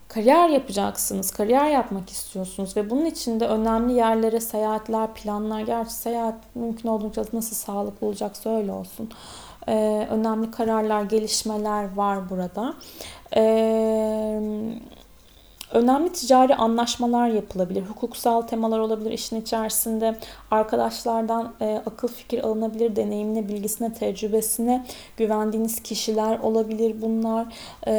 Kariyer 0.07 0.49
yapacaksınız, 0.49 1.31
kariyer 1.31 1.69
yapmak 1.69 2.09
istiyorsunuz 2.09 2.77
ve 2.77 2.89
bunun 2.89 3.05
için 3.05 3.39
de 3.39 3.47
önemli 3.47 3.93
yerlere 3.93 4.39
seyahatler, 4.39 5.13
planlar, 5.13 5.61
gerçi 5.61 5.93
seyahat 5.93 6.35
mümkün 6.55 6.89
olduğunca 6.89 7.25
nasıl 7.33 7.55
sağlıklı 7.55 8.07
olacaksa 8.07 8.57
öyle 8.57 8.71
olsun. 8.71 9.11
Ee, 9.67 10.07
önemli 10.09 10.51
kararlar, 10.51 11.03
gelişmeler 11.03 11.95
var 11.95 12.29
burada. 12.29 12.73
Ee, 13.35 14.41
Önemli 15.73 16.11
ticari 16.11 16.55
anlaşmalar 16.55 17.27
yapılabilir. 17.27 17.81
Hukuksal 17.81 18.41
temalar 18.41 18.79
olabilir 18.79 19.11
işin 19.11 19.41
içerisinde. 19.41 20.15
Arkadaşlardan 20.51 21.53
e, 21.61 21.81
akıl 21.85 22.07
fikir 22.07 22.43
alınabilir. 22.43 22.95
Deneyimine, 22.95 23.47
bilgisine, 23.47 23.93
tecrübesine 23.93 24.85
güvendiğiniz 25.17 25.83
kişiler 25.83 26.39
olabilir 26.39 27.01
bunlar. 27.01 27.45
E, 27.87 27.93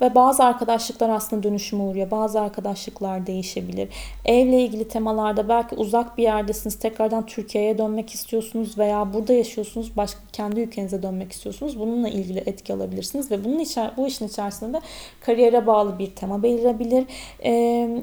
ve 0.00 0.14
bazı 0.14 0.44
arkadaşlıklar 0.44 1.08
aslında 1.08 1.42
dönüşüme 1.42 1.82
uğruyor. 1.82 2.10
Bazı 2.10 2.40
arkadaşlıklar 2.40 3.26
değişebilir. 3.26 3.88
Evle 4.24 4.60
ilgili 4.60 4.88
temalarda 4.88 5.48
belki 5.48 5.74
uzak 5.74 6.18
bir 6.18 6.22
yerdesiniz. 6.22 6.78
Tekrardan 6.78 7.26
Türkiye'ye 7.26 7.78
dönmek 7.78 8.14
istiyorsunuz 8.14 8.78
veya 8.78 9.12
burada 9.12 9.32
yaşıyorsunuz. 9.32 9.96
Başka 9.96 10.20
kendi 10.32 10.60
ülkenize 10.60 11.02
dönmek 11.02 11.32
istiyorsunuz. 11.32 11.80
Bununla 11.80 12.08
ilgili 12.08 12.38
etki 12.38 12.74
alabilirsiniz 12.74 13.30
ve 13.30 13.44
bunun 13.44 13.58
içer 13.58 13.90
bu 13.96 14.06
işin 14.06 14.28
içerisinde 14.28 14.72
de 14.72 14.80
kariyere 15.20 15.66
bağlı 15.66 15.98
bir 15.98 16.10
tema 16.10 16.42
belirleyebilirsiniz 16.42 16.69
olabilir. 16.70 17.06
E, 17.44 17.52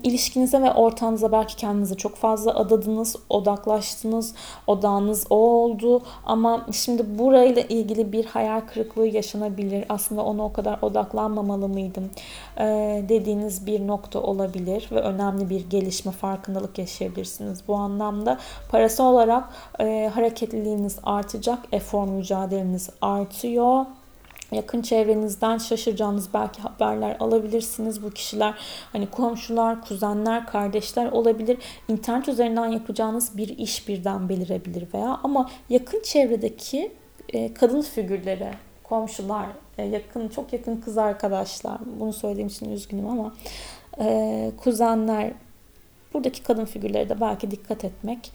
ilişkinize 0.03 0.61
ve 0.61 0.74
ortağınıza 0.74 1.32
belki 1.32 1.55
kendinize 1.55 1.95
çok 1.95 2.15
fazla 2.15 2.55
adadınız, 2.55 3.15
odaklaştınız, 3.30 4.34
odağınız 4.68 5.26
o 5.30 5.36
oldu. 5.36 6.01
Ama 6.26 6.65
şimdi 6.72 7.20
burayla 7.20 7.61
ilgili 7.61 8.11
bir 8.11 8.26
hayal 8.26 8.61
kırıklığı 8.61 9.07
yaşanabilir. 9.07 9.86
Aslında 9.89 10.24
ona 10.24 10.45
o 10.45 10.53
kadar 10.53 10.80
odaklanmamalı 10.82 11.68
mıydım 11.68 12.09
e, 12.57 12.65
dediğiniz 13.09 13.65
bir 13.65 13.88
nokta 13.88 14.22
olabilir 14.22 14.89
ve 14.91 14.99
önemli 14.99 15.49
bir 15.49 15.70
gelişme, 15.70 16.11
farkındalık 16.11 16.78
yaşayabilirsiniz. 16.78 17.63
Bu 17.68 17.76
anlamda 17.76 18.38
parası 18.72 19.03
olarak 19.03 19.43
e, 19.80 20.11
hareketliliğiniz 20.13 20.99
artacak, 21.03 21.59
efor 21.72 22.07
mücadeleniz 22.07 22.89
artıyor 23.01 23.86
yakın 24.51 24.81
çevrenizden 24.81 25.57
şaşıracağınız 25.57 26.33
belki 26.33 26.61
haberler 26.61 27.17
alabilirsiniz. 27.19 28.03
Bu 28.03 28.11
kişiler 28.11 28.53
hani 28.91 29.09
komşular, 29.09 29.81
kuzenler, 29.81 30.47
kardeşler 30.47 31.11
olabilir. 31.11 31.57
İnternet 31.87 32.27
üzerinden 32.27 32.67
yapacağınız 32.67 33.37
bir 33.37 33.57
iş 33.57 33.87
birden 33.87 34.29
belirebilir 34.29 34.87
veya 34.93 35.19
ama 35.23 35.49
yakın 35.69 36.01
çevredeki 36.01 36.91
e, 37.33 37.53
kadın 37.53 37.81
figürleri, 37.81 38.51
komşular, 38.83 39.45
e, 39.77 39.83
yakın 39.83 40.27
çok 40.27 40.53
yakın 40.53 40.81
kız 40.81 40.97
arkadaşlar. 40.97 41.77
Bunu 41.99 42.13
söylediğim 42.13 42.47
için 42.47 42.71
üzgünüm 42.71 43.09
ama 43.09 43.35
e, 43.99 44.51
kuzenler 44.57 45.33
buradaki 46.13 46.43
kadın 46.43 46.65
figürleri 46.65 47.09
de 47.09 47.21
belki 47.21 47.51
dikkat 47.51 47.85
etmek 47.85 48.31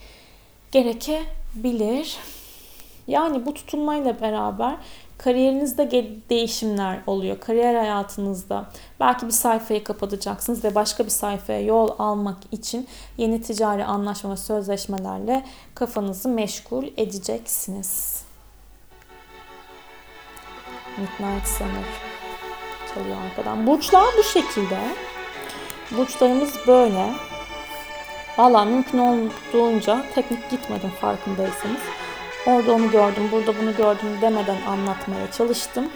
gerekebilir. 0.73 2.17
Yani 3.07 3.47
bu 3.47 3.55
tutunmayla 3.55 4.21
beraber 4.21 4.77
Kariyerinizde 5.25 5.91
değişimler 6.31 7.01
oluyor. 7.07 7.41
Kariyer 7.41 7.75
hayatınızda 7.75 8.71
belki 9.01 9.27
bir 9.27 9.33
sayfayı 9.33 9.85
kapatacaksınız 9.85 10.65
ve 10.65 10.75
başka 10.75 11.05
bir 11.05 11.11
sayfaya 11.11 11.61
yol 11.61 11.89
almak 11.99 12.39
için 12.53 12.89
yeni 13.17 13.43
ticari 13.43 13.85
anlaşma 13.85 14.31
ve 14.31 14.37
sözleşmelerle 14.37 15.45
kafanızı 15.75 16.29
meşgul 16.29 16.85
edeceksiniz. 16.97 18.23
Midnight 20.99 21.49
Summer. 21.49 21.85
çalıyor 22.95 23.17
arkadan. 23.31 23.67
Burçlar 23.67 24.07
bu 24.19 24.23
şekilde. 24.23 24.79
Burçlarımız 25.91 26.55
böyle. 26.67 27.13
Valla 28.39 28.65
mümkün 28.65 28.99
olduğunca 28.99 30.05
teknik 30.15 30.51
gitmedim 30.51 30.91
farkındaysanız. 31.01 32.02
Orada 32.47 32.73
onu 32.73 32.91
gördüm, 32.91 33.29
burada 33.33 33.59
bunu 33.59 33.77
gördüm 33.77 34.09
demeden 34.21 34.57
anlatmaya 34.67 35.31
çalıştım. 35.31 35.89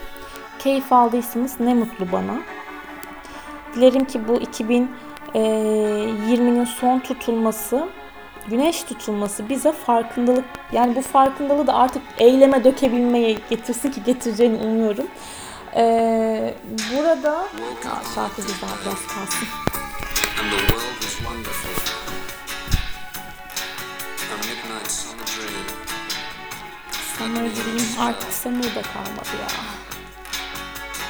Keyif 0.59 0.93
aldıysanız 0.93 1.61
ne 1.61 1.75
mutlu 1.75 2.13
bana. 2.13 2.39
Dilerim 3.75 4.05
ki 4.05 4.29
bu 4.29 4.37
2020'nin 4.37 6.65
son 6.65 6.99
tutulması, 6.99 7.89
güneş 8.49 8.83
tutulması 8.83 9.49
bize 9.49 9.73
farkındalık, 9.73 10.45
yani 10.73 10.97
bu 10.97 11.03
farkındalığı 11.03 11.67
da 11.67 11.75
artık 11.75 12.03
eyleme 12.19 12.65
dökebilmeye 12.65 13.37
getirsin 13.51 13.91
ki 13.91 14.03
getireceğini 14.03 14.57
umuyorum. 14.57 15.07
Ee, 15.77 16.55
burada 16.93 17.45
şarkı 18.15 18.43
güzel 18.43 18.71
biraz 18.85 19.07
kalsın. 19.07 19.49
Summer 27.19 27.51
Dream 27.55 28.01
artık 28.01 28.33
Summer'da 28.33 28.83
kalmadı 28.83 29.37
ya. 29.41 29.49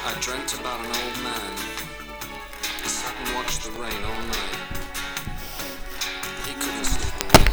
I 0.07 0.21
dreamt 0.21 0.53
about 0.53 0.79
an 0.79 0.85
old 0.85 1.23
man. 1.23 1.53
He 2.83 2.89
sat 2.89 3.13
and 3.25 3.35
watched 3.35 3.63
the 3.63 3.71
rain 3.71 4.03
all 4.03 4.23
night. 4.27 4.57
He 6.45 6.53
couldn't 6.53 6.85
sleep 6.85 7.13
a 7.21 7.37
wink 7.37 7.49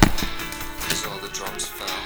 as 0.93 1.05
all 1.07 1.19
the 1.29 1.39
drops 1.39 1.67
fell. 1.67 2.01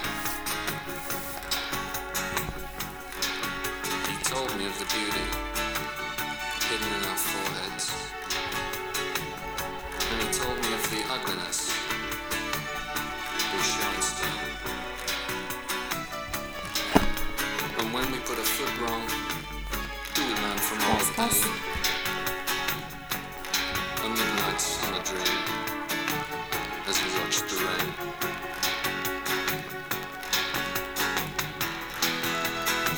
He 4.09 4.23
told 4.23 4.57
me 4.57 4.65
of 4.65 4.79
the 4.79 4.85
beauty 4.95 5.27
hidden 6.69 6.87
in 6.97 7.09
our 7.09 7.17
foreheads. 7.17 7.91
And 10.11 10.21
he 10.23 10.29
told 10.39 10.57
me 10.57 10.73
of 10.73 10.89
the 10.89 11.13
ugliness 11.13 11.68
put 18.29 18.37
a 18.37 18.43
foot 18.43 18.73
wrong, 18.81 19.01
we 20.15 20.23
learn 20.41 20.57
from 20.67 20.77
all 20.87 21.01
the 21.01 21.13
pain. 21.17 21.49
A 24.05 24.09
midnight 24.19 24.61
dream 25.09 25.37
as 26.89 26.95
we 27.01 27.09
watched 27.17 27.45
the 27.49 27.57
rain. 27.65 27.87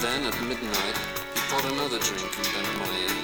Then 0.01 0.19
at 0.29 0.37
midnight, 0.51 0.97
he 1.33 1.39
poured 1.49 1.67
another 1.75 1.99
drink 2.07 2.33
and 2.39 2.47
bent 2.53 2.71
my 2.81 2.89
ear. 3.03 3.15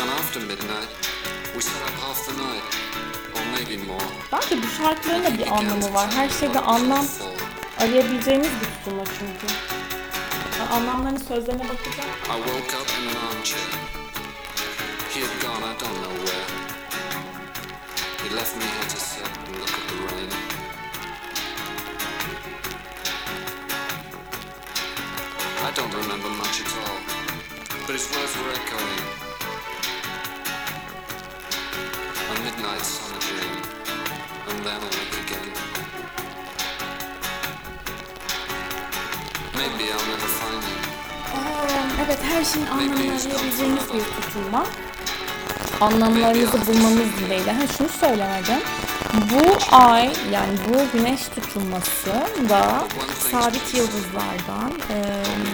And 0.00 0.08
after 0.18 0.40
midnight, 0.40 0.90
we 1.54 1.60
sat 1.60 1.82
up 1.88 1.96
half 2.04 2.18
the 2.26 2.34
night, 2.46 2.66
or 3.36 3.42
maybe 3.54 3.76
more. 3.86 4.08
Bence 4.32 4.62
bu 4.62 4.68
şarkıların 4.82 5.24
da 5.24 5.38
bir 5.38 5.46
anlamı 5.46 5.94
var. 5.94 6.10
Her 6.10 6.28
şeyde 6.28 6.60
anlam 6.60 7.06
fall. 7.82 7.88
arayabileceğimiz 7.88 8.48
bir 8.60 8.66
tutulma 8.66 9.04
çünkü. 9.04 9.54
Ben 10.60 10.66
anlamların 10.76 11.16
sözlerine 11.16 11.68
bakacağım. 11.68 12.08
I 25.64 25.74
don't 25.76 25.94
remember 25.94 26.28
much 26.28 26.60
at 26.60 26.72
all, 26.76 26.98
but 27.86 27.94
his 27.94 28.08
words 28.08 28.34
were. 28.34 28.52
A 32.30 32.34
midnight 32.44 32.84
summer 32.84 33.20
dream, 33.20 33.56
and 34.50 34.64
then 34.64 34.80
awake 34.80 35.16
again. 35.24 35.41
Evet 42.06 42.18
her 42.22 42.44
şeyin 42.44 42.66
anlamını 42.66 43.00
arayabileceğimiz 43.00 43.82
bir 43.94 44.22
tutulma. 44.22 44.66
Anlamlarınızı 45.80 46.66
bulmamız 46.66 47.16
dileğiyle. 47.20 47.52
Ha, 47.52 47.62
şunu 47.78 47.88
söylerdim. 47.88 48.60
Bu 49.14 49.76
ay 49.76 50.10
yani 50.32 50.52
bu 50.68 50.98
güneş 50.98 51.20
tutulması 51.28 52.10
da 52.48 52.84
sabit 53.30 53.74
yıldızlardan 53.74 54.72
e, 54.90 54.98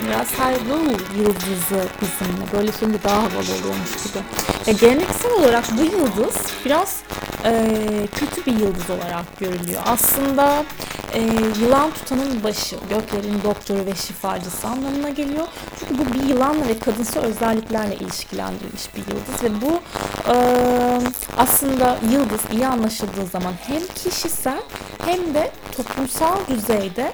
biraz 0.06 0.26
saygı 0.26 0.94
yıldızı 1.18 1.88
bizimle. 2.02 2.52
Böyle 2.52 2.72
şimdi 2.80 3.02
daha 3.04 3.16
havalı 3.16 3.52
oluyormuş 3.60 3.92
gibi. 4.04 4.22
E, 4.66 4.72
geleneksel 4.72 5.32
olarak 5.32 5.64
bu 5.78 5.82
yıldız 5.82 6.36
biraz 6.64 6.96
e, 7.44 7.76
kötü 8.14 8.46
bir 8.46 8.52
yıldız 8.52 8.90
olarak 8.90 9.38
görülüyor. 9.40 9.82
Aslında 9.86 10.64
e, 11.12 11.20
yılan 11.60 11.90
tutanın 11.90 12.44
başı, 12.44 12.76
göklerin 12.90 13.42
doktoru 13.44 13.86
ve 13.86 13.94
şifacısı 13.94 14.66
anlamına 14.66 15.08
geliyor. 15.08 15.46
Çünkü 15.78 15.98
bu 15.98 16.14
bir 16.14 16.28
yılanla 16.28 16.68
ve 16.68 16.78
kadınsı 16.78 17.20
özelliklerle 17.20 17.96
ilişkilendirilmiş 17.96 18.94
bir 18.96 19.00
yıldız 19.00 19.42
ve 19.42 19.60
bu 19.60 19.80
e, 20.32 20.36
aslında 21.36 21.98
yıldız 22.12 22.40
iyi 22.52 22.66
anlaşıldığı 22.66 23.26
zaman 23.32 23.52
hem 23.66 23.82
kişisel 23.94 24.62
hem 25.04 25.34
de 25.34 25.50
toplumsal 25.76 26.36
düzeyde 26.48 27.12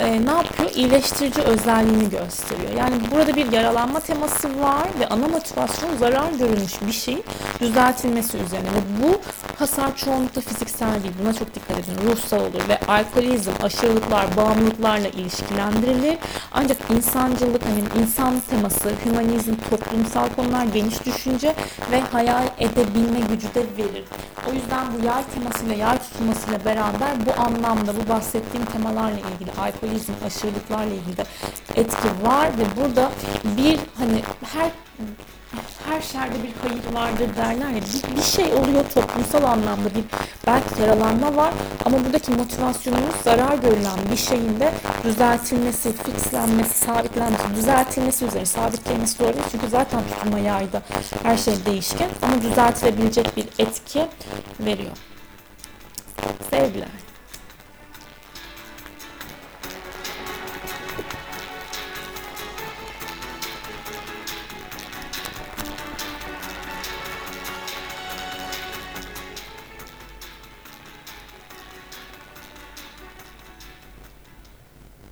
e, 0.00 0.26
ne 0.26 0.30
yapıyor? 0.30 0.70
İyileştirici 0.74 1.40
özelliğini 1.40 2.10
gösteriyor. 2.10 2.72
Yani 2.78 2.94
burada 3.10 3.36
bir 3.36 3.52
yaralanma 3.52 4.00
teması 4.00 4.48
var 4.60 4.88
ve 5.00 5.06
ana 5.06 5.28
motivasyon 5.28 5.96
zarar 5.96 6.32
görülmüş 6.38 6.82
bir 6.86 6.92
şeyin 6.92 7.24
düzeltilmesi 7.60 8.38
üzerine. 8.38 8.68
Ve 8.68 9.02
bu 9.02 9.20
hasar 9.58 9.96
çoğunlukla 9.96 10.40
fiziksel 10.40 11.02
değil. 11.02 11.14
Buna 11.22 11.32
çok 11.34 11.54
dikkat 11.54 11.78
edin. 11.78 12.10
Ruhsal 12.10 12.40
olur 12.40 12.68
ve 12.68 12.78
alkolizm, 12.88 13.50
aşırılıklar, 13.62 14.36
bağımlılıklarla 14.36 15.08
ilişkilendirilir. 15.08 16.18
Ancak 16.52 16.76
insancılık, 16.96 17.62
hani 17.64 18.02
insan 18.02 18.40
teması, 18.50 18.90
hümanizm, 19.04 19.54
toplumsal 19.70 20.28
konular, 20.36 20.64
geniş 20.64 21.06
düşünce 21.06 21.54
ve 21.90 22.00
hayal 22.00 22.46
edebilme 22.58 23.20
gücü 23.30 23.54
de 23.54 23.60
verir. 23.78 24.04
O 24.50 24.52
yüzden 24.52 24.86
bu 24.92 25.06
yay 25.06 25.22
temasıyla, 25.34 25.74
yay 25.74 25.98
tutulmasıyla 25.98 26.64
beraber 26.64 27.26
bu 27.26 27.40
anlamda, 27.40 27.92
bu 27.96 28.08
bahsettiğim 28.08 28.66
temalarla 28.66 29.18
ilgili, 29.18 29.50
alkolizm, 29.84 30.12
aşırılıklarla 30.26 30.94
ilgili 30.94 31.16
de 31.16 31.24
etki 31.74 32.08
var 32.22 32.48
ve 32.58 32.82
burada 32.82 33.10
bir 33.56 33.80
hani 33.98 34.22
her 34.52 34.70
her 35.88 36.02
şerde 36.02 36.34
bir 36.42 36.52
hayır 36.62 36.94
vardır 36.94 37.36
derler 37.36 37.70
ya 37.70 37.80
bir, 37.80 38.16
bir 38.16 38.22
şey 38.22 38.44
oluyor 38.44 38.84
toplumsal 38.94 39.42
anlamda 39.42 39.94
bir 39.94 40.04
belki 40.46 40.82
yaralanma 40.82 41.36
var 41.36 41.54
ama 41.84 42.04
buradaki 42.04 42.30
motivasyonumuz 42.30 43.14
zarar 43.24 43.58
görülen 43.58 43.98
bir 44.12 44.16
şeyin 44.16 44.60
de 44.60 44.72
düzeltilmesi, 45.04 45.92
fixlenmesi, 45.92 46.78
sabitlenmesi, 46.78 47.44
düzeltilmesi 47.56 48.24
üzerine 48.24 48.46
sabit 48.46 48.84
kelimesi 48.84 49.18
doğru 49.18 49.32
değil 49.32 49.46
çünkü 49.52 49.68
zaten 49.68 50.00
tutulma 50.10 50.38
yayda 50.38 50.82
her 51.22 51.36
şey 51.36 51.54
değişken 51.66 52.08
ama 52.22 52.42
düzeltilebilecek 52.42 53.36
bir 53.36 53.46
etki 53.58 54.06
veriyor. 54.60 54.96
Sevgiler. 56.50 57.03